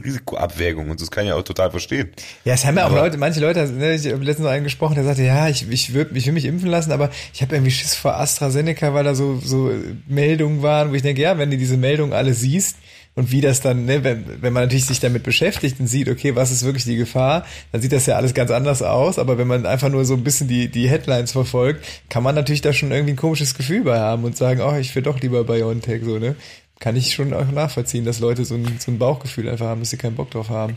Nutzen-Risikoabwägung 0.00 0.90
und 0.90 1.00
so, 1.00 1.04
das 1.06 1.10
kann 1.10 1.24
ich 1.24 1.30
ja 1.30 1.34
auch 1.34 1.42
total 1.42 1.72
verstehen. 1.72 2.10
Ja, 2.44 2.54
es 2.54 2.64
haben 2.64 2.76
ja 2.76 2.84
auch 2.86 2.90
Aber- 2.92 3.00
Leute, 3.00 3.18
manche 3.18 3.40
Leute, 3.40 3.66
ne, 3.66 3.94
ich 3.94 4.06
habe 4.06 4.22
letztens 4.22 4.44
noch 4.44 4.52
einen 4.52 4.62
gesprochen, 4.62 4.94
der 4.94 5.02
sagte, 5.02 5.22
ja, 5.24 5.48
ich, 5.48 5.68
ich, 5.68 5.92
würd, 5.94 6.16
ich 6.16 6.26
will 6.26 6.34
mich 6.34 6.44
impfen 6.44 6.68
lassen, 6.70 6.92
aber 6.92 7.10
ich 7.34 7.42
habe 7.42 7.56
irgendwie 7.56 7.72
Schiss 7.72 7.96
vor 7.96 8.14
AstraZeneca, 8.14 8.94
weil 8.94 9.02
da 9.02 9.16
so, 9.16 9.40
so 9.42 9.72
Meldungen 10.06 10.62
waren, 10.62 10.90
wo 10.90 10.94
ich 10.94 11.02
denke, 11.02 11.22
ja, 11.22 11.36
wenn 11.38 11.50
du 11.50 11.56
diese 11.56 11.76
Meldungen 11.76 12.12
alle 12.12 12.34
siehst, 12.34 12.76
und 13.16 13.32
wie 13.32 13.40
das 13.40 13.62
dann, 13.62 13.86
ne, 13.86 14.04
wenn, 14.04 14.42
wenn 14.42 14.52
man 14.52 14.64
natürlich 14.64 14.84
sich 14.84 15.00
damit 15.00 15.22
beschäftigt 15.22 15.80
und 15.80 15.86
sieht, 15.86 16.08
okay, 16.08 16.36
was 16.36 16.50
ist 16.52 16.64
wirklich 16.64 16.84
die 16.84 16.96
Gefahr, 16.96 17.46
dann 17.72 17.80
sieht 17.80 17.92
das 17.92 18.04
ja 18.06 18.16
alles 18.16 18.34
ganz 18.34 18.50
anders 18.50 18.82
aus, 18.82 19.18
aber 19.18 19.38
wenn 19.38 19.48
man 19.48 19.64
einfach 19.64 19.88
nur 19.88 20.04
so 20.04 20.14
ein 20.14 20.22
bisschen 20.22 20.48
die, 20.48 20.68
die 20.68 20.88
Headlines 20.88 21.32
verfolgt, 21.32 21.84
kann 22.10 22.22
man 22.22 22.34
natürlich 22.34 22.60
da 22.60 22.74
schon 22.74 22.92
irgendwie 22.92 23.14
ein 23.14 23.16
komisches 23.16 23.54
Gefühl 23.54 23.84
bei 23.84 23.98
haben 23.98 24.24
und 24.24 24.36
sagen, 24.36 24.60
oh, 24.60 24.76
ich 24.76 24.94
will 24.94 25.02
doch 25.02 25.18
lieber 25.20 25.44
BioNTech, 25.44 26.04
so, 26.04 26.18
ne? 26.18 26.36
Kann 26.78 26.94
ich 26.94 27.14
schon 27.14 27.32
auch 27.32 27.50
nachvollziehen, 27.50 28.04
dass 28.04 28.20
Leute 28.20 28.44
so 28.44 28.54
ein, 28.54 28.78
so 28.78 28.90
ein 28.90 28.98
Bauchgefühl 28.98 29.48
einfach 29.48 29.66
haben, 29.66 29.80
dass 29.80 29.90
sie 29.90 29.96
keinen 29.96 30.14
Bock 30.14 30.30
drauf 30.30 30.50
haben. 30.50 30.76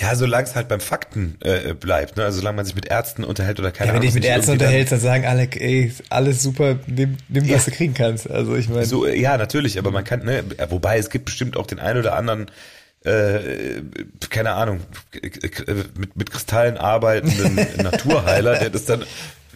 Ja, 0.00 0.14
solange 0.16 0.44
es 0.44 0.54
halt 0.54 0.68
beim 0.68 0.80
Fakten 0.80 1.36
äh, 1.40 1.74
bleibt, 1.74 2.16
ne? 2.16 2.24
Also 2.24 2.38
solange 2.38 2.56
man 2.56 2.64
sich 2.64 2.74
mit 2.74 2.86
Ärzten 2.86 3.22
unterhält 3.22 3.60
oder 3.60 3.70
keine 3.70 3.88
ja, 3.88 3.92
Ahnung. 3.92 4.02
Wenn 4.02 4.08
dich 4.08 4.14
mit 4.14 4.24
Ärzten 4.24 4.52
unterhältst, 4.52 4.92
dann 4.92 5.00
sagen 5.00 5.26
alle, 5.26 5.48
ey, 5.52 5.92
alles 6.08 6.42
super, 6.42 6.78
nimm, 6.86 7.18
nimm 7.28 7.44
ja. 7.44 7.56
was 7.56 7.66
du 7.66 7.70
kriegen 7.70 7.94
kannst. 7.94 8.28
Also 8.30 8.56
ich 8.56 8.68
meine. 8.68 8.86
So, 8.86 9.06
ja, 9.06 9.36
natürlich, 9.36 9.78
aber 9.78 9.90
man 9.90 10.04
kann, 10.04 10.24
ne, 10.24 10.42
wobei 10.70 10.98
es 10.98 11.10
gibt 11.10 11.26
bestimmt 11.26 11.56
auch 11.56 11.66
den 11.66 11.78
einen 11.78 12.00
oder 12.00 12.16
anderen 12.16 12.50
äh, 13.04 13.82
keine 14.30 14.52
Ahnung, 14.52 14.80
mit, 15.96 16.16
mit 16.16 16.30
Kristallen 16.30 16.76
arbeitenden 16.76 17.54
Naturheiler, 17.82 18.58
der 18.58 18.70
das 18.70 18.84
dann 18.84 19.04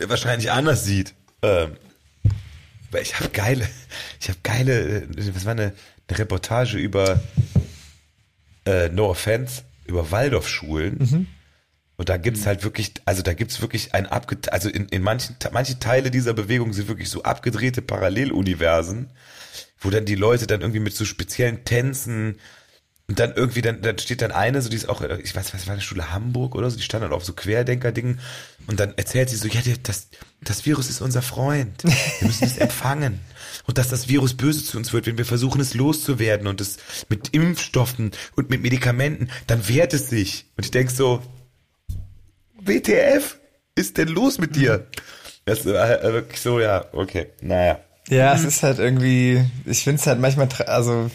wahrscheinlich 0.06 0.52
anders 0.52 0.84
sieht. 0.84 1.14
Ähm, 1.42 1.72
weil 2.90 3.02
ich 3.02 3.18
habe 3.18 3.30
geile, 3.30 3.68
ich 4.20 4.28
habe 4.28 4.38
geile, 4.42 5.08
was 5.34 5.44
war 5.44 5.52
eine, 5.52 5.72
eine 6.08 6.18
Reportage 6.18 6.78
über 6.78 7.20
äh, 8.66 8.88
No 8.88 9.10
Offense, 9.10 9.62
über 9.86 10.10
Waldorfschulen. 10.10 10.98
Mhm. 10.98 11.26
Und 11.96 12.08
da 12.08 12.16
gibt's 12.16 12.46
halt 12.46 12.64
wirklich, 12.64 12.94
also 13.04 13.20
da 13.20 13.34
gibt's 13.34 13.60
wirklich 13.60 13.94
ein 13.94 14.06
abge, 14.06 14.38
also 14.50 14.70
in, 14.70 14.88
in 14.88 15.02
manchen, 15.02 15.36
manche 15.52 15.78
Teile 15.78 16.10
dieser 16.10 16.32
Bewegung 16.32 16.72
sind 16.72 16.88
wirklich 16.88 17.10
so 17.10 17.24
abgedrehte 17.24 17.82
Paralleluniversen, 17.82 19.10
wo 19.78 19.90
dann 19.90 20.06
die 20.06 20.14
Leute 20.14 20.46
dann 20.46 20.62
irgendwie 20.62 20.80
mit 20.80 20.94
so 20.94 21.04
speziellen 21.04 21.64
Tänzen 21.64 22.38
und 23.10 23.18
dann 23.18 23.32
irgendwie, 23.34 23.60
dann, 23.60 23.82
dann 23.82 23.98
steht 23.98 24.22
dann 24.22 24.30
eine, 24.30 24.62
so 24.62 24.68
die 24.68 24.76
ist 24.76 24.88
auch, 24.88 25.02
ich 25.02 25.34
weiß, 25.34 25.52
was 25.52 25.66
war 25.66 25.72
eine 25.72 25.82
Schule 25.82 26.12
Hamburg 26.12 26.54
oder 26.54 26.70
so, 26.70 26.76
die 26.76 26.84
stand 26.84 27.02
dann 27.02 27.12
auf 27.12 27.24
so 27.24 27.32
Querdenker-Dingen 27.32 28.20
und 28.68 28.78
dann 28.78 28.94
erzählt 28.96 29.30
sie 29.30 29.34
so, 29.34 29.48
ja, 29.48 29.60
das, 29.82 30.10
das 30.42 30.64
Virus 30.64 30.88
ist 30.88 31.00
unser 31.00 31.20
Freund. 31.20 31.82
Wir 31.82 32.28
müssen 32.28 32.44
es 32.44 32.56
empfangen. 32.58 33.18
Und 33.66 33.78
dass 33.78 33.88
das 33.88 34.06
Virus 34.06 34.34
böse 34.34 34.64
zu 34.64 34.76
uns 34.76 34.92
wird, 34.92 35.06
wenn 35.06 35.18
wir 35.18 35.24
versuchen, 35.24 35.60
es 35.60 35.74
loszuwerden 35.74 36.46
und 36.46 36.60
es 36.60 36.76
mit 37.08 37.30
Impfstoffen 37.30 38.12
und 38.36 38.48
mit 38.48 38.62
Medikamenten, 38.62 39.28
dann 39.48 39.66
wehrt 39.66 39.92
es 39.92 40.08
sich. 40.08 40.46
Und 40.56 40.66
ich 40.66 40.70
denk 40.70 40.92
so, 40.92 41.20
WTF? 42.60 43.40
Ist 43.74 43.98
denn 43.98 44.06
los 44.06 44.38
mit 44.38 44.54
dir? 44.54 44.86
Das 45.46 45.58
ist 45.58 45.64
wirklich 45.64 46.40
so, 46.40 46.60
ja, 46.60 46.84
okay, 46.92 47.26
naja. 47.40 47.80
Ja, 48.08 48.34
es 48.34 48.44
ist 48.44 48.62
halt 48.62 48.78
irgendwie, 48.78 49.44
ich 49.64 49.82
finde 49.82 50.00
es 50.00 50.06
halt 50.06 50.20
manchmal, 50.20 50.46
also 50.66 51.10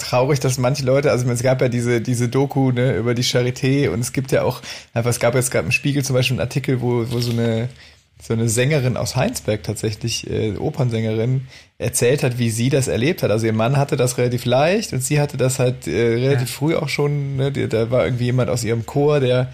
traurig, 0.00 0.40
dass 0.40 0.58
manche 0.58 0.84
Leute, 0.84 1.10
also 1.10 1.28
es 1.30 1.42
gab 1.42 1.60
ja 1.60 1.68
diese, 1.68 2.00
diese 2.00 2.28
Doku 2.28 2.72
ne, 2.72 2.96
über 2.96 3.14
die 3.14 3.24
Charité 3.24 3.88
und 3.90 4.00
es 4.00 4.12
gibt 4.12 4.32
ja 4.32 4.42
auch, 4.42 4.62
einfach, 4.94 5.10
es 5.10 5.20
gab 5.20 5.34
jetzt 5.34 5.50
gerade 5.50 5.66
im 5.66 5.72
Spiegel 5.72 6.04
zum 6.04 6.14
Beispiel 6.14 6.34
einen 6.34 6.40
Artikel, 6.40 6.80
wo, 6.80 7.10
wo 7.10 7.20
so 7.20 7.32
eine 7.32 7.68
so 8.22 8.34
eine 8.34 8.48
Sängerin 8.48 8.96
aus 8.96 9.16
Heinsberg 9.16 9.62
tatsächlich, 9.62 10.28
äh, 10.28 10.56
Opernsängerin, 10.56 11.46
erzählt 11.78 12.22
hat, 12.22 12.38
wie 12.38 12.50
sie 12.50 12.68
das 12.68 12.88
erlebt 12.88 13.22
hat. 13.22 13.30
Also 13.30 13.46
ihr 13.46 13.54
Mann 13.54 13.78
hatte 13.78 13.96
das 13.96 14.18
relativ 14.18 14.44
leicht 14.44 14.92
und 14.92 15.02
sie 15.02 15.20
hatte 15.20 15.36
das 15.36 15.58
halt 15.58 15.86
äh, 15.86 16.14
relativ 16.16 16.50
ja. 16.50 16.54
früh 16.54 16.76
auch 16.76 16.88
schon. 16.88 17.36
Ne? 17.36 17.50
Da 17.50 17.90
war 17.90 18.04
irgendwie 18.04 18.26
jemand 18.26 18.50
aus 18.50 18.64
ihrem 18.64 18.84
Chor, 18.84 19.20
der 19.20 19.52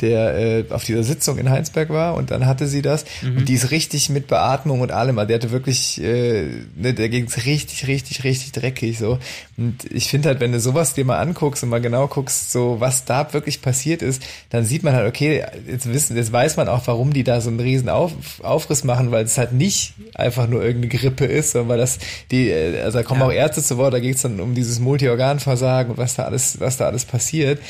der 0.00 0.38
äh, 0.38 0.64
auf 0.70 0.84
dieser 0.84 1.02
Sitzung 1.02 1.38
in 1.38 1.50
Heinsberg 1.50 1.90
war 1.90 2.14
und 2.14 2.30
dann 2.30 2.46
hatte 2.46 2.66
sie 2.66 2.82
das. 2.82 3.04
Mhm. 3.22 3.38
und 3.38 3.48
die 3.48 3.54
ist 3.54 3.70
richtig 3.70 4.10
mit 4.10 4.26
Beatmung 4.26 4.80
und 4.80 4.92
allem, 4.92 5.18
also 5.18 5.28
der 5.28 5.36
hatte 5.36 5.50
wirklich, 5.50 6.00
äh, 6.02 6.44
ne, 6.76 6.94
der 6.94 7.08
ging's 7.08 7.44
richtig, 7.44 7.86
richtig, 7.86 8.24
richtig 8.24 8.52
dreckig 8.52 8.98
so. 8.98 9.18
Und 9.56 9.90
ich 9.90 10.08
finde 10.08 10.28
halt, 10.28 10.40
wenn 10.40 10.52
du 10.52 10.60
sowas 10.60 10.94
dir 10.94 11.04
mal 11.04 11.18
anguckst 11.18 11.62
und 11.62 11.68
mal 11.68 11.80
genau 11.80 12.06
guckst, 12.06 12.52
so 12.52 12.76
was 12.78 13.04
da 13.04 13.32
wirklich 13.32 13.60
passiert 13.60 14.02
ist, 14.02 14.22
dann 14.50 14.64
sieht 14.64 14.82
man 14.82 14.94
halt, 14.94 15.08
okay, 15.08 15.44
jetzt 15.66 15.92
wissen, 15.92 16.16
jetzt 16.16 16.32
weiß 16.32 16.56
man 16.56 16.68
auch, 16.68 16.86
warum 16.86 17.12
die 17.12 17.24
da 17.24 17.40
so 17.40 17.50
einen 17.50 17.60
riesen 17.60 17.88
Auf, 17.88 18.12
Aufriss 18.42 18.84
machen, 18.84 19.10
weil 19.10 19.24
es 19.24 19.36
halt 19.36 19.52
nicht 19.52 19.94
einfach 20.14 20.48
nur 20.48 20.62
irgendeine 20.62 20.96
Grippe 20.96 21.24
ist, 21.24 21.52
sondern 21.52 21.70
weil 21.70 21.78
das 21.78 21.98
die, 22.30 22.50
äh, 22.50 22.80
also 22.82 22.98
da 22.98 23.04
kommen 23.04 23.20
ja. 23.20 23.26
auch 23.26 23.32
Ärzte 23.32 23.62
zu 23.62 23.78
Wort, 23.78 23.94
da 23.94 24.00
geht's 24.00 24.22
dann 24.22 24.40
um 24.40 24.54
dieses 24.54 24.78
Multiorganversagen 24.78 25.92
und 25.92 25.98
was 25.98 26.14
da 26.14 26.24
alles, 26.24 26.60
was 26.60 26.76
da 26.76 26.86
alles 26.86 27.04
passiert, 27.04 27.60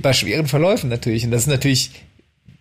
bei 0.00 0.12
schweren 0.12 0.46
Verläufen 0.46 0.90
natürlich. 0.90 1.24
Und 1.24 1.30
das 1.30 1.42
ist 1.42 1.48
natürlich 1.56 1.90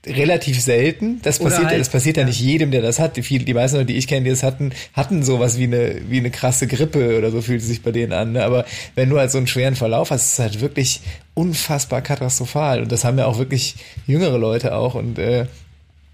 relativ 0.07 0.61
selten. 0.61 1.19
Das 1.23 1.39
passiert, 1.39 1.67
halt, 1.67 1.79
das 1.79 1.89
passiert 1.89 2.17
ja, 2.17 2.25
nicht 2.25 2.39
jedem, 2.39 2.71
der 2.71 2.81
das 2.81 2.99
hat. 2.99 3.17
Die, 3.17 3.23
viele, 3.23 3.45
die 3.45 3.53
meisten 3.53 3.77
Leute, 3.77 3.87
die 3.87 3.97
ich 3.97 4.07
kenne, 4.07 4.23
die 4.25 4.29
das 4.29 4.43
hatten, 4.43 4.71
hatten 4.93 5.23
sowas 5.23 5.57
wie 5.57 5.63
eine, 5.63 6.01
wie 6.09 6.19
eine 6.19 6.31
krasse 6.31 6.67
Grippe 6.67 7.17
oder 7.17 7.31
so 7.31 7.41
fühlt 7.41 7.61
es 7.61 7.67
sich 7.67 7.81
bei 7.81 7.91
denen 7.91 8.13
an. 8.13 8.33
Ne? 8.33 8.43
Aber 8.43 8.65
wenn 8.93 9.09
du 9.09 9.17
halt 9.17 9.31
so 9.31 9.37
einen 9.37 9.47
schweren 9.47 9.75
Verlauf 9.75 10.11
hast, 10.11 10.25
ist 10.25 10.33
es 10.33 10.39
halt 10.39 10.61
wirklich 10.61 11.01
unfassbar 11.33 12.01
katastrophal. 12.01 12.81
Und 12.81 12.91
das 12.91 13.03
haben 13.03 13.17
ja 13.17 13.25
auch 13.25 13.39
wirklich 13.39 13.75
jüngere 14.05 14.37
Leute 14.37 14.75
auch. 14.75 14.95
Und 14.95 15.17
äh, 15.17 15.47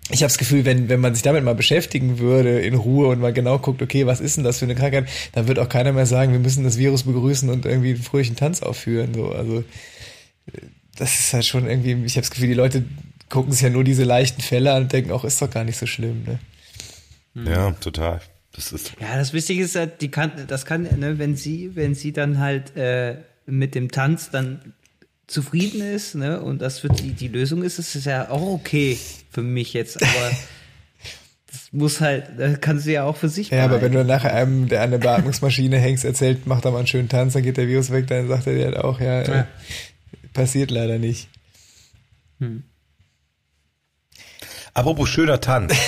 ich 0.09 0.23
habe 0.23 0.29
das 0.29 0.37
Gefühl, 0.37 0.65
wenn, 0.65 0.89
wenn 0.89 0.99
man 0.99 1.13
sich 1.13 1.23
damit 1.23 1.43
mal 1.43 1.55
beschäftigen 1.55 2.19
würde 2.19 2.59
in 2.59 2.75
Ruhe 2.75 3.07
und 3.07 3.19
mal 3.19 3.33
genau 3.33 3.59
guckt, 3.59 3.81
okay, 3.81 4.05
was 4.07 4.19
ist 4.19 4.37
denn 4.37 4.43
das 4.43 4.59
für 4.59 4.65
eine 4.65 4.75
Krankheit, 4.75 5.07
dann 5.33 5.47
wird 5.47 5.59
auch 5.59 5.69
keiner 5.69 5.93
mehr 5.93 6.05
sagen, 6.05 6.31
wir 6.31 6.39
müssen 6.39 6.63
das 6.63 6.77
Virus 6.77 7.03
begrüßen 7.03 7.49
und 7.49 7.65
irgendwie 7.65 7.91
einen 7.91 8.03
fröhlichen 8.03 8.35
Tanz 8.35 8.61
aufführen. 8.61 9.13
So, 9.13 9.31
also 9.31 9.63
das 10.97 11.19
ist 11.19 11.33
halt 11.33 11.45
schon 11.45 11.67
irgendwie, 11.67 11.93
ich 12.05 12.13
habe 12.13 12.21
das 12.21 12.31
Gefühl, 12.31 12.47
die 12.47 12.53
Leute 12.53 12.83
gucken 13.29 13.51
sich 13.51 13.61
ja 13.61 13.69
nur 13.69 13.83
diese 13.83 14.03
leichten 14.03 14.41
Fälle 14.41 14.73
an 14.73 14.83
und 14.83 14.93
denken, 14.93 15.11
auch 15.11 15.23
ist 15.23 15.41
doch 15.41 15.49
gar 15.49 15.63
nicht 15.63 15.77
so 15.77 15.85
schlimm, 15.85 16.23
ne? 16.23 16.39
Hm. 17.33 17.47
Ja, 17.47 17.71
total. 17.71 18.21
Das 18.53 18.73
ist 18.73 18.93
ja, 18.99 19.15
das 19.15 19.31
Wichtige 19.31 19.63
ist 19.63 19.75
halt, 19.75 20.01
die 20.01 20.11
kann, 20.11 20.31
das 20.47 20.65
kann, 20.65 20.83
ne, 20.83 21.17
wenn 21.17 21.35
sie, 21.35 21.71
wenn 21.75 21.95
sie 21.95 22.11
dann 22.11 22.39
halt 22.39 22.75
äh, 22.75 23.15
mit 23.45 23.75
dem 23.75 23.91
Tanz 23.91 24.29
dann 24.29 24.73
zufrieden 25.27 25.81
ist, 25.81 26.15
ne, 26.15 26.41
und 26.41 26.61
das 26.61 26.79
für 26.79 26.89
die 26.89 27.13
die 27.13 27.29
Lösung 27.29 27.63
ist, 27.63 27.79
ist 27.79 27.95
es 27.95 28.03
ja 28.03 28.29
auch 28.29 28.41
okay 28.41 28.97
für 29.31 29.41
mich 29.41 29.71
jetzt, 29.73 30.03
aber 30.03 30.31
das 31.49 31.69
muss 31.71 32.01
halt, 32.01 32.25
das 32.37 32.59
kann 32.59 32.79
sie 32.79 32.91
ja 32.91 33.05
auch 33.05 33.15
für 33.15 33.29
sich 33.29 33.51
Ja, 33.51 33.63
aber 33.63 33.81
wenn 33.81 33.93
du 33.93 34.03
nachher 34.03 34.33
einem, 34.33 34.67
der 34.67 34.81
an 34.81 34.91
der 34.91 34.97
Beatmungsmaschine 34.97 35.77
hängst, 35.79 36.03
erzählt, 36.03 36.45
mach 36.45 36.59
da 36.59 36.71
mal 36.71 36.79
einen 36.79 36.87
schönen 36.87 37.07
Tanz, 37.07 37.33
dann 37.33 37.43
geht 37.43 37.55
der 37.55 37.69
Virus 37.69 37.91
weg, 37.91 38.07
dann 38.07 38.27
sagt 38.27 38.47
er 38.47 38.55
dir 38.55 38.65
halt 38.65 38.77
auch, 38.77 38.99
ja, 38.99 39.23
ja. 39.23 39.47
Passiert 40.33 40.71
leider 40.71 40.97
nicht. 40.97 41.29
Hm. 42.39 42.63
Apropos 44.73 45.09
schöner 45.09 45.41
Tanz. 45.41 45.73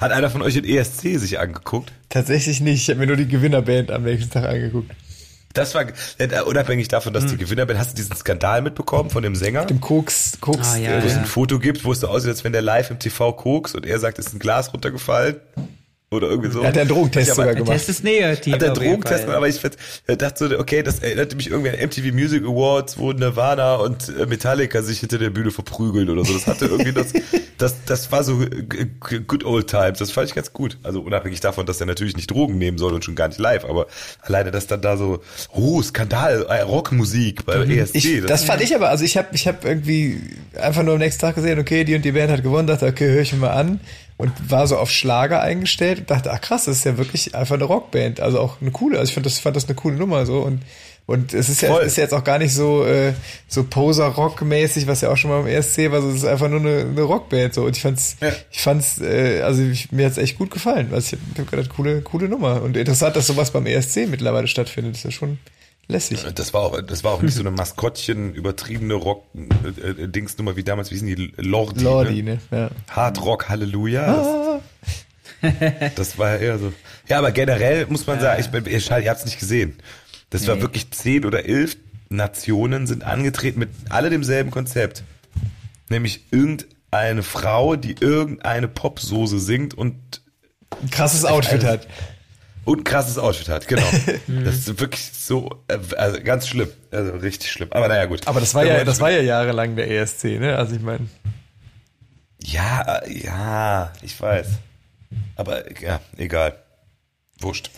Hat 0.00 0.10
einer 0.10 0.30
von 0.30 0.42
euch 0.42 0.54
den 0.54 0.64
ESC 0.64 1.18
sich 1.18 1.38
angeguckt? 1.38 1.92
Tatsächlich 2.08 2.60
nicht. 2.60 2.82
Ich 2.82 2.88
habe 2.90 2.98
mir 2.98 3.06
nur 3.06 3.16
die 3.16 3.28
Gewinnerband 3.28 3.92
am 3.92 4.02
nächsten 4.02 4.30
Tag 4.30 4.46
angeguckt. 4.46 4.90
Das 5.52 5.74
war 5.74 5.84
äh, 6.18 6.40
unabhängig 6.42 6.88
davon, 6.88 7.12
dass 7.12 7.24
hm. 7.24 7.30
die 7.30 7.36
Gewinnerband, 7.36 7.78
hast 7.78 7.92
du 7.92 7.96
diesen 7.96 8.16
Skandal 8.16 8.62
mitbekommen 8.62 9.10
von 9.10 9.22
dem 9.22 9.36
Sänger? 9.36 9.66
Dem 9.66 9.80
Koks, 9.80 10.38
Koks, 10.40 10.72
ah, 10.72 10.78
ja, 10.78 11.02
wo 11.02 11.06
es 11.06 11.16
ein 11.16 11.26
Foto 11.26 11.58
gibt, 11.58 11.84
wo 11.84 11.92
es 11.92 12.00
so 12.00 12.08
aussieht, 12.08 12.30
als 12.30 12.42
wenn 12.42 12.52
der 12.52 12.62
live 12.62 12.90
im 12.90 12.98
TV 12.98 13.32
koks 13.34 13.74
und 13.74 13.86
er 13.86 13.98
sagt, 13.98 14.18
es 14.18 14.28
ist 14.28 14.34
ein 14.34 14.38
Glas 14.38 14.72
runtergefallen. 14.72 15.36
Oder 16.12 16.28
irgendwie 16.28 16.50
so. 16.50 16.60
Er 16.60 16.68
hat 16.68 16.76
ja 16.76 16.82
einen 16.82 16.90
Drogentest 16.90 17.28
ja, 17.28 17.34
sogar 17.34 17.54
gemacht. 17.54 17.68
Der 17.68 17.76
Test 17.76 17.88
ist 17.88 18.04
negativ. 18.04 18.52
Hat 18.52 18.62
er 18.62 18.72
Drogentest 18.74 19.22
gemacht, 19.22 19.36
aber 19.36 19.48
ich 19.48 19.58
dachte 20.18 20.48
so, 20.48 20.58
okay, 20.58 20.82
das 20.82 20.98
erinnerte 20.98 21.36
mich 21.36 21.50
irgendwie 21.50 21.70
an 21.70 21.76
MTV 21.76 22.12
Music 22.12 22.44
Awards, 22.44 22.98
wo 22.98 23.12
Nirvana 23.12 23.76
und 23.76 24.12
äh, 24.20 24.26
Metallica 24.26 24.82
sich 24.82 25.00
hinter 25.00 25.18
der 25.18 25.30
Bühne 25.30 25.50
verprügeln 25.50 26.10
oder 26.10 26.24
so. 26.24 26.34
Das 26.34 26.46
hatte 26.46 26.66
irgendwie 26.66 26.92
das, 26.92 27.12
das, 27.58 27.76
das 27.86 28.12
war 28.12 28.24
so 28.24 28.44
good 29.26 29.44
old 29.44 29.68
times. 29.68 29.98
Das 29.98 30.10
fand 30.10 30.28
ich 30.28 30.34
ganz 30.34 30.52
gut. 30.52 30.76
Also 30.82 31.00
unabhängig 31.00 31.40
davon, 31.40 31.64
dass 31.64 31.80
er 31.80 31.86
natürlich 31.86 32.16
nicht 32.16 32.30
Drogen 32.30 32.58
nehmen 32.58 32.76
soll 32.76 32.92
und 32.92 33.04
schon 33.04 33.14
gar 33.14 33.28
nicht 33.28 33.40
live, 33.40 33.64
aber 33.64 33.86
alleine, 34.20 34.50
dass 34.50 34.66
dann 34.66 34.82
da 34.82 34.98
so, 34.98 35.20
oh, 35.50 35.80
Skandal, 35.80 36.44
äh, 36.48 36.60
Rockmusik 36.60 37.46
bei 37.46 37.64
mhm. 37.64 37.70
ESC. 37.70 37.94
Ich, 37.94 38.20
das, 38.20 38.26
das 38.26 38.44
fand 38.44 38.60
ich 38.60 38.74
aber, 38.74 38.90
also 38.90 39.04
ich 39.04 39.16
habe 39.16 39.28
ich 39.32 39.48
hab 39.48 39.64
irgendwie 39.64 40.20
einfach 40.60 40.82
nur 40.82 40.94
am 40.94 41.00
nächsten 41.00 41.22
Tag 41.22 41.36
gesehen, 41.36 41.58
okay, 41.58 41.84
die 41.84 41.94
und 41.94 42.04
die 42.04 42.12
Band 42.12 42.30
hat 42.30 42.42
gewonnen, 42.42 42.66
dachte, 42.66 42.86
okay, 42.86 43.08
höre 43.08 43.22
ich 43.22 43.32
mir 43.32 43.38
mal 43.38 43.52
an 43.52 43.80
und 44.22 44.50
war 44.50 44.66
so 44.66 44.78
auf 44.78 44.90
Schlager 44.90 45.42
eingestellt 45.42 45.98
und 45.98 46.10
dachte, 46.10 46.32
ach 46.32 46.40
krass, 46.40 46.66
das 46.66 46.78
ist 46.78 46.84
ja 46.84 46.96
wirklich 46.96 47.34
einfach 47.34 47.56
eine 47.56 47.64
Rockband, 47.64 48.20
also 48.20 48.38
auch 48.40 48.60
eine 48.60 48.70
coole, 48.70 48.98
also 48.98 49.10
ich 49.10 49.14
fand 49.14 49.26
das, 49.26 49.40
fand 49.40 49.56
das 49.56 49.66
eine 49.66 49.74
coole 49.74 49.96
Nummer 49.96 50.24
so 50.24 50.40
und 50.40 50.62
und 51.04 51.34
es 51.34 51.48
ist 51.48 51.62
ja, 51.62 51.76
ist 51.78 51.96
jetzt 51.96 52.14
auch 52.14 52.22
gar 52.22 52.38
nicht 52.38 52.54
so 52.54 52.86
äh, 52.86 53.12
so 53.48 53.64
Poser-Rock-mäßig, 53.64 54.86
was 54.86 55.00
ja 55.00 55.10
auch 55.10 55.16
schon 55.16 55.30
mal 55.30 55.40
im 55.40 55.48
ESC 55.48 55.90
war. 55.90 56.00
So, 56.00 56.08
es 56.10 56.16
ist 56.16 56.24
einfach 56.24 56.48
nur 56.48 56.60
eine, 56.60 56.82
eine 56.82 57.02
Rockband 57.02 57.54
so. 57.54 57.64
Und 57.64 57.76
ich 57.76 57.82
fand's, 57.82 58.16
ja. 58.20 58.30
ich 58.52 58.60
fand's, 58.60 59.00
äh, 59.00 59.42
also 59.42 59.62
ich, 59.62 59.90
mir 59.90 60.06
hat's 60.06 60.16
echt 60.16 60.38
gut 60.38 60.52
gefallen. 60.52 60.90
Also 60.92 61.16
ich 61.16 61.38
habe 61.38 61.50
gedacht, 61.50 61.70
coole, 61.74 62.02
coole 62.02 62.28
Nummer. 62.28 62.62
Und 62.62 62.76
interessant, 62.76 63.16
dass 63.16 63.26
sowas 63.26 63.50
beim 63.50 63.66
ESC 63.66 64.06
mittlerweile 64.08 64.46
stattfindet. 64.46 64.94
Das 64.94 65.00
ist 65.00 65.04
ja 65.04 65.10
schon 65.10 65.38
lässig. 65.92 66.24
Das 66.34 66.52
war 66.52 66.62
auch, 66.62 66.80
das 66.82 67.04
war 67.04 67.12
auch 67.12 67.22
nicht 67.22 67.34
so 67.34 67.40
eine 67.40 67.50
Maskottchen 67.50 68.34
übertriebene 68.34 68.94
Rock 68.94 69.24
äh, 69.34 69.88
äh, 69.88 70.08
Dingsnummer 70.08 70.56
wie 70.56 70.64
damals, 70.64 70.90
wie 70.90 70.96
sind 70.96 71.06
die 71.06 71.32
Lordi, 71.36 71.84
Lordi 71.84 72.22
ne? 72.22 72.40
ne? 72.50 72.58
Ja. 72.58 72.70
Hard 72.90 73.24
Rock 73.24 73.48
Halleluja. 73.48 74.06
Ah. 74.06 74.60
Das, 75.42 75.94
das 75.96 76.18
war 76.18 76.30
ja 76.30 76.36
eher 76.36 76.58
so. 76.58 76.72
Ja, 77.08 77.18
aber 77.18 77.32
generell 77.32 77.86
muss 77.86 78.06
man 78.06 78.20
sagen, 78.20 78.40
ich, 78.40 78.72
ich, 78.72 78.90
ihr 78.90 79.10
habt 79.10 79.18
es 79.18 79.24
nicht 79.24 79.38
gesehen. 79.38 79.76
Das 80.30 80.42
nee. 80.42 80.48
war 80.48 80.60
wirklich 80.60 80.90
zehn 80.92 81.24
oder 81.24 81.44
elf 81.44 81.76
Nationen 82.08 82.86
sind 82.86 83.04
angetreten 83.04 83.58
mit 83.58 83.70
alle 83.88 84.10
demselben 84.10 84.50
Konzept. 84.50 85.02
Nämlich 85.88 86.26
irgendeine 86.30 87.22
Frau, 87.22 87.76
die 87.76 87.96
irgendeine 87.98 88.68
Popsoße 88.68 89.38
singt 89.40 89.74
und 89.74 90.22
ein 90.82 90.90
krasses 90.90 91.24
Outfit 91.24 91.64
also, 91.64 91.68
hat. 91.68 91.88
Und 92.64 92.80
ein 92.80 92.84
krasses 92.84 93.18
Outfit 93.18 93.48
hat, 93.48 93.66
genau. 93.66 93.82
das 94.44 94.54
ist 94.54 94.80
wirklich 94.80 95.10
so, 95.12 95.62
äh, 95.68 95.78
also 95.96 96.20
ganz 96.22 96.48
schlimm. 96.48 96.68
Also 96.90 97.12
richtig 97.12 97.50
schlimm. 97.50 97.68
Aber 97.72 97.88
naja, 97.88 98.04
gut. 98.04 98.26
Aber 98.26 98.40
das 98.40 98.54
war 98.54 98.64
ja, 98.64 98.84
das 98.84 99.00
war 99.00 99.10
ja 99.10 99.20
jahrelang 99.20 99.74
der 99.74 99.90
ESC, 99.90 100.24
ne? 100.38 100.56
Also 100.56 100.76
ich 100.76 100.82
meine. 100.82 101.08
Ja, 102.40 102.82
äh, 102.82 103.24
ja, 103.24 103.92
ich 104.02 104.20
weiß. 104.20 104.46
Aber 105.36 105.80
ja, 105.80 106.00
egal. 106.16 106.56
Wurscht. 107.40 107.70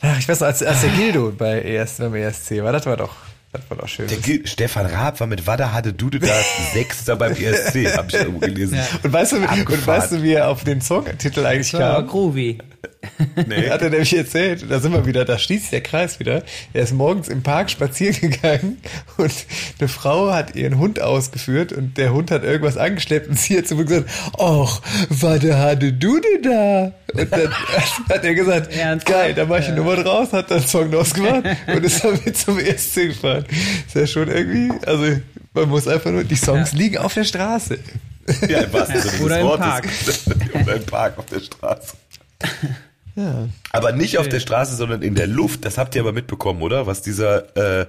Ach, 0.00 0.18
ich 0.18 0.28
weiß 0.28 0.40
noch, 0.40 0.46
als, 0.46 0.62
als 0.62 0.80
der 0.80 0.90
Gildo 0.90 1.30
bei 1.36 1.60
ES, 1.60 1.98
beim 1.98 2.14
ESC 2.14 2.62
war, 2.62 2.72
das 2.72 2.86
war 2.86 2.96
doch, 2.96 3.14
das 3.52 3.62
war 3.68 3.76
doch 3.76 3.88
schön. 3.88 4.08
Der 4.08 4.16
Gil 4.16 4.46
Stefan 4.46 4.86
Raab 4.86 5.20
war 5.20 5.26
mit 5.26 5.46
Wada 5.46 5.72
hatte 5.72 5.92
Dude 5.92 6.20
da 6.20 6.34
Sechster 6.72 7.16
beim 7.16 7.32
ESC, 7.32 7.94
hab 7.96 8.08
ich 8.08 8.14
irgendwo 8.14 8.40
gelesen. 8.40 8.76
Ja. 8.76 8.86
Und 9.02 9.12
weißt 9.12 9.32
du, 9.32 9.36
und 9.36 9.86
weißt 9.86 10.12
du, 10.12 10.22
wie 10.22 10.32
er 10.32 10.48
auf 10.48 10.64
den 10.64 10.80
Songtitel 10.80 11.44
eigentlich 11.44 11.72
kam? 11.72 12.06
groovy. 12.06 12.58
Nee. 13.46 13.68
Hat 13.68 13.82
er 13.82 13.90
nämlich 13.90 14.16
erzählt, 14.16 14.64
da 14.68 14.80
sind 14.80 14.92
wir 14.92 15.06
wieder, 15.06 15.24
da 15.24 15.38
schließt 15.38 15.62
sich 15.64 15.70
der 15.70 15.82
Kreis 15.82 16.20
wieder. 16.20 16.42
Er 16.72 16.82
ist 16.82 16.92
morgens 16.92 17.28
im 17.28 17.42
Park 17.42 17.70
spazieren 17.70 18.30
gegangen 18.30 18.78
und 19.16 19.32
eine 19.78 19.88
Frau 19.88 20.32
hat 20.32 20.54
ihren 20.56 20.78
Hund 20.78 21.00
ausgeführt 21.00 21.72
und 21.72 21.98
der 21.98 22.12
Hund 22.12 22.30
hat 22.30 22.44
irgendwas 22.44 22.76
angeschleppt 22.76 23.28
und 23.28 23.38
sie 23.38 23.58
hat 23.58 23.66
zu 23.66 23.74
mir 23.76 23.84
gesagt, 23.84 24.08
ach, 24.38 24.80
warte, 25.08 25.58
hatte 25.58 25.92
du 25.92 26.20
denn 26.20 26.42
da? 26.42 26.92
Und 27.12 27.32
dann 27.32 27.52
hat 28.08 28.24
er 28.24 28.34
gesagt, 28.34 28.72
Ernsthaft? 28.74 29.18
geil, 29.18 29.34
da 29.34 29.44
mach 29.46 29.58
ich 29.58 29.66
eine 29.66 29.76
Nummer 29.76 29.96
draus, 29.96 30.32
hat 30.32 30.50
dann 30.50 30.62
Song 30.66 30.90
draus 30.90 31.12
gemacht 31.14 31.44
und 31.66 31.84
ist 31.84 32.04
damit 32.04 32.36
zum 32.36 32.58
ESC 32.58 32.94
gefahren. 33.08 33.44
Ist 33.86 33.94
ja 33.94 34.06
schon 34.06 34.28
irgendwie, 34.28 34.70
also 34.86 35.20
man 35.52 35.68
muss 35.68 35.86
einfach 35.86 36.10
nur, 36.10 36.24
die 36.24 36.36
Songs 36.36 36.72
liegen 36.72 36.98
auf 36.98 37.14
der 37.14 37.24
Straße. 37.24 37.78
Ja, 38.48 38.60
im 38.60 38.72
wahrsten 38.72 39.00
Sinne 39.00 39.12
des 39.12 39.20
Oder 39.20 39.40
im 39.40 39.46
Wortes. 39.46 39.66
Park. 39.66 39.86
Oder 40.62 40.76
im 40.76 40.86
Park 40.86 41.18
auf 41.18 41.26
der 41.26 41.40
Straße. 41.40 41.92
Ja. 43.16 43.48
Aber 43.70 43.92
nicht 43.92 44.18
auf 44.18 44.28
der 44.28 44.40
Straße, 44.40 44.74
sondern 44.76 45.02
in 45.02 45.14
der 45.14 45.26
Luft. 45.28 45.64
Das 45.64 45.78
habt 45.78 45.94
ihr 45.94 46.00
aber 46.02 46.12
mitbekommen, 46.12 46.62
oder? 46.62 46.86
Was 46.86 47.00
dieser, 47.02 47.56
äh, 47.82 47.86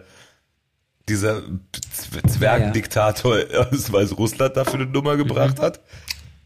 dieser 1.10 1.42
Zwergendiktator 2.28 3.38
aus 3.72 3.92
Weißrussland 3.92 4.58
da 4.58 4.66
für 4.66 4.74
eine 4.76 4.86
Nummer 4.86 5.18
gebracht 5.18 5.60
hat. 5.60 5.80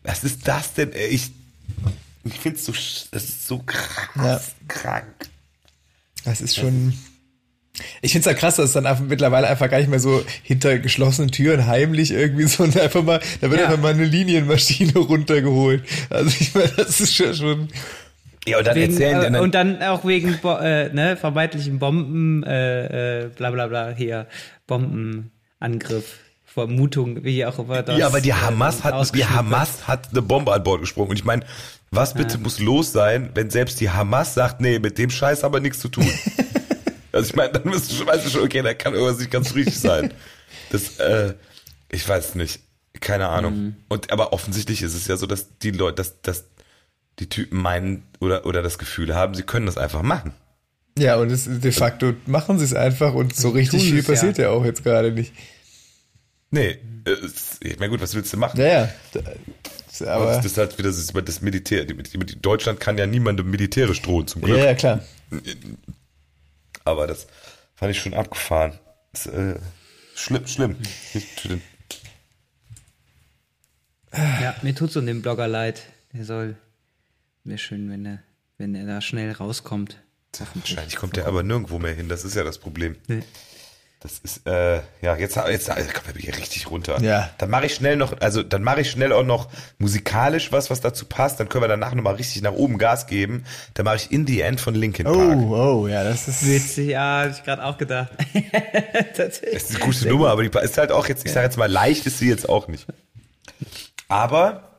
Was 0.04 0.24
ist 0.24 0.48
das 0.48 0.74
denn? 0.74 0.92
ey? 0.94 1.08
Ich, 1.08 1.32
ich 2.24 2.40
find's 2.40 2.66
so, 2.66 2.72
sch- 2.72 3.08
das 3.12 3.24
ist 3.26 3.48
so 3.48 3.60
krass 3.60 4.16
Ja. 4.16 4.42
krank. 4.68 5.06
Das 6.26 6.42
ist 6.42 6.56
schon. 6.56 6.94
Ich 8.02 8.12
find's 8.12 8.26
ja 8.26 8.34
krass, 8.34 8.58
dass 8.58 8.66
es 8.66 8.74
dann 8.74 8.86
einfach 8.86 9.06
mittlerweile 9.06 9.48
einfach 9.48 9.70
gar 9.70 9.78
nicht 9.78 9.90
mehr 9.90 10.02
so 10.02 10.24
hinter 10.44 10.80
geschlossenen 10.80 11.32
Türen 11.32 11.66
heimlich 11.66 12.12
irgendwie 12.12 12.44
so 12.48 12.64
und 12.64 12.78
einfach 12.78 13.04
mal, 13.04 13.22
da 13.40 13.50
wird 13.50 13.62
Ja. 13.62 13.68
einfach 13.68 13.82
mal 13.82 13.94
eine 13.94 14.04
Linienmaschine 14.06 14.94
runtergeholt. 15.00 15.84
Also 16.10 16.30
ich 16.40 16.54
meine, 16.54 16.68
das 16.70 17.00
ist 17.00 17.18
ja 17.18 17.34
schon. 17.34 17.70
Ja, 18.50 18.60
und 18.60 18.68
dann 18.68 18.76
Wegen, 18.76 18.92
erzählen 18.92 19.20
äh, 19.20 19.32
dann, 19.32 19.36
und 19.42 19.56
dann 19.56 19.82
auch 19.84 20.06
wegen 20.06 20.38
Bo 20.42 20.58
äh, 20.58 20.92
ne, 20.94 21.18
vermeintlichen 21.18 21.80
Bomben, 21.80 22.44
äh, 22.44 23.26
äh, 23.26 23.28
bla 23.30 23.52
bla 23.52 23.68
bla, 23.68 23.90
hier, 23.92 24.28
Bombenangriff, 24.68 26.18
Vermutung, 26.46 27.24
wie 27.24 27.46
auch 27.46 27.60
immer 27.60 27.84
das. 27.84 27.98
Ja, 27.98 28.08
aber 28.08 28.22
die 28.22 28.30
äh, 28.30 28.34
Hamas 28.34 28.84
hat, 28.84 29.16
die 29.16 29.26
Hamas 29.26 29.88
hat 29.88 30.10
eine 30.12 30.22
Bombe 30.22 30.54
an 30.54 30.64
Bord 30.64 30.82
gesprungen. 30.82 31.12
Und 31.12 31.18
ich 31.18 31.26
meine, 31.26 31.46
was 31.92 32.14
bitte 32.14 32.38
muss 32.38 32.60
los 32.60 32.92
sein, 32.92 33.32
wenn 33.34 33.50
selbst 33.50 33.80
die 33.80 33.90
Hamas 33.90 34.34
sagt, 34.34 34.62
nee, 34.62 34.80
mit 34.80 34.98
dem 34.98 35.10
Scheiß 35.10 35.44
haben 35.44 35.54
wir 35.54 35.60
nichts 35.60 35.80
zu 35.80 35.90
tun. 35.90 36.08
also 37.12 37.30
ich 37.30 37.36
meine, 37.36 37.54
dann 37.54 37.64
du 37.64 37.80
schon, 37.80 38.08
weißt 38.08 38.26
du 38.26 38.30
schon, 38.30 38.44
okay, 38.44 38.62
da 38.62 38.74
kann 38.74 38.94
irgendwas 38.94 39.20
nicht 39.20 39.32
ganz 39.32 39.54
richtig 39.56 39.80
sein. 39.80 40.14
Das, 40.72 41.00
äh, 41.00 41.34
ich 41.92 42.08
weiß 42.08 42.36
nicht. 42.36 42.62
Keine 43.02 43.30
Ahnung. 43.30 43.76
Und 43.88 44.12
aber 44.12 44.34
offensichtlich 44.34 44.82
ist 44.82 44.94
es 44.94 45.08
ja 45.08 45.16
so, 45.16 45.26
dass 45.26 45.58
die 45.60 45.72
Leute, 45.72 45.96
dass, 45.96 46.22
dass 46.22 46.46
die 47.20 47.28
Typen 47.30 47.62
meinen 47.62 48.04
oder, 48.20 48.46
oder 48.46 48.62
das 48.62 48.78
Gefühl 48.78 49.16
haben, 49.16 49.34
sie 49.34 49.44
können 49.44 49.66
das 49.66 49.78
einfach 49.78 50.02
machen. 50.02 50.34
Ja, 50.98 51.16
und 51.18 51.32
es, 51.32 51.46
de 51.48 51.72
facto 51.72 52.14
machen 52.26 52.60
sie 52.60 52.66
es 52.66 52.74
einfach 52.74 53.14
und 53.14 53.36
so 53.36 53.50
richtig 53.50 53.84
viel 53.84 54.00
es, 54.00 54.08
ja. 54.08 54.14
passiert 54.14 54.38
ja. 54.38 54.50
auch 54.50 54.66
jetzt 54.66 54.84
gerade 54.84 55.12
nicht. 55.12 55.34
Nee, 56.52 56.80
es- 57.06 57.58
ich 57.62 57.78
meine, 57.80 57.92
gut, 57.92 58.02
was 58.02 58.16
willst 58.16 58.34
du 58.34 58.38
machen? 58.38 58.60
Naja. 58.60 58.90
Aber, 60.02 60.12
Aber 60.12 60.26
das 60.36 60.46
ist 60.46 60.58
halt 60.58 60.78
wieder 60.78 60.90
das, 60.90 61.08
das 61.08 61.42
Militär. 61.42 61.86
Deutschland 61.86 62.80
kann 62.80 62.98
ja 62.98 63.06
niemandem 63.06 63.50
militärisch 63.50 64.02
drohen, 64.02 64.28
zum 64.28 64.42
Glück. 64.42 64.58
ja, 64.58 64.66
ja, 64.66 64.74
klar. 64.74 65.02
Aber 66.86 67.06
das 67.06 67.28
fand 67.76 67.92
ich 67.92 68.00
schon 68.00 68.14
abgefahren. 68.14 68.80
Das, 69.14 69.26
äh, 69.28 69.56
schlimm, 70.16 70.48
schlimm. 70.48 70.76
Ja, 74.14 74.56
mir 74.62 74.74
tut's 74.74 74.96
um 74.96 75.06
den 75.06 75.22
Blogger 75.22 75.48
leid. 75.48 75.84
Der 76.14 76.26
soll, 76.26 76.56
wäre 77.50 77.58
schön, 77.58 77.90
wenn 77.90 78.06
er, 78.06 78.20
wenn 78.58 78.76
er 78.76 78.86
da 78.86 79.02
schnell 79.02 79.32
rauskommt. 79.32 79.98
Wahrscheinlich 80.56 80.96
kommt 80.96 81.18
der 81.18 81.26
aber 81.26 81.44
nirgendwo 81.44 81.80
mehr 81.80 81.94
hin. 81.94 82.08
Das 82.08 82.24
ist 82.24 82.36
ja 82.36 82.44
das 82.44 82.60
Problem. 82.60 82.96
Nee. 83.08 83.24
Das 84.02 84.20
ist, 84.20 84.48
äh, 84.48 84.78
ja, 85.02 85.18
jetzt, 85.18 85.36
jetzt 85.36 85.68
jetzt 85.68 85.94
kommen 85.94 86.14
wir 86.16 86.22
hier 86.22 86.38
richtig 86.38 86.72
runter. 86.72 87.02
Ja. 87.02 87.32
Dann 87.38 87.50
mache 87.50 87.66
ich 87.66 87.76
schnell 87.76 87.98
noch, 87.98 88.22
also 88.22 88.44
dann 88.44 88.64
mache 88.64 88.80
ich 88.80 88.90
schnell 88.90 89.12
auch 89.12 89.26
noch 89.26 89.50
musikalisch 89.78 90.54
was, 90.54 90.70
was 90.70 90.80
dazu 90.80 91.06
passt. 91.06 91.42
Dann 91.42 91.50
können 91.50 91.66
wir 91.66 91.68
danach 91.68 91.94
nochmal 91.94 92.16
richtig 92.16 92.42
nach 92.42 92.54
oben 92.54 92.78
Gas 92.78 93.08
geben. 93.08 93.44
Dann 93.74 93.84
mache 93.84 93.98
ich 93.98 94.12
In 94.12 94.26
the 94.26 94.40
End 94.40 94.62
von 94.62 94.74
Linkin 94.74 95.06
Park. 95.06 95.18
Oh, 95.18 95.82
oh, 95.82 95.88
ja, 95.90 96.06
das 96.06 96.30
ist. 96.30 96.46
Witzig, 96.48 96.92
ja, 96.92 97.24
hab 97.24 97.32
ich 97.32 97.44
gerade 97.44 97.66
auch 97.66 97.78
gedacht. 97.78 98.12
Tatsächlich. 99.18 99.54
Das 99.54 99.64
ist 99.64 99.76
eine 99.76 99.86
gute 99.86 100.08
Nummer, 100.08 100.30
aber 100.30 100.48
die 100.48 100.58
ist 100.60 100.78
halt 100.78 100.94
auch 100.94 101.08
jetzt, 101.10 101.26
ich 101.26 101.34
sage 101.34 101.48
jetzt 101.48 101.58
mal, 101.58 101.70
leicht 101.70 102.06
ist 102.06 102.20
sie 102.20 102.30
jetzt 102.30 102.48
auch 102.48 102.70
nicht. 102.70 102.86
Aber 104.08 104.70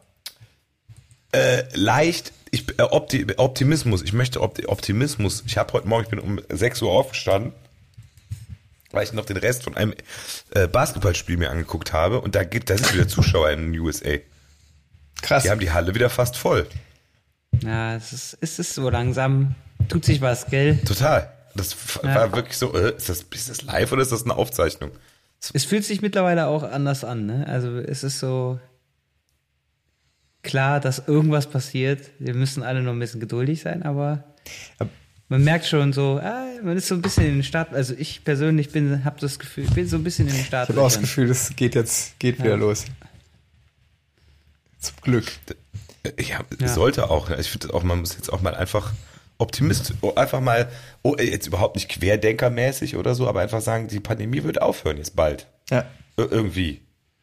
äh, 1.33 1.65
leicht, 1.75 2.33
ich, 2.51 2.69
äh, 2.79 2.83
Opti 2.83 3.27
Optimismus, 3.37 4.03
ich 4.03 4.13
möchte 4.13 4.41
Opti 4.41 4.67
Optimismus. 4.67 5.45
Ich 5.47 5.57
habe 5.57 5.73
heute 5.73 5.89
Morgen, 5.89 6.05
ich 6.05 6.11
bin 6.11 6.19
um 6.19 6.41
6 6.49 6.83
Uhr 6.83 6.91
aufgestanden, 6.93 7.53
weil 8.93 9.05
ich 9.05 9.13
noch 9.13 9.25
den 9.25 9.37
Rest 9.37 9.63
von 9.65 9.77
einem 9.77 9.95
äh, 10.55 10.67
Basketballspiel 10.67 11.37
mir 11.37 11.51
angeguckt 11.51 11.93
habe 11.93 12.21
und 12.21 12.35
da 12.35 12.45
gibt, 12.45 12.71
da 12.71 12.77
sind 12.77 12.93
wieder 12.95 13.09
Zuschauer 13.09 13.51
in 13.51 13.73
den 13.73 13.81
USA. 13.81 14.17
Krass. 15.23 15.43
Die 15.45 15.51
haben 15.51 15.61
die 15.61 15.71
Halle 15.71 15.95
wieder 15.95 16.11
fast 16.11 16.37
voll. 16.37 16.67
Ja, 17.63 17.95
es 17.97 18.13
ist, 18.13 18.39
es 18.41 18.59
ist 18.59 18.75
so 18.75 18.89
langsam, 18.91 19.55
tut 19.89 20.05
sich 20.05 20.21
was, 20.21 20.47
gell? 20.47 20.79
Total. 20.85 21.31
Das 21.55 21.77
Ja. 22.03 22.15
war 22.15 22.33
wirklich 22.33 22.57
so, 22.57 22.75
äh, 22.75 22.97
ist, 22.97 23.09
das, 23.09 23.25
ist 23.35 23.51
das 23.51 23.63
live 23.63 23.93
oder 23.93 24.03
ist 24.03 24.13
das 24.13 24.25
eine 24.25 24.35
Aufzeichnung? 24.37 24.91
Es 25.53 25.65
fühlt 25.65 25.85
sich 25.85 26.01
mittlerweile 26.03 26.47
auch 26.47 26.63
anders 26.63 27.03
an, 27.03 27.27
ne? 27.27 27.47
Also 27.49 27.79
es 27.79 28.05
ist 28.05 28.19
so 28.19 28.61
klar, 30.43 30.81
dass 30.81 31.07
irgendwas 31.07 31.47
passiert. 31.49 32.11
Wir 32.19 32.35
müssen 32.35 32.63
alle 32.63 32.83
noch 32.83 32.93
ein 32.93 32.99
bisschen 32.99 33.21
geduldig 33.21 33.61
sein, 33.63 33.83
aber 33.83 34.25
man 35.29 35.45
merkt 35.45 35.67
schon 35.67 35.93
so, 35.93 36.19
ah, 36.23 36.45
man 36.63 36.77
ist 36.77 36.89
so 36.89 36.95
ein 36.95 37.03
bisschen 37.03 37.27
in 37.27 37.35
den 37.35 37.43
Start. 37.45 37.73
Also 37.75 37.95
ich 37.97 38.25
persönlich 38.25 38.71
bin, 38.71 39.05
habe 39.05 39.21
das 39.21 39.39
Gefühl, 39.39 39.67
bin 39.75 39.87
so 39.89 39.97
ein 39.97 40.05
bisschen 40.05 40.29
in 40.29 40.35
den 40.35 40.45
Start. 40.45 40.69
Ich 40.71 40.77
habe 40.77 40.85
auch 40.87 40.91
das 40.91 41.01
Gefühl, 41.01 41.29
das 41.29 41.55
geht 41.57 41.75
jetzt, 41.75 42.19
geht 42.19 42.39
wieder 42.43 42.57
los. 42.57 42.85
Zum 44.81 44.97
Glück. 45.03 45.27
Ja, 46.19 46.41
Ja. 46.59 46.69
sollte 46.69 47.11
auch. 47.11 47.31
Ich 47.31 47.51
finde 47.51 47.75
auch, 47.75 47.83
man 47.83 48.01
muss 48.01 48.15
jetzt 48.15 48.33
auch 48.33 48.41
mal 48.41 48.55
einfach 48.55 48.93
Optimist, 49.39 49.95
oh, 50.01 50.15
einfach 50.15 50.41
mal, 50.41 50.69
oh, 51.03 51.17
jetzt 51.19 51.47
überhaupt 51.47 51.77
nicht 51.77 51.89
querdenkermäßig 51.89 52.97
oder 52.97 53.15
so, 53.15 53.29
aber 53.29 53.41
einfach 53.41 53.61
sagen, 53.61 53.89
die 53.89 54.01
Pandemie 54.01 54.43
wird 54.45 54.61
aufhören 54.63 54.97
jetzt 54.99 55.17
bald. 55.17 55.47
Ja. 55.71 55.85
Ir- 56.17 56.31
Irgendwie. 56.31 56.81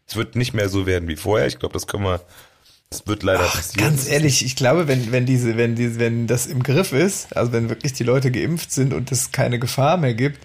Es 0.07 0.15
wird 0.15 0.35
nicht 0.35 0.53
mehr 0.53 0.69
so 0.69 0.85
werden 0.85 1.07
wie 1.09 1.15
vorher. 1.15 1.47
Ich 1.47 1.59
glaube, 1.59 1.73
das 1.73 1.85
können 1.87 2.03
wir, 2.05 2.21
das 2.89 3.05
wird 3.05 3.23
leider 3.23 3.43
passieren. 3.43 3.89
Ganz 3.89 4.07
ehrlich, 4.07 4.45
ich 4.45 4.55
glaube, 4.55 4.87
wenn, 4.87 5.11
wenn 5.11 5.25
diese, 5.25 5.57
wenn 5.57 5.75
diese, 5.75 5.99
wenn 5.99 6.27
das 6.27 6.45
im 6.45 6.63
Griff 6.63 6.93
ist, 6.93 7.35
also 7.35 7.51
wenn 7.51 7.69
wirklich 7.69 7.93
die 7.93 8.03
Leute 8.03 8.31
geimpft 8.31 8.71
sind 8.71 8.93
und 8.93 9.11
es 9.11 9.31
keine 9.31 9.59
Gefahr 9.59 9.97
mehr 9.97 10.13
gibt, 10.13 10.39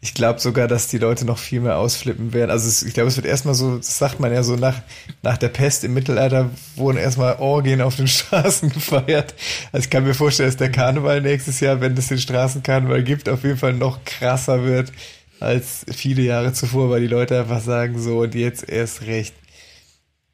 ich 0.00 0.14
glaube 0.14 0.38
sogar, 0.38 0.68
dass 0.68 0.86
die 0.86 0.98
Leute 0.98 1.24
noch 1.24 1.38
viel 1.38 1.60
mehr 1.60 1.76
ausflippen 1.76 2.32
werden. 2.32 2.50
Also 2.50 2.68
es, 2.68 2.82
ich 2.84 2.94
glaube, 2.94 3.08
es 3.08 3.16
wird 3.16 3.26
erstmal 3.26 3.54
so, 3.54 3.78
das 3.78 3.98
sagt 3.98 4.20
man 4.20 4.32
ja 4.32 4.44
so 4.44 4.54
nach, 4.54 4.80
nach 5.22 5.38
der 5.38 5.48
Pest 5.48 5.82
im 5.82 5.92
Mittelalter 5.94 6.50
wurden 6.76 6.98
erstmal 6.98 7.36
Orgien 7.40 7.80
auf 7.80 7.96
den 7.96 8.06
Straßen 8.08 8.68
gefeiert. 8.70 9.34
Also 9.72 9.84
ich 9.84 9.90
kann 9.90 10.04
mir 10.04 10.14
vorstellen, 10.14 10.50
dass 10.50 10.56
der 10.56 10.70
Karneval 10.70 11.20
nächstes 11.20 11.58
Jahr, 11.58 11.80
wenn 11.80 11.96
es 11.96 12.08
den 12.08 12.18
Straßenkarneval 12.18 13.02
gibt, 13.02 13.28
auf 13.28 13.42
jeden 13.42 13.56
Fall 13.56 13.72
noch 13.72 14.04
krasser 14.04 14.62
wird 14.64 14.92
als 15.40 15.84
viele 15.90 16.22
Jahre 16.22 16.52
zuvor, 16.52 16.90
weil 16.90 17.00
die 17.00 17.06
Leute 17.06 17.38
einfach 17.40 17.60
sagen 17.60 18.00
so 18.00 18.20
und 18.20 18.34
jetzt 18.34 18.68
erst 18.68 19.02
recht. 19.02 19.34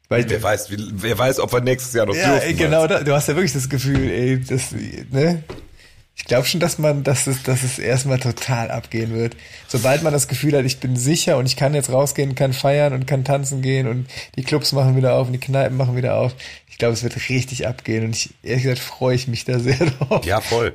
Weil 0.09 0.29
Wer 0.29 0.43
weiß, 0.43 0.71
wie, 0.71 0.77
wer 0.91 1.17
weiß, 1.17 1.39
ob 1.39 1.51
wir 1.51 1.61
nächstes 1.61 1.93
Jahr 1.93 2.05
noch 2.05 2.15
ja, 2.15 2.37
dürfen. 2.37 2.57
genau, 2.57 2.85
da, 2.87 3.03
du 3.03 3.13
hast 3.13 3.27
ja 3.27 3.35
wirklich 3.35 3.53
das 3.53 3.69
Gefühl, 3.69 4.09
ey, 4.09 4.39
das, 4.39 4.71
ne? 5.11 5.43
Ich 6.17 6.23
glaube 6.23 6.47
schon, 6.47 6.61
dass 6.61 6.79
man, 6.79 7.03
dass 7.03 7.27
es, 7.27 7.43
dass 7.43 7.63
es 7.63 7.77
erstmal 7.77 8.19
total 8.19 8.71
abgehen 8.71 9.13
wird. 9.13 9.35
Sobald 9.67 10.01
man 10.01 10.13
das 10.13 10.29
Gefühl 10.29 10.57
hat, 10.57 10.63
ich 10.63 10.79
bin 10.79 10.95
sicher 10.95 11.37
und 11.37 11.45
ich 11.45 11.57
kann 11.57 11.73
jetzt 11.73 11.91
rausgehen, 11.91 12.35
kann 12.35 12.53
feiern 12.53 12.93
und 12.93 13.05
kann 13.05 13.25
tanzen 13.25 13.61
gehen 13.61 13.87
und 13.87 14.07
die 14.37 14.43
Clubs 14.43 14.71
machen 14.71 14.95
wieder 14.95 15.15
auf 15.15 15.27
und 15.27 15.33
die 15.33 15.39
Kneipen 15.39 15.75
machen 15.75 15.97
wieder 15.97 16.15
auf. 16.15 16.33
Ich 16.69 16.77
glaube, 16.77 16.93
es 16.93 17.03
wird 17.03 17.29
richtig 17.29 17.67
abgehen 17.67 18.05
und 18.05 18.15
ich, 18.15 18.33
ehrlich 18.43 18.63
gesagt, 18.63 18.79
freue 18.79 19.15
ich 19.15 19.27
mich 19.27 19.43
da 19.43 19.59
sehr 19.59 19.77
drauf. 19.77 20.25
Ja, 20.25 20.39
voll. 20.39 20.73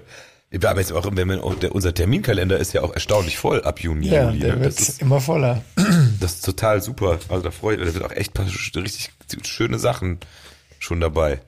Wir 0.53 0.69
haben 0.69 0.79
jetzt 0.81 0.93
auch, 0.93 1.07
wenn 1.13 1.29
man, 1.29 1.39
unser 1.39 1.95
Terminkalender 1.95 2.59
ist 2.59 2.73
ja 2.73 2.83
auch 2.83 2.93
erstaunlich 2.93 3.39
voll 3.39 3.63
ab 3.63 3.81
Juni, 3.81 4.09
Ja, 4.09 4.27
Juli. 4.31 4.41
der 4.41 4.57
Ne? 4.57 4.63
wird 4.65 4.79
ist, 4.81 5.01
immer 5.01 5.21
voller. 5.21 5.63
das 6.19 6.35
ist 6.35 6.45
total 6.45 6.83
super. 6.83 7.19
Also 7.29 7.45
da 7.45 7.51
freut, 7.53 7.81
da 7.81 7.95
wird 7.95 8.05
auch 8.05 8.11
echt 8.11 8.35
paar 8.35 8.47
richtig 8.47 9.11
schöne 9.45 9.79
Sachen 9.79 10.19
schon 10.81 11.01
dabei. 11.01 11.41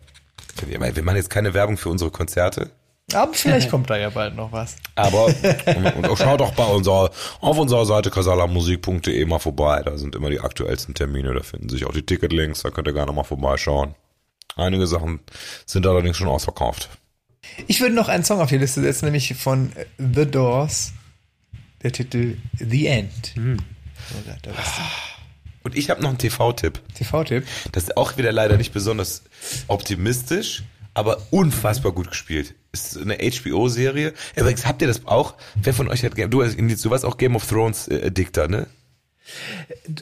Wir 0.66 0.78
machen 0.78 1.16
jetzt 1.16 1.30
keine 1.30 1.53
Werbung 1.53 1.76
für 1.78 1.88
unsere 1.88 2.11
Konzerte. 2.12 2.70
Aber 3.12 3.34
vielleicht 3.34 3.70
kommt 3.70 3.90
da 3.90 3.96
ja 3.96 4.11
bald 4.11 4.36
noch 4.36 4.53
was. 4.53 4.76
Aber 4.94 5.26
und, 5.96 6.09
und 6.09 6.18
schaut 6.18 6.40
doch 6.40 6.53
bei 6.55 6.64
unserer, 6.64 7.11
auf 7.40 7.59
unserer 7.59 7.84
Seite 7.84 8.11
kasalamusik.de 8.11 9.24
mal 9.24 9.40
vorbei. 9.40 9.82
Da 9.84 9.98
sind 9.98 10.14
immer 10.14 10.30
die 10.30 10.38
aktuellsten 10.40 10.94
Termine. 10.94 11.34
Da 11.34 11.42
finden 11.42 11.68
sich 11.68 11.84
auch 11.86 11.92
die 11.92 12.07
Ticketlinks. 12.07 12.62
Da 12.62 12.70
könnt 12.70 12.86
ihr 12.86 12.92
gerne 12.94 13.12
mal 13.12 13.24
vorbeischauen. 13.24 13.96
Einige 14.55 14.86
Sachen 14.86 15.20
sind 15.66 15.86
allerdings 15.86 16.16
schon 16.18 16.28
ausverkauft. 16.28 16.88
Ich 17.66 17.80
würde 17.80 17.95
noch 17.95 18.09
einen 18.09 18.24
Song 18.24 18.40
auf 18.40 18.49
die 18.49 18.59
Liste 18.59 18.80
setzen, 18.80 19.07
nämlich 19.07 19.34
von 19.34 19.72
The 19.99 20.26
Doors. 20.26 20.93
Der 21.82 21.93
Titel 21.93 22.36
The 22.59 22.86
End. 22.86 23.34
Hm. 23.34 23.57
So, 23.57 24.14
da, 24.26 24.36
da 24.43 24.51
bist 24.53 24.72
du. 24.76 24.82
Und 25.64 25.76
ich 25.76 25.90
habe 25.90 26.03
noch 26.03 26.11
einen 26.11 26.18
TV-Tipp. 26.18 26.80
TV-Tipp. 26.95 27.45
Das 27.72 27.84
ist 27.84 27.97
auch 27.97 28.16
wieder 28.16 28.32
leider 28.32 28.57
nicht 28.57 28.72
besonders 28.72 29.22
optimistisch, 29.68 30.64
aber 30.95 31.22
unfassbar 31.30 31.93
gut 31.93 32.11
gespielt. 32.11 32.55
Ist 32.72 32.99
eine 32.99 33.18
HBO-Serie. 33.18 34.12
Übrigens, 34.34 34.66
habt 34.66 34.82
ihr 34.82 34.88
das 34.88 35.07
auch? 35.07 35.34
Wer 35.55 35.74
von 35.74 35.88
euch 35.88 36.05
hat 36.05 36.14
Game, 36.14 36.30
du, 36.30 36.43
du 36.43 36.90
warst 36.90 37.05
auch 37.05 37.16
Game 37.16 37.36
of 37.36 37.47
Thrones 37.47 37.88
äh, 37.88 38.11
Dikter, 38.11 38.49
ne? 38.49 38.66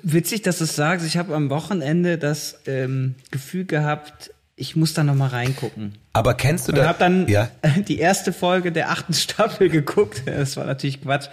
Witzig, 0.03 0.43
dass 0.43 0.59
du 0.59 0.65
es 0.65 0.77
sagst. 0.77 1.07
Ich 1.07 1.17
habe 1.17 1.35
am 1.35 1.51
Wochenende 1.51 2.17
das 2.17 2.61
ähm, 2.67 3.17
Gefühl 3.31 3.67
gehabt, 3.67 4.31
ich 4.61 4.77
muss 4.77 4.95
da 4.95 5.03
nochmal 5.03 5.31
reingucken. 5.31 5.95
Aber 6.13 6.35
kennst 6.35 6.69
du 6.69 6.73
das? 6.73 6.83
Ich 6.83 6.89
habe 6.89 6.99
dann 6.99 7.27
ja? 7.29 7.49
die 7.89 7.99
erste 7.99 8.33
Folge 8.33 8.73
der 8.73 8.91
achten 8.91 9.15
Staffel 9.15 9.69
geguckt. 9.69 10.23
Das 10.31 10.57
war 10.57 10.65
natürlich 10.65 11.03
Quatsch. 11.03 11.29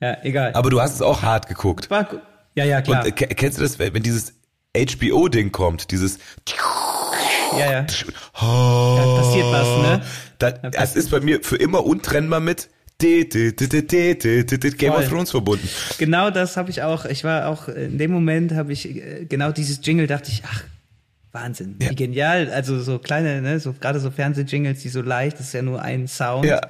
Ja, 0.00 0.18
egal. 0.22 0.52
Aber 0.54 0.70
du 0.70 0.80
hast 0.80 0.94
es 0.94 1.02
auch 1.02 1.22
hart 1.22 1.48
geguckt. 1.48 1.90
War, 1.90 2.08
ja, 2.54 2.64
ja, 2.64 2.80
klar. 2.82 3.04
Und 3.04 3.20
äh, 3.20 3.26
kennst 3.34 3.58
du 3.58 3.62
das, 3.62 3.78
wenn 3.78 4.02
dieses 4.02 4.34
HBO-Ding 4.76 5.50
kommt, 5.50 5.90
dieses 5.90 6.18
ja, 7.56 7.70
ja. 7.72 7.86
Oh, 8.40 8.96
da 8.98 9.22
passiert 9.22 9.46
was, 9.46 9.68
ne? 9.82 10.02
Da, 10.38 10.50
das 10.50 10.94
ist 10.94 11.10
bei 11.10 11.20
mir 11.20 11.42
für 11.42 11.56
immer 11.56 11.84
untrennbar 11.84 12.40
mit 12.40 12.68
Game 14.76 14.92
of 14.92 15.08
Thrones 15.08 15.30
verbunden. 15.30 15.68
Genau 15.98 16.30
das 16.30 16.56
habe 16.56 16.70
ich 16.70 16.82
auch. 16.82 17.04
Ich 17.04 17.24
war 17.24 17.48
auch 17.48 17.68
äh, 17.68 17.86
in 17.86 17.98
dem 17.98 18.10
Moment 18.10 18.52
habe 18.52 18.72
ich 18.72 18.86
äh, 18.88 19.24
genau 19.24 19.52
dieses 19.52 19.80
Jingle 19.82 20.06
dachte 20.06 20.30
ich, 20.30 20.42
ach 20.44 20.64
Wahnsinn, 21.32 21.76
Ja. 21.80 21.90
wie 21.90 21.94
genial. 21.94 22.50
Also 22.50 22.80
so 22.80 22.98
kleine, 22.98 23.40
ne, 23.42 23.60
so 23.60 23.72
gerade 23.72 24.00
so 24.00 24.10
Fernsehjingles, 24.10 24.80
die 24.80 24.88
so 24.88 25.02
leicht, 25.02 25.38
das 25.38 25.46
ist 25.48 25.52
ja 25.54 25.62
nur 25.62 25.82
ein 25.82 26.08
Sound 26.08 26.44
Ja. 26.46 26.60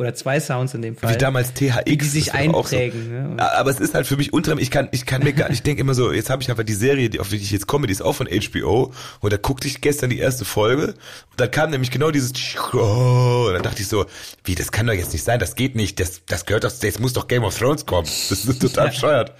Oder 0.00 0.14
zwei 0.14 0.40
Sounds 0.40 0.74
in 0.74 0.82
dem 0.82 0.96
Fall. 0.96 1.14
Wie 1.14 1.18
damals 1.18 1.52
THX. 1.52 1.84
Die 1.86 2.04
sich 2.04 2.24
das 2.26 2.34
einprägen, 2.34 3.10
ne? 3.10 3.28
Und- 3.30 3.40
Aber 3.40 3.70
es 3.70 3.78
ist 3.78 3.94
halt 3.94 4.06
für 4.06 4.16
mich 4.16 4.32
untrennbar. 4.32 4.62
Ich 4.62 4.70
kann, 4.70 4.88
ich 4.92 5.04
kann 5.06 5.22
mir 5.22 5.32
gar 5.34 5.48
nicht, 5.48 5.58
ich 5.58 5.62
denke 5.62 5.82
immer 5.82 5.94
so, 5.94 6.10
jetzt 6.10 6.30
habe 6.30 6.42
ich 6.42 6.50
einfach 6.50 6.64
die 6.64 6.72
Serie, 6.74 7.10
die, 7.10 7.20
auf 7.20 7.28
die 7.28 7.36
ich 7.36 7.50
jetzt 7.50 7.66
komme, 7.66 7.86
die 7.86 7.92
ist 7.92 8.00
auch 8.02 8.14
von 8.14 8.26
HBO. 8.26 8.92
Und 9.20 9.32
da 9.32 9.36
guckte 9.36 9.68
ich 9.68 9.80
gestern 9.80 10.10
die 10.10 10.18
erste 10.18 10.44
Folge. 10.44 10.86
Und 10.88 10.96
dann 11.40 11.50
kam 11.50 11.70
nämlich 11.70 11.90
genau 11.90 12.10
dieses 12.10 12.32
oh, 12.72 13.44
und 13.48 13.52
dann 13.54 13.62
dachte 13.62 13.82
ich 13.82 13.88
so, 13.88 14.06
wie, 14.44 14.54
das 14.54 14.72
kann 14.72 14.86
doch 14.86 14.94
jetzt 14.94 15.12
nicht 15.12 15.22
sein, 15.24 15.38
das 15.38 15.54
geht 15.54 15.76
nicht, 15.76 16.00
das, 16.00 16.22
das 16.26 16.46
gehört 16.46 16.64
doch, 16.64 16.72
jetzt 16.82 16.98
muss 16.98 17.12
doch 17.12 17.28
Game 17.28 17.44
of 17.44 17.56
Thrones 17.56 17.84
kommen. 17.86 18.08
Das 18.30 18.44
ist 18.44 18.60
total 18.60 18.88
bescheuert. 18.90 19.34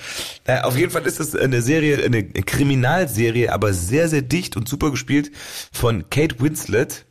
Naja, 0.47 0.65
auf 0.65 0.77
jeden 0.77 0.91
Fall 0.91 1.07
ist 1.07 1.21
es 1.21 1.35
eine 1.35 1.63
Serie, 1.63 2.05
eine 2.05 2.23
Kriminalserie, 2.25 3.53
aber 3.53 3.73
sehr, 3.73 4.09
sehr 4.09 4.23
dicht 4.23 4.57
und 4.57 4.69
super 4.69 4.91
gespielt 4.91 5.31
von 5.73 6.05
Kate 6.11 6.39
Winslet. 6.41 7.07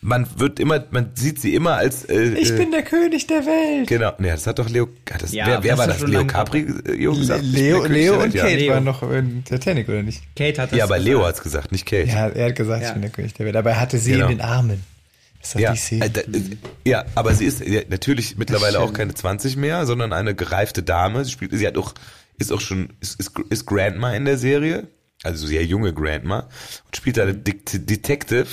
Man 0.00 0.26
wird 0.36 0.60
immer, 0.60 0.84
man 0.90 1.10
sieht 1.14 1.40
sie 1.40 1.54
immer 1.54 1.74
als 1.76 2.04
äh, 2.04 2.34
Ich 2.34 2.50
äh, 2.52 2.56
bin 2.56 2.70
der 2.70 2.82
König 2.82 3.26
der 3.26 3.44
Welt. 3.46 3.88
Genau, 3.88 4.12
nee, 4.18 4.28
das 4.30 4.46
hat 4.46 4.58
doch 4.58 4.68
Leo. 4.68 4.88
Hat 5.10 5.22
das, 5.22 5.32
Ja, 5.32 5.46
wer 5.46 5.62
wer 5.62 5.76
das 5.76 5.78
war 5.78 5.86
das? 5.88 6.00
Leo 6.02 6.26
Capri 6.26 6.60
äh, 6.60 6.96
gesagt? 6.96 7.42
Leo, 7.44 7.82
König 7.82 7.96
Leo 7.98 8.12
der 8.14 8.24
und 8.24 8.34
Welt, 8.34 8.42
Kate 8.42 8.56
Leo. 8.56 8.72
waren 8.74 8.84
noch 8.84 9.02
in 9.10 9.44
Titanic, 9.44 9.88
oder 9.88 10.02
nicht? 10.02 10.22
Kate 10.36 10.62
hat 10.62 10.72
das 10.72 10.78
Ja, 10.78 10.84
aber 10.84 10.96
gesagt. 10.96 11.08
Leo 11.08 11.24
hat's 11.24 11.42
gesagt, 11.42 11.72
nicht 11.72 11.86
Kate. 11.86 12.08
Ja, 12.08 12.28
er 12.28 12.46
hat 12.48 12.56
gesagt, 12.56 12.82
Ja. 12.82 12.88
ich 12.88 12.92
bin 12.94 13.02
der 13.02 13.10
König 13.10 13.34
der 13.34 13.46
Welt. 13.46 13.56
Aber 13.56 13.70
er 13.70 13.80
hatte 13.80 13.98
sie 13.98 14.12
Genau. 14.12 14.26
in 14.28 14.38
den 14.38 14.40
Armen. 14.40 14.82
Das 15.40 15.52
doch 15.52 15.60
Ja, 15.60 15.72
die 15.72 15.78
Szene. 15.78 16.06
äh, 16.06 16.10
ja, 16.88 17.04
aber 17.14 17.34
sie 17.34 17.44
ist 17.44 17.64
ja, 17.64 17.82
natürlich 17.88 18.36
mittlerweile 18.36 18.80
auch 18.80 18.92
keine 18.92 19.14
20 19.14 19.56
mehr, 19.56 19.86
sondern 19.86 20.12
eine 20.12 20.34
gereifte 20.34 20.82
Dame. 20.82 21.24
Sie 21.24 21.30
spielt, 21.30 21.52
sie 21.52 21.66
hat 21.66 21.76
auch, 21.76 21.94
ist 22.38 22.52
auch 22.52 22.60
schon, 22.60 22.90
ist, 23.00 23.20
ist, 23.20 23.32
ist 23.50 23.66
Grandma 23.66 24.12
in 24.14 24.24
der 24.24 24.38
Serie, 24.38 24.88
also 25.22 25.46
sehr 25.46 25.64
junge 25.64 25.92
Grandma 25.94 26.40
und 26.86 26.96
spielt 26.96 27.16
da 27.16 27.26
Detective, 27.26 28.46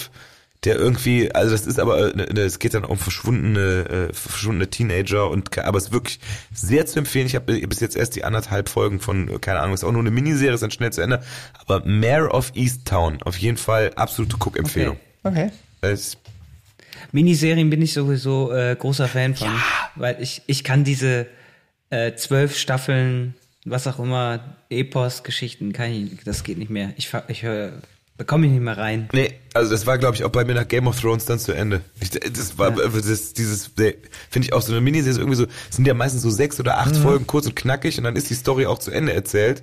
der 0.66 0.76
irgendwie, 0.78 1.34
also 1.34 1.52
das 1.52 1.66
ist 1.68 1.80
aber, 1.80 2.16
äh, 2.16 2.40
es 2.40 2.60
geht 2.60 2.74
dann 2.74 2.86
um 2.86 2.98
verschwundene, 2.98 4.10
äh, 4.10 4.14
verschwundene 4.14 4.70
Teenager 4.70 5.30
und, 5.30 5.58
aber 5.58 5.78
es 5.78 5.86
ist 5.86 5.92
wirklich 5.92 6.20
sehr 6.54 6.86
zu 6.86 7.00
empfehlen. 7.00 7.26
Ich 7.28 7.36
habe 7.36 7.60
bis 7.68 7.80
jetzt 7.80 7.96
erst 7.96 8.16
die 8.16 8.24
anderthalb 8.24 8.70
Folgen 8.70 9.00
von, 9.00 9.28
äh, 9.30 9.40
keine 9.40 9.60
Ahnung, 9.60 9.74
ist 9.74 9.84
auch 9.84 9.92
nur 9.92 10.02
eine 10.02 10.12
Miniserie, 10.12 10.54
ist 10.54 10.64
dann 10.64 10.72
schnell 10.72 10.94
zu 10.94 11.02
Ende. 11.02 11.22
Aber 11.66 11.86
Mayor 11.86 12.34
of 12.34 12.52
Easttown, 12.56 13.22
auf 13.24 13.38
jeden 13.38 13.58
Fall 13.58 13.92
absolute 13.96 14.38
Guck-Empfehlung. 14.38 14.98
Okay. 15.24 15.52
Es- 15.82 16.18
Miniserien 17.12 17.70
bin 17.70 17.82
ich 17.82 17.94
sowieso 17.94 18.52
äh, 18.52 18.76
großer 18.80 19.08
Fan 19.08 19.36
von, 19.36 19.50
weil 19.96 20.18
ich 20.22 20.42
ich 20.48 20.64
kann 20.64 20.84
diese 20.84 21.28
äh, 21.90 22.14
zwölf 22.16 22.58
Staffeln, 22.58 23.36
was 23.66 23.86
auch 23.88 24.00
immer, 24.00 24.58
Epos-Geschichten, 24.70 25.74
kann 25.74 25.92
ich, 25.92 26.24
das 26.24 26.44
geht 26.44 26.58
nicht 26.58 26.72
mehr. 26.72 26.94
Ich 26.98 27.12
ich 27.28 27.44
höre, 27.44 27.74
bekomme 28.24 28.46
ich 28.48 28.52
nicht 28.54 28.62
mehr 28.62 28.78
rein. 28.78 29.10
Nee, 29.14 29.34
also 29.54 29.72
das 29.72 29.86
war, 29.86 29.98
glaube 29.98 30.16
ich, 30.16 30.24
auch 30.24 30.30
bei 30.30 30.46
mir 30.46 30.54
nach 30.56 30.68
Game 30.68 30.88
of 30.88 31.00
Thrones 31.00 31.26
dann 31.26 31.40
zu 31.40 31.52
Ende. 31.52 31.82
Ich, 32.00 32.10
das 32.12 32.58
war 32.58 32.72
das, 32.72 33.34
dieses, 33.34 33.68
finde 33.76 34.00
ich 34.48 34.54
auch 34.54 34.62
so 34.62 34.72
eine 34.72 34.82
Miniserie, 34.82 35.20
irgendwie 35.20 35.36
so, 35.38 35.46
es 35.70 35.76
sind 35.76 35.86
ja 35.88 35.94
meistens 35.94 36.22
so 36.22 36.30
sechs 36.30 36.60
oder 36.60 36.74
Mhm. 36.74 36.80
acht 36.80 36.96
Folgen 36.98 37.28
kurz 37.28 37.46
und 37.46 37.56
knackig 37.56 37.98
und 37.98 38.04
dann 38.06 38.16
ist 38.16 38.30
die 38.30 38.34
Story 38.36 38.66
auch 38.66 38.80
zu 38.80 38.92
Ende 38.92 39.14
erzählt. 39.14 39.62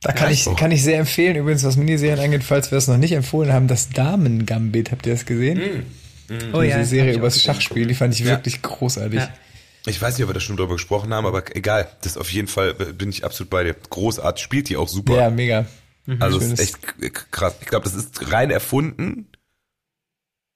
Da 0.00 0.10
kann, 0.12 0.32
ich, 0.32 0.44
kann 0.56 0.72
ich 0.72 0.82
sehr 0.82 0.98
empfehlen, 0.98 1.36
übrigens, 1.36 1.62
was 1.62 1.76
Miniserien 1.76 2.18
angeht, 2.18 2.42
falls 2.42 2.72
wir 2.72 2.78
es 2.78 2.88
noch 2.88 2.96
nicht 2.98 3.12
empfohlen 3.12 3.52
haben, 3.52 3.68
das 3.68 3.88
Damen-Gambit. 3.90 4.90
Habt 4.90 5.06
ihr 5.06 5.12
das 5.12 5.24
gesehen? 5.26 5.84
Oh 6.52 6.60
Diese 6.62 6.78
hab 6.78 6.84
Serie 6.86 7.14
übers 7.14 7.34
gesehen. 7.34 7.54
Schachspiel, 7.54 7.86
die 7.86 7.94
fand 7.94 8.12
ich 8.14 8.20
Ja. 8.20 8.26
wirklich 8.30 8.62
großartig. 8.62 9.20
Ja. 9.20 9.28
Ich 9.86 10.00
weiß 10.02 10.16
nicht, 10.16 10.24
ob 10.24 10.30
wir 10.30 10.34
da 10.34 10.40
schon 10.40 10.56
drüber 10.56 10.74
gesprochen 10.74 11.12
haben, 11.14 11.26
aber 11.26 11.44
egal. 11.56 11.88
Das 12.02 12.16
auf 12.16 12.30
jeden 12.32 12.48
Fall 12.48 12.74
äh, 12.78 12.92
bin 12.92 13.10
ich 13.10 13.24
absolut 13.24 13.50
bei 13.50 13.64
dir. 13.64 13.74
Großartig, 13.90 14.42
spielt 14.42 14.68
die 14.68 14.76
auch 14.76 14.88
super. 14.88 15.14
Ja, 15.16 15.30
mega. 15.30 15.66
Also 16.20 16.38
es 16.38 16.44
Schönes- 16.44 16.60
ist 16.60 16.66
echt 17.02 17.30
krass. 17.30 17.54
Ich 17.60 17.66
glaube, 17.68 17.84
das 17.84 17.94
ist 17.94 18.32
rein 18.32 18.50
erfunden. 18.50 19.28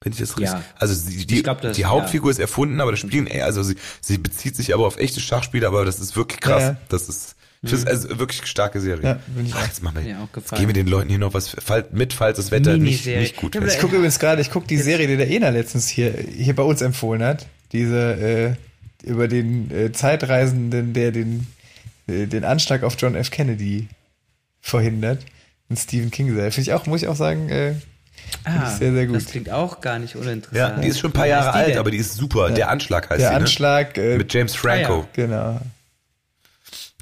Wenn 0.02 0.12
ich 0.12 0.18
das 0.18 0.36
richtig. 0.38 0.52
Ja. 0.58 0.62
Also 0.76 1.08
die, 1.10 1.26
die, 1.26 1.42
glaub, 1.42 1.60
das- 1.62 1.76
die 1.76 1.84
Hauptfigur 1.86 2.30
ist 2.30 2.38
erfunden, 2.38 2.80
aber 2.80 2.90
das 2.90 3.00
Spielen, 3.00 3.26
ey, 3.26 3.40
also 3.42 3.62
sie, 3.62 3.76
sie 4.00 4.18
bezieht 4.18 4.54
sich 4.56 4.74
aber 4.74 4.86
auf 4.86 4.98
echte 4.98 5.20
Schachspiele, 5.20 5.66
aber 5.66 5.84
das 5.84 5.98
ist 6.00 6.16
wirklich 6.16 6.40
krass. 6.40 6.62
Ja, 6.62 6.68
ja. 6.70 6.76
Das 6.88 7.08
ist, 7.08 7.34
ich 7.62 7.70
finde 7.70 7.90
es 7.90 8.04
also 8.04 8.18
wirklich 8.18 8.40
eine 8.40 8.46
starke 8.46 8.80
Serie. 8.80 9.02
Ja, 9.04 9.20
bin 9.34 9.46
ich 9.46 9.54
Ach, 9.54 9.66
jetzt 9.66 9.82
machen 9.82 9.96
wir, 9.96 10.02
Mir 10.02 10.20
auch 10.20 10.28
jetzt 10.36 10.50
geben 10.54 10.66
wir 10.68 10.74
den 10.74 10.86
Leuten 10.86 11.08
hier 11.08 11.18
noch 11.18 11.32
was 11.34 11.56
mit, 11.92 12.12
falls 12.12 12.36
das 12.36 12.50
Wetter 12.50 12.76
nicht, 12.76 13.06
nicht 13.06 13.36
gut 13.36 13.54
Ja, 13.54 13.62
wird. 13.62 13.72
Ich 13.72 13.80
gucke 13.80 13.96
übrigens 13.96 14.18
gerade, 14.18 14.42
ich 14.42 14.50
gucke 14.50 14.66
die 14.66 14.76
Serie, 14.76 15.06
die 15.08 15.16
der 15.16 15.30
Ena 15.30 15.48
letztens 15.48 15.88
hier, 15.88 16.12
hier 16.12 16.54
bei 16.54 16.62
uns 16.62 16.82
empfohlen 16.82 17.22
hat. 17.22 17.46
Diese, 17.72 18.56
äh, 19.02 19.08
über 19.08 19.26
den 19.28 19.70
äh, 19.70 19.92
Zeitreisenden, 19.92 20.92
der 20.92 21.10
den, 21.10 21.46
äh, 22.06 22.26
den 22.26 22.44
Anschlag 22.44 22.82
auf 22.82 22.96
John 22.98 23.14
F. 23.14 23.30
Kennedy 23.30 23.88
verhindert. 24.60 25.24
Und 25.68 25.78
Stephen 25.78 26.10
King 26.10 26.34
sei. 26.36 26.50
Finde 26.50 26.70
ich 26.70 26.72
auch, 26.74 26.86
muss 26.86 27.02
ich 27.02 27.08
auch 27.08 27.16
sagen, 27.16 27.48
äh, 27.48 27.74
finde 28.44 28.62
ich 28.64 28.68
sehr, 28.78 28.92
sehr 28.92 29.06
gut. 29.06 29.16
Ah, 29.16 29.18
Das 29.18 29.26
klingt 29.30 29.50
auch 29.50 29.80
gar 29.80 29.98
nicht 29.98 30.14
Ja, 30.14 30.20
uninteressant. 30.20 30.84
die 30.84 30.88
ist 30.88 30.98
schon 31.00 31.10
ein 31.10 31.14
paar 31.14 31.26
Jahre 31.26 31.52
alt, 31.52 31.68
denn? 31.70 31.78
aber 31.78 31.90
die 31.90 31.98
ist 31.98 32.14
super. 32.14 32.50
Der 32.50 32.70
Anschlag 32.70 33.10
heißt 33.10 33.20
Der 33.20 33.28
sie, 33.28 33.34
ne? 33.34 33.40
Anschlag, 33.40 33.98
äh, 33.98 34.16
Mit 34.18 34.32
James 34.32 34.54
Franco. 34.54 34.92
Ah, 34.92 34.96
ja. 34.98 35.08
genau. 35.26 35.60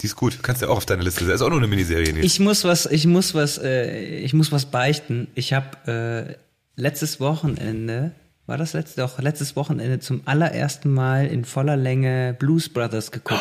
Die 0.00 0.06
ist 0.06 0.16
gut. 0.16 0.38
Kannst 0.42 0.60
du 0.62 0.68
auch 0.68 0.76
auf 0.78 0.86
deine 0.86 1.02
Liste 1.02 1.20
setzen. 1.24 1.34
Ist 1.36 1.42
auch 1.42 1.48
nur 1.50 1.58
eine 1.58 1.66
Miniserie. 1.66 2.12
Nils. 2.12 2.24
Ich 2.26 2.40
muss 2.40 2.64
was, 2.64 2.86
ich 2.86 3.06
muss 3.06 3.34
was, 3.34 3.58
äh, 3.58 4.16
ich 4.18 4.34
muss 4.34 4.50
was 4.52 4.66
beichten. 4.66 5.28
Ich 5.34 5.52
habe 5.52 6.36
äh, 6.36 6.80
letztes 6.80 7.20
Wochenende, 7.20 8.12
war 8.46 8.58
das 8.58 8.72
letzte, 8.74 9.00
doch 9.02 9.18
letztes 9.20 9.56
Wochenende 9.56 10.00
zum 10.00 10.22
allerersten 10.26 10.90
Mal 10.92 11.26
in 11.26 11.44
voller 11.44 11.76
Länge 11.76 12.34
Blues 12.38 12.68
Brothers 12.68 13.12
geguckt. 13.12 13.40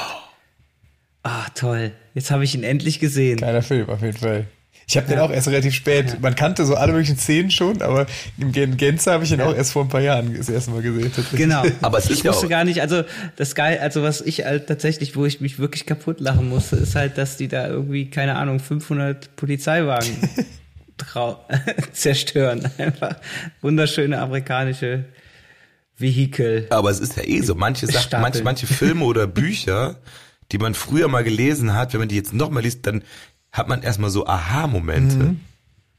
Ah, 1.23 1.45
toll. 1.55 1.91
Jetzt 2.13 2.31
habe 2.31 2.43
ich 2.43 2.53
ihn 2.55 2.63
endlich 2.63 2.99
gesehen. 2.99 3.39
Geiler 3.39 3.61
Film, 3.61 3.89
auf 3.89 4.01
jeden 4.01 4.17
Fall. 4.17 4.45
Ich 4.85 4.97
habe 4.97 5.07
den 5.07 5.17
auch 5.19 5.31
erst 5.31 5.47
relativ 5.47 5.73
spät, 5.73 6.17
man 6.21 6.35
kannte 6.35 6.65
so 6.65 6.75
alle 6.75 6.91
möglichen 6.91 7.17
Szenen 7.17 7.51
schon, 7.51 7.81
aber 7.81 8.05
im 8.37 8.51
Gänze 8.77 9.11
habe 9.13 9.23
ich 9.23 9.31
ihn 9.31 9.39
auch 9.41 9.55
erst 9.55 9.71
vor 9.71 9.83
ein 9.85 9.87
paar 9.89 10.01
Jahren 10.01 10.35
das 10.37 10.49
erste 10.49 10.71
Mal 10.71 10.81
gesehen. 10.81 11.09
Genau. 11.31 11.63
Aber 11.81 11.97
es 11.99 12.05
ist 12.09 12.17
ich 12.17 12.23
ja 12.23 12.31
wusste 12.31 12.47
auch- 12.47 12.49
gar 12.49 12.65
nicht, 12.65 12.81
also 12.81 13.03
das 13.37 13.55
geil, 13.55 13.79
also 13.81 14.03
was 14.03 14.19
ich 14.19 14.43
halt 14.45 14.67
tatsächlich, 14.67 15.15
wo 15.15 15.25
ich 15.25 15.39
mich 15.39 15.57
wirklich 15.57 15.85
kaputt 15.85 16.19
lachen 16.19 16.49
musste, 16.49 16.75
ist 16.75 16.95
halt, 16.95 17.17
dass 17.17 17.37
die 17.37 17.47
da 17.47 17.67
irgendwie, 17.67 18.09
keine 18.09 18.35
Ahnung, 18.35 18.59
500 18.59 19.35
Polizeiwagen 19.37 20.09
zerstören. 21.93 22.69
Einfach 22.77 23.15
wunderschöne 23.61 24.19
amerikanische 24.19 25.05
Vehikel. 25.97 26.67
Aber 26.69 26.89
es 26.89 26.99
ist 26.99 27.15
ja 27.17 27.23
eh 27.23 27.41
so. 27.41 27.55
Manche 27.55 27.87
Sachen, 27.87 28.21
manche, 28.21 28.43
manche 28.43 28.67
Filme 28.67 29.05
oder 29.05 29.27
Bücher, 29.27 29.95
die 30.51 30.57
man 30.57 30.73
früher 30.73 31.07
mal 31.07 31.23
gelesen 31.23 31.73
hat, 31.73 31.93
wenn 31.93 31.99
man 31.99 32.09
die 32.09 32.15
jetzt 32.15 32.33
nochmal 32.33 32.63
liest, 32.63 32.85
dann 32.85 33.03
hat 33.53 33.69
man 33.69 33.81
erstmal 33.83 34.09
so 34.09 34.27
Aha-Momente. 34.27 35.35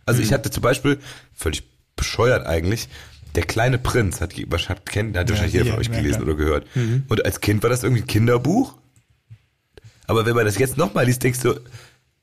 Also 0.05 0.21
ich 0.21 0.33
hatte 0.35 0.51
zum 0.51 0.63
Beispiel, 0.63 0.99
völlig 1.33 1.63
bescheuert 1.97 2.47
eigentlich, 2.47 2.89
der 3.37 3.45
kleine 3.45 3.79
Prinz 3.79 4.21
hat 4.21 4.35
wahrscheinlich 4.51 4.85
kennt, 4.85 5.17
hat 5.17 5.31
wahrscheinlich 5.31 5.55
jeder 5.55 5.67
ja, 5.67 5.73
von 5.73 5.81
euch 5.81 5.89
ja, 5.89 5.97
gelesen 5.97 6.23
klar. 6.23 6.35
oder 6.35 6.37
gehört. 6.37 6.67
Und 7.09 7.25
als 7.25 7.41
Kind 7.41 7.63
war 7.63 7.71
das 7.71 7.83
irgendwie 7.83 8.03
ein 8.03 8.07
Kinderbuch. 8.07 8.77
Aber 10.07 10.27
wenn 10.27 10.35
man 10.35 10.45
das 10.45 10.59
jetzt 10.59 10.77
nochmal 10.77 11.07
liest, 11.07 11.23
denkst 11.23 11.41
du, 11.41 11.55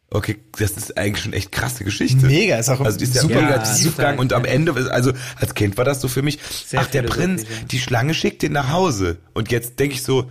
okay, 0.09 0.37
das 0.59 0.71
ist 0.71 0.97
eigentlich 0.97 1.23
schon 1.23 1.33
echt 1.33 1.51
krasse 1.51 1.83
Geschichte. 1.83 2.25
Mega, 2.25 2.57
ist 2.57 2.69
auch 2.69 2.81
Also 2.81 2.97
die 2.97 3.05
ist 3.05 3.15
ja 3.15 3.21
super- 3.21 3.41
Ja, 3.41 3.57
Tiefgang 3.59 4.19
und 4.19 4.33
am 4.33 4.45
Ende, 4.45 4.73
also 4.91 5.13
als 5.37 5.55
Kind 5.55 5.77
war 5.77 5.85
das 5.85 6.01
so 6.01 6.07
für 6.07 6.21
mich, 6.21 6.39
Sehr 6.67 6.81
ach 6.81 6.87
der 6.87 7.03
Prinz, 7.03 7.43
ja. 7.43 7.49
die 7.71 7.79
Schlange 7.79 8.13
schickt 8.13 8.41
den 8.41 8.51
nach 8.51 8.69
Hause. 8.69 9.17
Und 9.33 9.51
jetzt 9.51 9.79
denke 9.79 9.95
ich 9.95 10.03
so, 10.03 10.29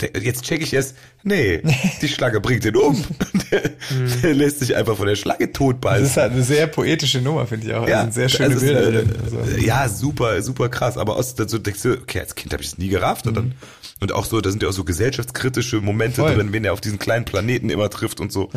jetzt 0.00 0.44
check 0.44 0.62
ich 0.62 0.72
erst, 0.72 0.94
nee, 1.24 1.62
die 2.02 2.08
Schlange 2.08 2.40
bringt 2.40 2.64
den 2.64 2.76
um. 2.76 3.04
Der, 3.50 3.70
Mhm. 3.90 4.20
der 4.22 4.34
lässt 4.34 4.60
sich 4.60 4.76
einfach 4.76 4.96
von 4.98 5.06
der 5.06 5.16
Schlange 5.16 5.50
tot 5.50 5.76
Das 5.82 6.02
ist 6.02 6.16
halt 6.18 6.32
eine 6.32 6.42
sehr 6.42 6.66
poetische 6.66 7.22
Nummer, 7.22 7.46
finde 7.46 7.66
ich 7.68 7.72
auch. 7.74 7.88
Ja, 7.88 8.02
sind 8.02 8.12
sehr 8.14 8.28
schöne 8.28 8.54
ist, 8.54 8.60
Bilder 8.60 8.92
äh. 8.92 9.04
Also. 9.24 9.40
Ja, 9.58 9.88
super, 9.88 10.42
super 10.42 10.68
krass. 10.68 10.98
Aber 10.98 11.16
aus, 11.16 11.34
so 11.36 11.56
denkst 11.56 11.80
du, 11.82 11.92
okay, 11.94 12.20
als 12.20 12.34
Kind 12.34 12.52
habe 12.52 12.62
ich 12.62 12.68
es 12.68 12.76
nie 12.78 12.88
gerafft. 12.88 13.26
Und, 13.26 13.34
dann, 13.38 13.54
und 14.00 14.12
auch 14.12 14.26
so, 14.26 14.42
da 14.42 14.50
sind 14.50 14.62
ja 14.62 14.68
auch 14.68 14.72
so 14.72 14.84
gesellschaftskritische 14.84 15.80
Momente 15.80 16.20
Mhm. 16.20 16.26
Voll. 16.26 16.34
drin, 16.34 16.52
wenn 16.52 16.64
er 16.66 16.74
auf 16.74 16.82
diesen 16.82 16.98
kleinen 16.98 17.24
Planeten 17.24 17.70
immer 17.70 17.88
trifft 17.88 18.20
und 18.20 18.30
so. 18.30 18.50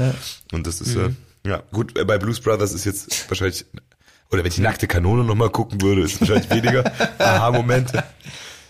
Und 0.51 0.67
das 0.67 0.81
ist, 0.81 0.95
Mhm. 0.97 1.15
äh, 1.45 1.49
ja, 1.49 1.63
gut, 1.71 1.97
äh, 1.97 2.03
bei 2.03 2.17
Blues 2.17 2.41
Brothers 2.41 2.73
ist 2.73 2.83
jetzt 2.83 3.29
wahrscheinlich, 3.29 3.65
oder 4.31 4.43
wenn 4.43 4.49
ich 4.49 4.55
die 4.55 4.61
nackte 4.61 4.87
Kanone 4.87 5.23
nochmal 5.23 5.49
gucken 5.51 5.81
würde, 5.81 6.01
ist 6.01 6.15
es 6.15 6.19
wahrscheinlich 6.21 6.49
weniger 6.49 6.91
Aha-Momente. 7.19 8.03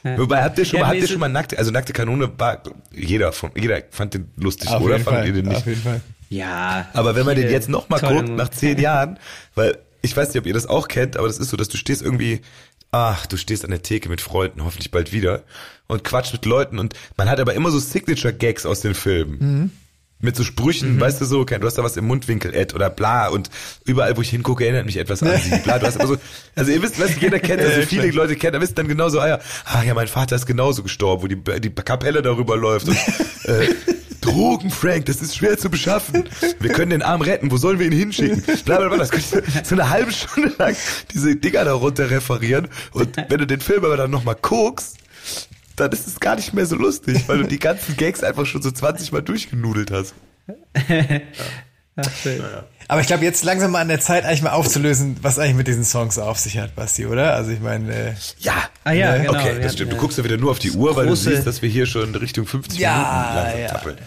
Wobei, 0.03 0.43
habt 0.43 0.57
ihr 0.57 0.65
schon 0.65 0.79
Ja, 0.79 0.85
mal, 0.85 0.91
habt 0.91 1.01
ihr 1.01 1.07
schon 1.07 1.19
mal 1.19 1.29
nackte, 1.29 1.57
also 1.57 1.71
nackte 1.71 1.93
Kanone 1.93 2.31
war, 2.37 2.61
jeder 2.93 3.31
von, 3.31 3.51
jeder 3.55 3.81
fand 3.91 4.13
den 4.13 4.31
lustig, 4.35 4.69
Auf 4.69 4.81
oder? 4.81 4.99
Fall. 4.99 5.27
ihr 5.27 5.33
den 5.33 5.45
nicht? 5.47 5.57
Auf 5.57 5.65
jeden 5.67 5.81
Fall. 5.81 6.01
Ja. 6.29 6.87
Aber 6.93 7.15
wenn 7.15 7.25
man 7.25 7.35
den 7.35 7.49
jetzt 7.51 7.69
noch 7.69 7.89
mal 7.89 7.99
tolle 7.99 8.23
guckt, 8.23 8.29
nach 8.29 8.49
zehn 8.49 8.79
Jahren, 8.79 9.19
weil 9.53 9.77
ich 10.01 10.15
weiß 10.15 10.29
nicht, 10.29 10.39
ob 10.39 10.47
ihr 10.47 10.53
das 10.53 10.65
auch 10.65 10.87
kennt, 10.87 11.17
aber 11.17 11.27
das 11.27 11.37
ist 11.37 11.49
so, 11.49 11.57
dass 11.57 11.67
du 11.67 11.77
stehst 11.77 12.01
irgendwie, 12.01 12.41
ach, 12.91 13.25
du 13.25 13.37
stehst 13.37 13.63
an 13.63 13.71
der 13.71 13.81
Theke 13.81 14.09
mit 14.09 14.21
Freunden, 14.21 14.63
hoffentlich 14.63 14.91
bald 14.91 15.11
wieder, 15.13 15.43
und 15.87 16.03
quatscht 16.03 16.33
mit 16.33 16.45
Leuten 16.45 16.79
und 16.79 16.95
man 17.17 17.29
hat 17.29 17.39
aber 17.39 17.53
immer 17.53 17.69
so 17.69 17.79
Signature-Gags 17.79 18.65
aus 18.65 18.81
den 18.81 18.95
Filmen. 18.95 19.71
Mit 20.21 20.35
so 20.35 20.43
Sprüchen, 20.43 20.99
weißt 20.99 21.19
du 21.21 21.25
so, 21.25 21.43
du 21.43 21.65
hast 21.65 21.77
da 21.77 21.83
was 21.83 21.97
im 21.97 22.05
Mundwinkel, 22.05 22.53
Ed 22.53 22.75
oder 22.75 22.89
bla 22.89 23.27
und 23.27 23.49
überall, 23.85 24.15
wo 24.17 24.21
ich 24.21 24.29
hingucke, 24.29 24.63
erinnert 24.63 24.85
mich 24.85 24.97
etwas 24.97 25.23
an 25.23 25.39
sie, 25.39 25.57
bla, 25.57 25.79
du 25.79 25.87
hast 25.87 25.99
aber 25.99 26.07
so, 26.07 26.17
also 26.55 26.71
ihr 26.71 26.81
wisst, 26.81 26.99
was 26.99 27.19
jeder 27.19 27.39
kennt, 27.39 27.61
also 27.61 27.81
viele 27.81 28.09
Leute 28.11 28.35
kennen, 28.35 28.53
da 28.53 28.61
wisst 28.61 28.77
dann 28.77 28.87
genauso, 28.87 29.19
ah 29.19 29.27
ja, 29.27 29.39
ah 29.65 29.83
ja, 29.83 29.93
mein 29.93 30.07
Vater 30.07 30.35
ist 30.35 30.45
genauso 30.45 30.83
gestorben, 30.83 31.23
wo 31.23 31.27
die, 31.27 31.61
die 31.61 31.69
Kapelle 31.71 32.21
darüber 32.21 32.55
läuft 32.55 32.87
und, 32.87 32.97
äh, 33.45 33.67
Drogen, 34.21 34.69
Frank, 34.69 35.07
das 35.07 35.21
ist 35.21 35.35
schwer 35.35 35.57
zu 35.57 35.69
beschaffen. 35.69 36.29
Wir 36.59 36.71
können 36.71 36.91
den 36.91 37.01
Arm 37.01 37.21
retten, 37.21 37.49
wo 37.51 37.57
sollen 37.57 37.79
wir 37.79 37.87
ihn 37.87 37.91
hinschicken? 37.91 38.43
Bla, 38.65 38.77
bla, 38.77 38.87
bla. 38.89 38.97
Das 38.97 39.09
könnte 39.09 39.43
ich 39.47 39.53
so 39.67 39.73
eine 39.73 39.89
halbe 39.89 40.11
Stunde 40.11 40.53
lang 40.59 40.75
diese 41.11 41.35
Dinger 41.35 41.65
da 41.65 41.73
runter 41.73 42.09
referieren. 42.11 42.67
Und 42.91 43.17
wenn 43.17 43.39
du 43.39 43.47
den 43.47 43.59
Film 43.59 43.83
aber 43.83 43.97
dann 43.97 44.11
nochmal 44.11 44.37
guckst, 44.39 44.97
dann 45.81 45.91
ist 45.91 46.07
es 46.07 46.19
gar 46.19 46.35
nicht 46.35 46.53
mehr 46.53 46.65
so 46.65 46.75
lustig, 46.77 47.23
weil 47.27 47.39
du 47.39 47.43
die 47.47 47.59
ganzen 47.59 47.97
Gags 47.97 48.23
einfach 48.23 48.45
schon 48.45 48.61
so 48.61 48.71
20 48.71 49.11
Mal 49.11 49.21
durchgenudelt 49.21 49.91
hast. 49.91 50.13
Ach, 51.97 52.09
schön. 52.23 52.41
Aber 52.87 53.01
ich 53.01 53.07
glaube, 53.07 53.23
jetzt 53.23 53.43
langsam 53.43 53.71
mal 53.71 53.81
an 53.81 53.87
der 53.87 53.99
Zeit, 53.99 54.25
eigentlich 54.25 54.41
mal 54.41 54.51
aufzulösen, 54.51 55.17
was 55.21 55.39
eigentlich 55.39 55.55
mit 55.55 55.67
diesen 55.67 55.83
Songs 55.83 56.17
auf 56.17 56.39
sich 56.39 56.57
hat, 56.57 56.75
Basti, 56.75 57.05
oder? 57.05 57.35
Also 57.35 57.51
ich 57.51 57.59
meine, 57.59 57.93
äh, 57.93 58.13
Ja. 58.39 58.53
Ah 58.83 58.91
ja, 58.91 59.17
Ne? 59.17 59.25
genau. 59.25 59.39
okay, 59.39 59.59
das 59.61 59.73
stimmt. 59.73 59.91
Du 59.93 59.97
guckst 59.97 60.17
ja 60.17 60.23
wieder 60.23 60.37
nur 60.37 60.51
auf 60.51 60.59
die 60.59 60.71
Uhr, 60.71 60.95
weil 60.95 61.05
du 61.07 61.15
siehst, 61.15 61.45
dass 61.45 61.61
wir 61.61 61.69
hier 61.69 61.85
schon 61.85 62.13
Richtung 62.15 62.45
50 62.47 62.79
Ja, 62.79 62.91
Minuten 62.95 63.35
langsam 63.35 63.59
ja, 63.61 63.67
tappeln. 63.67 63.97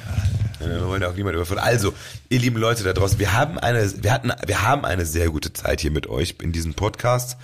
Ja, 0.60 0.66
Wir 0.80 0.86
wollen 0.88 1.02
ja 1.02 1.08
auch 1.08 1.14
niemand 1.14 1.34
überfordern. 1.36 1.64
Also, 1.64 1.94
ihr 2.28 2.38
lieben 2.40 2.56
Leute 2.58 2.84
da 2.84 2.92
draußen, 2.92 3.18
wir 3.18 3.32
haben 3.32 3.58
eine, 3.58 3.90
wir 4.02 4.12
hatten, 4.12 4.32
wir 4.46 4.62
haben 4.62 4.84
eine 4.84 5.06
sehr 5.06 5.28
gute 5.30 5.52
Zeit 5.52 5.80
hier 5.80 5.90
mit 5.90 6.06
euch 6.06 6.36
in 6.42 6.52
diesem 6.52 6.74
Podcast. 6.74 7.36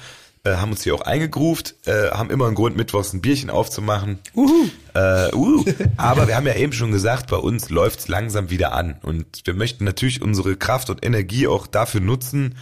Äh, 0.42 0.52
haben 0.56 0.70
uns 0.70 0.82
hier 0.82 0.94
auch 0.94 1.02
eingegruft, 1.02 1.74
äh, 1.86 2.10
haben 2.10 2.30
immer 2.30 2.46
einen 2.46 2.54
Grund, 2.54 2.74
mittwochs 2.74 3.12
ein 3.12 3.20
Bierchen 3.20 3.50
aufzumachen. 3.50 4.20
Uhu. 4.34 4.70
Äh, 4.94 5.34
uh. 5.34 5.64
Aber 5.98 6.28
wir 6.28 6.36
haben 6.36 6.46
ja 6.46 6.54
eben 6.54 6.72
schon 6.72 6.92
gesagt, 6.92 7.28
bei 7.28 7.36
uns 7.36 7.68
läuft's 7.68 8.08
langsam 8.08 8.48
wieder 8.48 8.72
an. 8.72 8.98
Und 9.02 9.42
wir 9.44 9.52
möchten 9.52 9.84
natürlich 9.84 10.22
unsere 10.22 10.56
Kraft 10.56 10.88
und 10.88 11.04
Energie 11.04 11.46
auch 11.46 11.66
dafür 11.66 12.00
nutzen, 12.00 12.56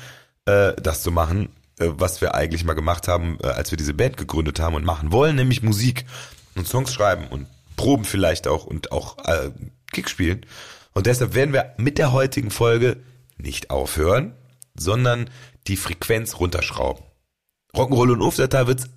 äh, 0.47 0.73
das 0.83 1.03
zu 1.03 1.13
machen, 1.13 1.51
äh, 1.79 1.87
was 1.91 2.21
wir 2.21 2.35
eigentlich 2.35 2.65
mal 2.65 2.75
gemacht 2.75 3.07
haben, 3.07 3.39
äh, 3.45 3.47
als 3.47 3.71
wir 3.71 3.79
diese 3.79 3.95
Band 3.95 4.17
gegründet 4.17 4.59
haben 4.59 4.75
und 4.75 4.85
machen 4.85 5.13
wollen, 5.13 5.37
nämlich 5.37 5.63
Musik 5.63 6.05
und 6.57 6.67
Songs 6.67 6.93
schreiben 6.93 7.29
und 7.29 7.47
proben 7.77 8.05
vielleicht 8.05 8.49
auch 8.49 8.65
und 8.65 8.91
auch 8.91 9.19
äh, 9.25 9.51
Kick 9.93 10.11
spielen. 10.11 10.45
Und 10.95 11.07
deshalb 11.07 11.35
werden 11.35 11.53
wir 11.53 11.75
mit 11.77 11.99
der 11.99 12.13
heutigen 12.13 12.51
Folge 12.51 12.97
nicht 13.37 13.71
aufhören, 13.71 14.35
sondern 14.75 15.31
die 15.69 15.77
Frequenz 15.77 16.41
runterschrauben. 16.41 17.05
Rock'n'Roll 17.75 18.13
und 18.13 18.23
Ufdata 18.23 18.67
wird's 18.67 18.89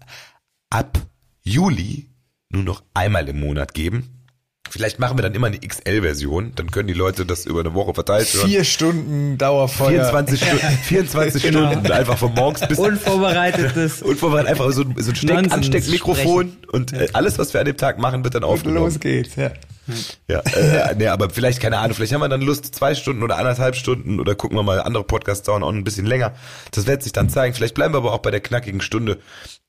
ab 0.70 0.98
Juli 1.44 2.10
nur 2.50 2.64
noch 2.64 2.84
einmal 2.94 3.28
im 3.30 3.40
Monat 3.40 3.74
geben. 3.74 4.18
Vielleicht 4.70 5.00
machen 5.00 5.18
wir 5.18 5.24
dann 5.24 5.34
immer 5.36 5.48
eine 5.48 5.60
XL-Version, 5.60 6.54
dann 6.56 6.72
können 6.72 6.88
die 6.88 6.94
Leute 6.94 7.26
das 7.26 7.46
über 7.46 7.60
eine 7.60 7.74
Woche 7.74 7.94
verteilt 7.94 8.34
hören. 8.34 8.48
vier 8.48 8.64
Stunden 8.64 9.38
Dauerfeuer. 9.38 9.90
24, 10.06 10.40
Stunden, 10.42 10.68
24 10.84 11.48
Stunden 11.50 11.92
einfach 11.92 12.18
von 12.18 12.34
morgens 12.34 12.66
bis 12.66 12.80
Unvorbereitetes. 12.80 14.02
wir 14.06 14.46
einfach 14.48 14.72
so, 14.72 14.84
ein- 14.84 14.96
so 14.98 15.10
ein 15.12 15.16
Steck, 15.16 15.52
Ansteckmikrofon 15.52 16.58
und 16.72 16.94
äh, 16.94 17.10
alles, 17.12 17.38
was 17.38 17.54
wir 17.54 17.60
an 17.60 17.66
dem 17.66 17.76
Tag 17.76 18.00
machen, 18.00 18.24
wird 18.24 18.36
dann 18.36 18.44
Und 18.46 18.50
aufgenommen. 18.52 18.86
los 18.86 19.00
geht's, 19.00 19.36
ja. 19.36 19.52
Ja, 20.28 20.40
äh, 20.40 20.96
nee, 20.96 21.08
aber 21.08 21.30
vielleicht, 21.30 21.60
keine 21.60 21.80
Ahnung, 21.80 21.96
vielleicht 21.96 22.14
haben 22.14 22.22
wir 22.22 22.30
dann 22.30 22.42
Lust, 22.42 22.74
zwei 22.76 22.96
Stunden 22.96 23.24
oder 23.24 23.38
anderthalb 23.38 23.76
Stunden 23.76 24.20
oder 24.20 24.36
gucken 24.36 24.58
wir 24.58 24.64
mal, 24.64 24.80
andere 24.82 25.04
Podcasts 25.04 25.44
dauern 25.44 25.64
auch 25.64 25.70
ein 25.70 25.84
bisschen 25.84 26.06
länger. 26.06 26.34
Das 26.72 26.88
wird 26.88 27.04
sich 27.04 27.14
dann 27.14 27.30
zeigen. 27.30 27.54
Vielleicht 27.54 27.76
bleiben 27.76 27.94
wir 27.94 27.98
aber 27.98 28.14
auch 28.14 28.20
bei 28.20 28.32
der 28.32 28.42
knackigen 28.42 28.82
Stunde 28.82 29.20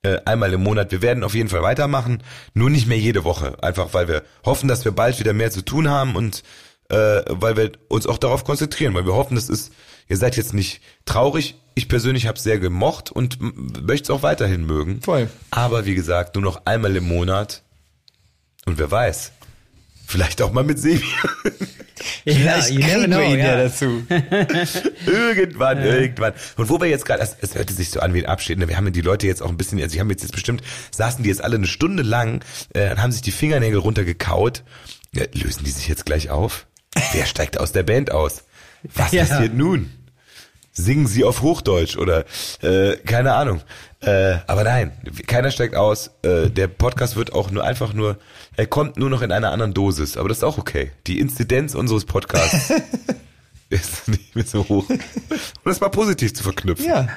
äh, 0.02 0.18
einmal 0.24 0.52
im 0.52 0.62
Monat. 0.62 0.90
Wir 0.92 1.02
werden 1.02 1.24
auf 1.24 1.34
jeden 1.34 1.48
Fall 1.48 1.62
weitermachen, 1.62 2.22
nur 2.54 2.70
nicht 2.70 2.86
mehr 2.86 2.98
jede 2.98 3.24
Woche. 3.24 3.62
Einfach, 3.62 3.94
weil 3.94 4.08
wir 4.08 4.22
hoffen, 4.44 4.68
dass 4.68 4.84
wir 4.84 4.92
bald 4.92 5.18
wieder 5.18 5.32
mehr 5.32 5.50
zu 5.50 5.62
tun 5.62 5.88
haben 5.88 6.16
und 6.16 6.42
äh, 6.88 7.22
weil 7.28 7.56
wir 7.56 7.72
uns 7.88 8.06
auch 8.06 8.18
darauf 8.18 8.44
konzentrieren, 8.44 8.94
weil 8.94 9.06
wir 9.06 9.14
hoffen, 9.14 9.34
das 9.34 9.48
ist, 9.48 9.72
ihr 10.08 10.16
seid 10.16 10.36
jetzt 10.36 10.54
nicht 10.54 10.82
traurig. 11.04 11.56
Ich 11.74 11.88
persönlich 11.88 12.26
habe 12.26 12.36
es 12.36 12.44
sehr 12.44 12.58
gemocht 12.58 13.10
und 13.10 13.38
möchte 13.86 14.04
es 14.04 14.10
auch 14.10 14.22
weiterhin 14.22 14.66
mögen. 14.66 15.00
Voll. 15.00 15.30
Aber 15.50 15.86
wie 15.86 15.94
gesagt, 15.94 16.34
nur 16.34 16.44
noch 16.44 16.66
einmal 16.66 16.94
im 16.96 17.08
Monat. 17.08 17.62
Und 18.66 18.78
wer 18.78 18.90
weiß, 18.90 19.32
vielleicht 20.12 20.42
auch 20.42 20.52
mal 20.52 20.62
mit 20.64 20.78
Sebi. 20.78 21.02
Vielleicht 22.24 22.70
you 22.70 22.80
kriegen 22.80 23.00
wir 23.00 23.06
know, 23.08 23.20
ihn 23.20 23.38
ja, 23.38 23.56
ja. 23.58 23.62
dazu. 23.64 24.02
irgendwann, 25.06 25.82
irgendwann. 25.82 26.32
Und 26.56 26.68
wo 26.68 26.80
wir 26.80 26.88
jetzt 26.88 27.04
gerade, 27.04 27.22
es, 27.22 27.36
es 27.40 27.54
hörte 27.54 27.72
sich 27.72 27.90
so 27.90 28.00
an 28.00 28.14
wie 28.14 28.24
ein 28.24 28.26
Abschied, 28.30 28.58
ne? 28.58 28.68
wir 28.68 28.76
haben 28.76 28.92
die 28.92 29.00
Leute 29.00 29.26
jetzt 29.26 29.42
auch 29.42 29.48
ein 29.48 29.56
bisschen, 29.56 29.80
also 29.80 29.92
die 29.92 30.00
haben 30.00 30.10
jetzt, 30.10 30.22
jetzt 30.22 30.32
bestimmt, 30.32 30.62
saßen 30.90 31.22
die 31.22 31.28
jetzt 31.30 31.42
alle 31.42 31.56
eine 31.56 31.66
Stunde 31.66 32.02
lang, 32.02 32.44
äh, 32.74 32.96
haben 32.96 33.12
sich 33.12 33.22
die 33.22 33.30
Fingernägel 33.32 33.78
runtergekaut. 33.78 34.62
Ja, 35.14 35.24
lösen 35.32 35.64
die 35.64 35.70
sich 35.70 35.88
jetzt 35.88 36.06
gleich 36.06 36.30
auf? 36.30 36.66
Wer 37.12 37.26
steigt 37.26 37.58
aus 37.58 37.72
der 37.72 37.82
Band 37.82 38.10
aus? 38.10 38.44
Was 38.94 39.12
Ja. 39.12 39.24
passiert 39.24 39.54
nun? 39.54 39.90
Singen 40.72 41.06
sie 41.06 41.24
auf 41.24 41.42
Hochdeutsch 41.42 41.96
oder 41.96 42.24
äh, 42.62 42.96
keine 42.96 43.34
Ahnung. 43.34 43.60
Äh, 44.00 44.38
aber 44.46 44.64
nein, 44.64 44.92
keiner 45.26 45.50
steigt 45.50 45.76
aus. 45.76 46.10
Äh, 46.22 46.48
der 46.48 46.66
Podcast 46.66 47.14
wird 47.16 47.32
auch 47.32 47.50
nur 47.50 47.62
einfach 47.62 47.92
nur, 47.92 48.18
er 48.56 48.66
kommt 48.66 48.96
nur 48.96 49.10
noch 49.10 49.22
in 49.22 49.32
einer 49.32 49.52
anderen 49.52 49.74
Dosis, 49.74 50.16
aber 50.16 50.28
das 50.28 50.38
ist 50.38 50.44
auch 50.44 50.58
okay. 50.58 50.90
Die 51.06 51.20
Inzidenz 51.20 51.74
unseres 51.74 52.04
Podcasts 52.04 52.72
ist 53.68 54.08
nicht 54.08 54.34
mehr 54.34 54.44
so 54.44 54.66
hoch. 54.68 54.88
Um 54.88 54.98
das 55.64 55.80
mal 55.80 55.90
positiv 55.90 56.34
zu 56.34 56.42
verknüpfen. 56.42 56.86
Ja. 56.86 57.08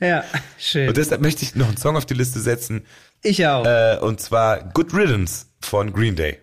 Ja, 0.00 0.24
schön. 0.58 0.88
Und 0.88 0.96
deshalb 0.96 1.22
möchte 1.22 1.42
ich 1.44 1.54
noch 1.56 1.66
einen 1.66 1.76
Song 1.76 1.96
auf 1.96 2.06
die 2.06 2.14
Liste 2.14 2.40
setzen. 2.40 2.86
ich 3.22 3.46
auch. 3.46 3.66
Äh, 3.66 3.98
und 4.00 4.20
zwar 4.20 4.62
Good 4.72 4.94
Riddance 4.94 5.46
von 5.60 5.92
Green 5.92 6.14
Day. 6.14 6.38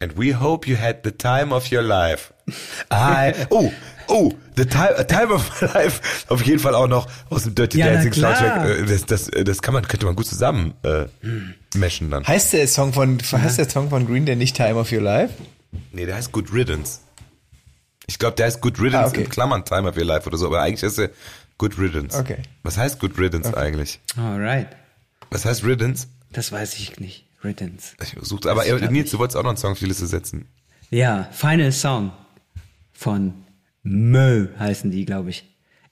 And 0.00 0.16
we 0.16 0.38
hope 0.38 0.68
you 0.68 0.78
had 0.78 1.00
the 1.04 1.10
time 1.10 1.54
of 1.54 1.70
your 1.70 1.82
life. 1.82 2.32
I, 2.92 3.34
oh, 3.50 3.70
oh, 4.10 4.32
the 4.56 4.64
time, 4.66 5.06
time 5.06 5.32
of 5.32 5.60
my 5.62 5.68
life. 5.74 6.00
Auf 6.28 6.42
jeden 6.44 6.58
Fall 6.58 6.74
auch 6.74 6.88
noch 6.88 7.08
aus 7.30 7.44
dem 7.44 7.54
Dirty 7.54 7.78
Ja, 7.78 7.92
Dancing. 7.92 8.12
Soundtrack. 8.12 8.66
Äh, 8.68 8.84
Das, 8.86 9.06
das, 9.06 9.28
äh, 9.28 9.44
das 9.44 9.62
kann 9.62 9.74
man, 9.74 9.86
könnte 9.88 10.06
man 10.06 10.16
gut 10.16 10.26
zusammen 10.26 10.74
äh, 10.82 11.06
meshen 11.76 12.10
dann. 12.10 12.26
Heißt 12.26 12.52
der 12.52 12.66
Song 12.68 12.92
von, 12.92 13.18
heißt 13.20 13.58
der 13.58 13.68
Song 13.70 13.90
von 13.90 14.06
Green 14.06 14.26
Day 14.26 14.36
nicht 14.36 14.56
Time 14.56 14.74
of 14.74 14.92
Your 14.92 15.00
Life? 15.02 15.34
Nee, 15.92 16.06
der 16.06 16.16
heißt 16.16 16.32
Good 16.32 16.52
Riddance. 16.52 16.98
Ich 18.06 18.18
glaube, 18.18 18.36
der 18.36 18.46
heißt 18.46 18.60
Good 18.60 18.80
Riddance 18.80 19.06
Ah, 19.06 19.08
okay. 19.08 19.22
in 19.22 19.28
Klammern 19.30 19.64
Time 19.64 19.88
of 19.88 19.96
Your 19.96 20.04
Life 20.04 20.26
oder 20.26 20.36
so, 20.36 20.46
aber 20.46 20.60
eigentlich 20.62 20.82
ist 20.82 20.98
er 20.98 21.10
Good 21.58 21.78
Riddance. 21.78 22.18
Okay. 22.18 22.38
Was 22.64 22.76
heißt 22.76 22.98
Good 22.98 23.16
Riddance 23.18 23.56
eigentlich? 23.56 24.00
Alright. 24.16 24.68
Was 25.30 25.44
heißt 25.44 25.62
Riddance? 25.64 26.08
Das 26.32 26.50
weiß 26.50 26.74
ich 26.78 26.98
nicht. 26.98 27.24
Riddance. 27.44 27.94
Ich 28.02 28.14
suchte, 28.20 28.50
aber 28.50 28.64
glaub 28.64 28.90
Nils, 28.90 29.10
du 29.12 29.18
wolltest 29.18 29.36
auch 29.36 29.42
noch 29.42 29.50
einen 29.50 29.56
Song 29.58 29.72
auf 29.72 29.78
die 29.78 29.86
Liste 29.86 30.06
setzen. 30.06 30.46
Ja, 30.90 31.28
Final 31.32 31.70
Song 31.72 32.10
von 32.92 33.32
Mö 33.82 34.48
heißen 34.58 34.90
die, 34.90 35.04
glaube 35.04 35.30
ich. 35.30 35.44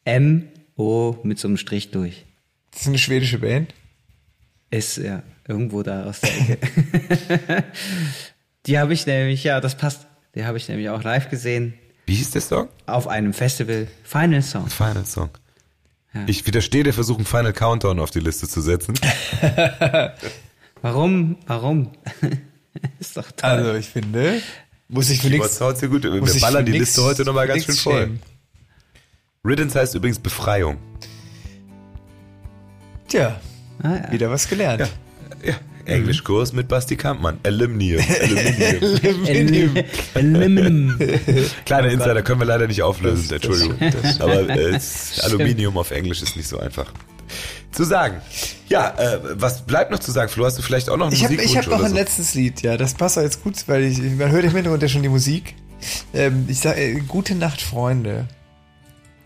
M-O 0.05 1.19
mit 1.23 1.39
so 1.39 1.49
einem 1.49 1.57
Strich 1.57 1.91
durch. 1.91 2.25
Das 2.71 2.83
ist 2.83 2.89
eine 2.89 2.99
schwedische 2.99 3.39
Band. 3.39 3.75
Ist 4.71 4.99
ja 4.99 5.23
irgendwo 5.47 5.83
da 5.83 6.05
aus 6.05 6.21
der 6.21 6.31
Ecke. 6.51 7.65
die 8.67 8.79
habe 8.79 8.93
ich 8.93 9.07
nämlich, 9.07 9.45
ja, 9.45 9.61
das 9.61 9.77
passt. 9.77 10.07
Die 10.35 10.45
habe 10.45 10.59
ich 10.59 10.69
nämlich 10.69 10.91
auch 10.91 11.03
live 11.03 11.31
gesehen 11.31 11.75
Wie 12.07 12.15
hieß 12.15 12.31
der 12.33 12.43
Song? 12.43 12.69
auf 12.87 13.09
einem 13.09 13.33
Festival. 13.33 13.89
Final 14.05 14.43
Song. 14.43 14.69
Final 14.69 15.07
Song. 15.07 15.31
Ja. 16.15 16.25
Ich 16.27 16.47
widerstehe 16.47 16.85
der 16.85 16.93
Versuch, 16.93 17.17
einen 17.17 17.27
Final 17.27 17.53
Countdown 17.53 17.99
auf 17.99 18.11
die 18.11 18.21
Liste 18.21 18.47
zu 18.47 18.61
setzen. 18.61 18.95
Warum? 20.83 21.37
Warum? 21.47 21.93
ist 23.01 23.17
doch 23.17 23.31
toll. 23.33 23.51
Also 23.51 23.75
ich 23.75 23.89
finde, 23.89 24.41
Muss 24.89 25.11
ich 25.11 25.21
für 25.21 25.29
nichts. 25.29 25.57
Sounds 25.57 25.81
ja 25.81 25.89
gut. 25.89 26.03
Wir 26.05 26.13
muss 26.13 26.35
ich 26.35 26.41
ballern 26.41 26.65
für 26.65 26.73
die 26.73 26.79
nix- 26.79 26.97
Liste 26.97 27.05
heute 27.05 27.25
nochmal 27.25 27.47
ganz 27.47 27.65
schön 27.65 27.75
voll. 27.75 28.01
schämen. 28.03 28.23
Riddance 29.45 29.79
heißt 29.79 29.95
übrigens 29.95 30.19
Befreiung. 30.19 30.79
Tja, 33.09 33.41
Ah, 33.83 33.97
ja. 33.97 34.13
wieder 34.13 34.31
was 34.31 34.49
gelernt. 34.49 34.91
Ja. 35.45 35.55
Englischkurs 35.85 36.53
mit 36.53 36.69
Basti 36.69 36.97
Kampmann. 36.97 37.39
Aluminium. 37.45 38.03
Aluminium. 39.27 39.75
Aluminum. 40.15 40.99
Kleiner 41.65 41.89
Insider 41.91 42.23
können 42.23 42.41
wir 42.41 42.47
leider 42.47 42.67
nicht 42.67 42.83
auflösen, 42.83 43.29
Das- 43.29 43.41
das 43.41 43.51
Entschuldigung. 43.61 43.77
stimmt, 43.91 44.05
das 44.05 44.21
Aber 44.21 44.49
äh, 44.51 44.79
Aluminium 45.23 45.79
auf 45.79 45.91
Englisch 45.91 46.21
ist 46.23 46.37
nicht 46.37 46.49
so 46.49 46.59
einfach. 46.59 46.93
Zu 47.73 47.85
sagen. 47.85 48.21
Ja, 48.69 48.95
äh, 48.99 49.21
was 49.35 49.63
bleibt 49.67 49.91
noch 49.91 49.99
zu 49.99 50.11
sagen? 50.11 50.31
Flo, 50.31 50.45
hast 50.47 50.59
du 50.59 50.63
vielleicht 50.63 50.91
auch 50.91 50.97
noch 50.97 51.07
einen 51.07 51.15
Ich 51.15 51.25
habe 51.25 51.37
hab 51.37 51.67
noch 51.69 51.83
ein 51.83 51.91
so? 51.91 51.95
letztes 51.95 52.35
Lied, 52.35 52.63
ja, 52.63 52.77
das 52.77 52.95
passt 52.95 53.19
auch 53.19 53.23
jetzt 53.23 53.43
gut, 53.43 53.57
weil 53.67 53.85
ich, 53.85 53.99
man 54.01 54.31
hört 54.31 54.45
im 54.45 54.51
Hintergrund 54.53 54.83
ja 54.83 54.89
schon 54.89 55.03
die 55.03 55.09
Musik. 55.09 55.55
Ähm, 56.13 56.47
ich 56.49 56.59
sage, 56.61 56.81
äh, 56.81 56.95
Gute 57.07 57.35
Nacht, 57.35 57.61
Freunde, 57.63 58.27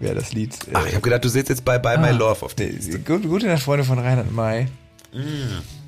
wäre 0.00 0.14
das 0.14 0.32
Lied. 0.32 0.54
Äh, 0.68 0.70
Ach, 0.74 0.86
ich 0.86 0.92
habe 0.92 1.02
gedacht, 1.02 1.24
du 1.24 1.28
sitzt 1.28 1.48
jetzt 1.48 1.64
bei 1.64 1.78
Bye 1.78 1.98
My 1.98 2.08
Ah. 2.08 2.10
Love 2.10 2.44
auf 2.44 2.54
der 2.54 2.66
Nee, 2.66 2.72
Liste. 2.72 2.98
Gute, 2.98 3.28
Gute 3.28 3.46
Nacht, 3.46 3.62
Freunde 3.62 3.84
von 3.84 3.98
Reinhard 3.98 4.30
May. 4.32 4.66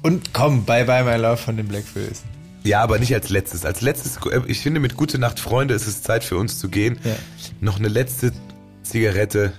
Und 0.02 0.32
komm, 0.32 0.64
Bye 0.64 0.84
Bye 0.84 1.04
My 1.04 1.16
Love 1.16 1.36
von 1.38 1.56
den 1.56 1.66
Blackfills. 1.68 2.22
Ja, 2.62 2.80
aber 2.82 2.98
nicht 2.98 3.12
als 3.14 3.28
letztes. 3.28 3.64
Als 3.66 3.82
letztes, 3.82 4.16
äh, 4.30 4.40
ich 4.46 4.60
finde, 4.60 4.80
mit 4.80 4.96
Gute 4.96 5.18
Nacht, 5.18 5.38
Freunde, 5.38 5.74
ist 5.74 5.86
es 5.86 6.02
Zeit 6.02 6.24
für 6.24 6.36
uns 6.38 6.58
zu 6.58 6.68
gehen. 6.68 6.98
Ja. 7.04 7.14
Noch 7.60 7.78
eine 7.78 7.88
letzte 7.88 8.32
Zigarette. 8.82 9.52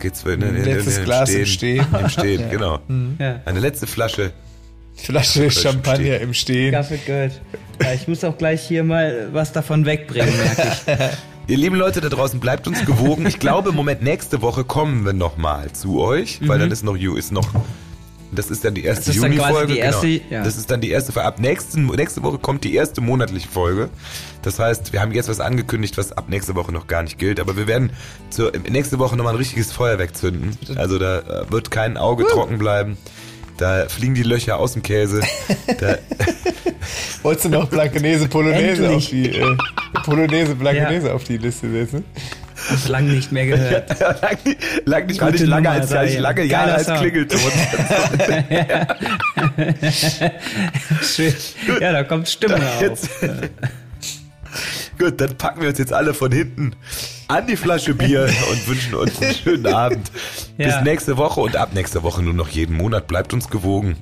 Geht's 0.00 0.22
für, 0.22 0.36
ne, 0.36 0.46
Ein 0.46 0.64
letztes 0.64 1.02
Glas 1.04 1.30
im 1.30 1.46
Stehen. 1.46 1.86
Im 1.98 2.08
Stehen, 2.08 2.40
Ja. 2.42 2.48
genau. 2.48 2.78
Ja. 3.18 3.40
Eine 3.44 3.60
letzte 3.60 3.86
Flasche. 3.86 4.32
Flasche 4.94 5.50
Champagner 5.50 6.20
im 6.20 6.32
Stehen. 6.34 6.72
Kaffee 6.72 6.98
gehört. 7.04 7.40
Ja, 7.82 7.92
ich 7.92 8.08
muss 8.08 8.24
auch 8.24 8.36
gleich 8.38 8.62
hier 8.66 8.82
mal 8.84 9.28
was 9.32 9.52
davon 9.52 9.84
wegbringen, 9.84 10.34
merke 10.36 10.72
ich. 10.72 10.96
Ihr 11.48 11.58
lieben 11.58 11.76
Leute 11.76 12.00
da 12.00 12.08
draußen, 12.08 12.40
bleibt 12.40 12.66
uns 12.66 12.84
gewogen. 12.84 13.24
Ich 13.26 13.38
glaube, 13.38 13.68
im 13.70 13.76
Moment, 13.76 14.02
nächste 14.02 14.42
Woche 14.42 14.64
kommen 14.64 15.04
wir 15.04 15.12
nochmal 15.12 15.70
zu 15.72 16.00
euch, 16.00 16.40
weil 16.48 16.58
dann 16.58 16.72
ist 16.72 16.82
noch, 16.82 16.96
ist 16.96 17.30
noch, 17.30 17.48
das 18.32 18.50
ist 18.50 18.64
dann 18.64 18.74
die 18.74 18.84
erste. 18.84 19.06
Das 19.06 19.16
ist 19.16 19.22
dann 19.22 19.30
quasi 19.34 19.42
Juni-Folge. 19.48 19.72
die 19.74 19.78
erste- 19.78 20.06
genau. 20.08 20.24
ja. 20.30 20.42
Das 20.44 20.56
ist 20.56 20.70
dann 20.70 20.80
die 20.80 20.90
erste 20.90 21.12
Folge. 21.12 21.26
Ab 21.28 21.38
nächsten, 21.40 21.86
nächste 21.86 22.22
Woche 22.22 22.38
kommt 22.38 22.64
die 22.64 22.74
erste 22.74 23.00
monatliche 23.00 23.48
Folge. 23.48 23.88
Das 24.42 24.58
heißt, 24.58 24.92
wir 24.92 25.00
haben 25.00 25.12
jetzt 25.12 25.28
was 25.28 25.40
angekündigt, 25.40 25.96
was 25.98 26.12
ab 26.12 26.26
nächste 26.28 26.54
Woche 26.54 26.72
noch 26.72 26.86
gar 26.86 27.02
nicht 27.02 27.18
gilt. 27.18 27.40
Aber 27.40 27.56
wir 27.56 27.66
werden 27.66 27.90
zur, 28.30 28.52
nächste 28.68 28.98
Woche 28.98 29.16
nochmal 29.16 29.34
ein 29.34 29.38
richtiges 29.38 29.72
Feuerwerk 29.72 30.16
zünden. 30.16 30.56
Also 30.76 30.98
da 30.98 31.18
äh, 31.18 31.50
wird 31.50 31.70
kein 31.70 31.96
Auge 31.96 32.24
trocken 32.26 32.58
bleiben. 32.58 32.96
Da 33.58 33.86
fliegen 33.88 34.14
die 34.14 34.22
Löcher 34.22 34.58
aus 34.58 34.74
dem 34.74 34.82
Käse. 34.82 35.22
Da, 35.78 35.96
Wolltest 37.22 37.46
du 37.46 37.48
noch 37.48 37.68
Blankenese 37.68 38.28
Polonaise 38.28 38.90
auf 38.90 39.06
die 39.06 39.30
äh, 39.30 39.56
Polonaise 40.04 40.54
Blankenese 40.54 41.14
auf 41.14 41.24
die 41.24 41.38
Liste 41.38 41.70
setzen? 41.70 42.04
Hab 42.70 42.88
lange 42.88 43.12
nicht 43.12 43.32
mehr 43.32 43.46
gehört. 43.46 43.98
lang 44.22 44.36
nicht, 44.44 44.58
lang 44.86 45.06
nicht, 45.06 45.20
Gute 45.20 45.32
nicht 45.32 45.46
lange 45.46 45.70
als, 45.70 45.92
als 45.92 46.12
ich. 46.12 46.18
lange 46.18 46.44
Jahre 46.44 46.74
als. 46.74 46.86
Klingelton. 46.86 47.38
Schön. 51.02 51.34
Ja, 51.80 51.92
da 51.92 52.04
kommt 52.04 52.28
Stimme 52.28 52.56
auf. 52.56 52.80
Jetzt. 52.80 53.08
Gut, 54.98 55.20
dann 55.20 55.36
packen 55.36 55.60
wir 55.60 55.68
uns 55.68 55.78
jetzt 55.78 55.92
alle 55.92 56.14
von 56.14 56.32
hinten 56.32 56.74
an 57.28 57.46
die 57.46 57.56
Flasche 57.56 57.94
Bier 57.94 58.30
und 58.50 58.68
wünschen 58.68 58.94
uns 58.94 59.20
einen 59.20 59.34
schönen 59.34 59.66
Abend. 59.66 60.10
Bis 60.56 60.66
Ja. 60.68 60.80
nächste 60.82 61.16
Woche 61.18 61.40
und 61.40 61.56
ab 61.56 61.70
nächster 61.74 62.02
Woche 62.02 62.22
nur 62.22 62.32
noch 62.32 62.48
jeden 62.48 62.76
Monat. 62.76 63.06
Bleibt 63.06 63.34
uns 63.34 63.50
gewogen. 63.50 63.96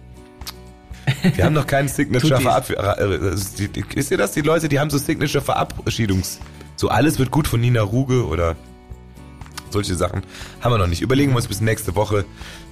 Wir 1.35 1.45
haben 1.45 1.55
noch 1.55 1.67
keinen 1.67 1.89
Signature 1.89 2.31
Tut 2.31 2.39
dies. 2.39 2.77
Verabschiedungs... 2.77 3.95
Ist 3.95 4.11
ihr 4.11 4.17
das? 4.19 4.33
Die 4.33 4.41
Leute, 4.43 4.69
die 4.69 4.79
haben 4.79 4.91
so 4.91 4.99
Signature 4.99 5.43
Verabschiedungs... 5.45 6.39
So 6.77 6.89
alles 6.89 7.19
wird 7.19 7.31
gut 7.31 7.47
von 7.49 7.61
Nina 7.61 7.83
Ruge 7.83 8.27
oder 8.27 8.57
solche 9.71 9.95
Sachen. 9.95 10.23
Haben 10.61 10.73
wir 10.75 10.79
noch 10.79 10.87
nicht. 10.87 11.03
Überlegen 11.03 11.33
wir 11.33 11.37
uns 11.37 11.47
bis 11.49 11.61
nächste 11.61 11.95
Woche. 11.97 12.25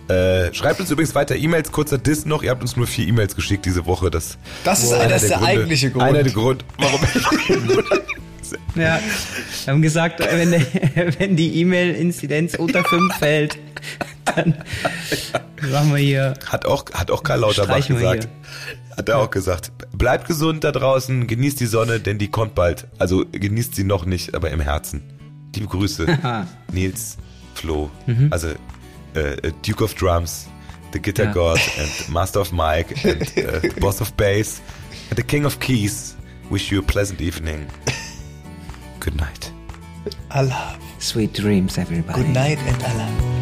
Äh, 0.08 0.52
schreibt 0.52 0.80
uns 0.80 0.90
übrigens 0.90 1.14
weiter 1.14 1.36
E-Mails. 1.36 1.70
Kurzer 1.72 1.98
Diss 1.98 2.26
noch. 2.26 2.42
Ihr 2.42 2.50
habt 2.50 2.62
uns 2.62 2.76
nur 2.76 2.86
vier 2.86 3.06
E-Mails 3.06 3.34
geschickt 3.36 3.64
diese 3.66 3.86
Woche. 3.86 4.10
Das, 4.10 4.36
Das 4.64 4.82
ist, 4.82 4.92
einer 4.92 5.08
das 5.08 5.22
ist 5.22 5.30
der 5.30 5.38
Gründe- 5.38 5.46
eigentliche 5.52 5.90
Grund. 5.90 6.04
Einer 6.04 6.22
der 6.24 6.32
Grund, 6.32 6.64
warum 6.78 7.00
Ja, 8.74 9.00
wir 9.64 9.72
haben 9.72 9.82
gesagt, 9.82 10.20
wenn, 10.20 10.52
wenn 11.18 11.36
die 11.36 11.60
E-Mail-Inzidenz 11.60 12.54
unter 12.54 12.84
5 12.84 13.14
fällt, 13.14 13.58
dann 14.24 14.54
machen 15.70 15.90
wir 15.94 15.98
hier. 15.98 16.34
Hat 16.46 16.66
auch, 16.66 16.84
hat 16.92 17.10
auch 17.10 17.22
Karl 17.22 17.40
Lauterbach 17.40 17.86
gesagt. 17.86 18.28
Hat 18.96 19.08
er 19.08 19.18
auch 19.18 19.30
gesagt. 19.30 19.72
Bleibt 19.96 20.26
gesund 20.26 20.64
da 20.64 20.72
draußen, 20.72 21.26
genießt 21.26 21.60
die 21.60 21.66
Sonne, 21.66 22.00
denn 22.00 22.18
die 22.18 22.30
kommt 22.30 22.54
bald. 22.54 22.86
Also 22.98 23.24
genießt 23.30 23.74
sie 23.74 23.84
noch 23.84 24.04
nicht, 24.04 24.34
aber 24.34 24.50
im 24.50 24.60
Herzen. 24.60 25.02
Liebe 25.54 25.66
Grüße. 25.66 26.06
Nils, 26.72 27.16
Flo, 27.54 27.90
also 28.30 28.48
äh, 29.14 29.52
Duke 29.66 29.84
of 29.84 29.94
Drums, 29.94 30.46
the 30.92 31.00
Guitar 31.00 31.26
Ja. 31.26 31.32
God 31.32 31.60
and 31.78 32.08
Master 32.08 32.40
of 32.40 32.52
Mike 32.52 32.94
and 33.08 33.36
äh, 33.36 33.68
Boss 33.80 34.00
of 34.00 34.12
Bass 34.14 34.60
and 35.10 35.18
the 35.18 35.22
King 35.22 35.44
of 35.44 35.58
Keys. 35.60 36.16
Wish 36.50 36.70
you 36.70 36.80
a 36.80 36.82
pleasant 36.82 37.20
evening. 37.20 37.66
Good 39.02 39.16
night. 39.16 39.50
Allah. 40.30 40.78
sweet 41.00 41.32
dreams, 41.32 41.76
everybody. 41.76 42.22
Good 42.22 42.32
night 42.32 42.58
and 42.58 42.82
Allah. 42.84 43.41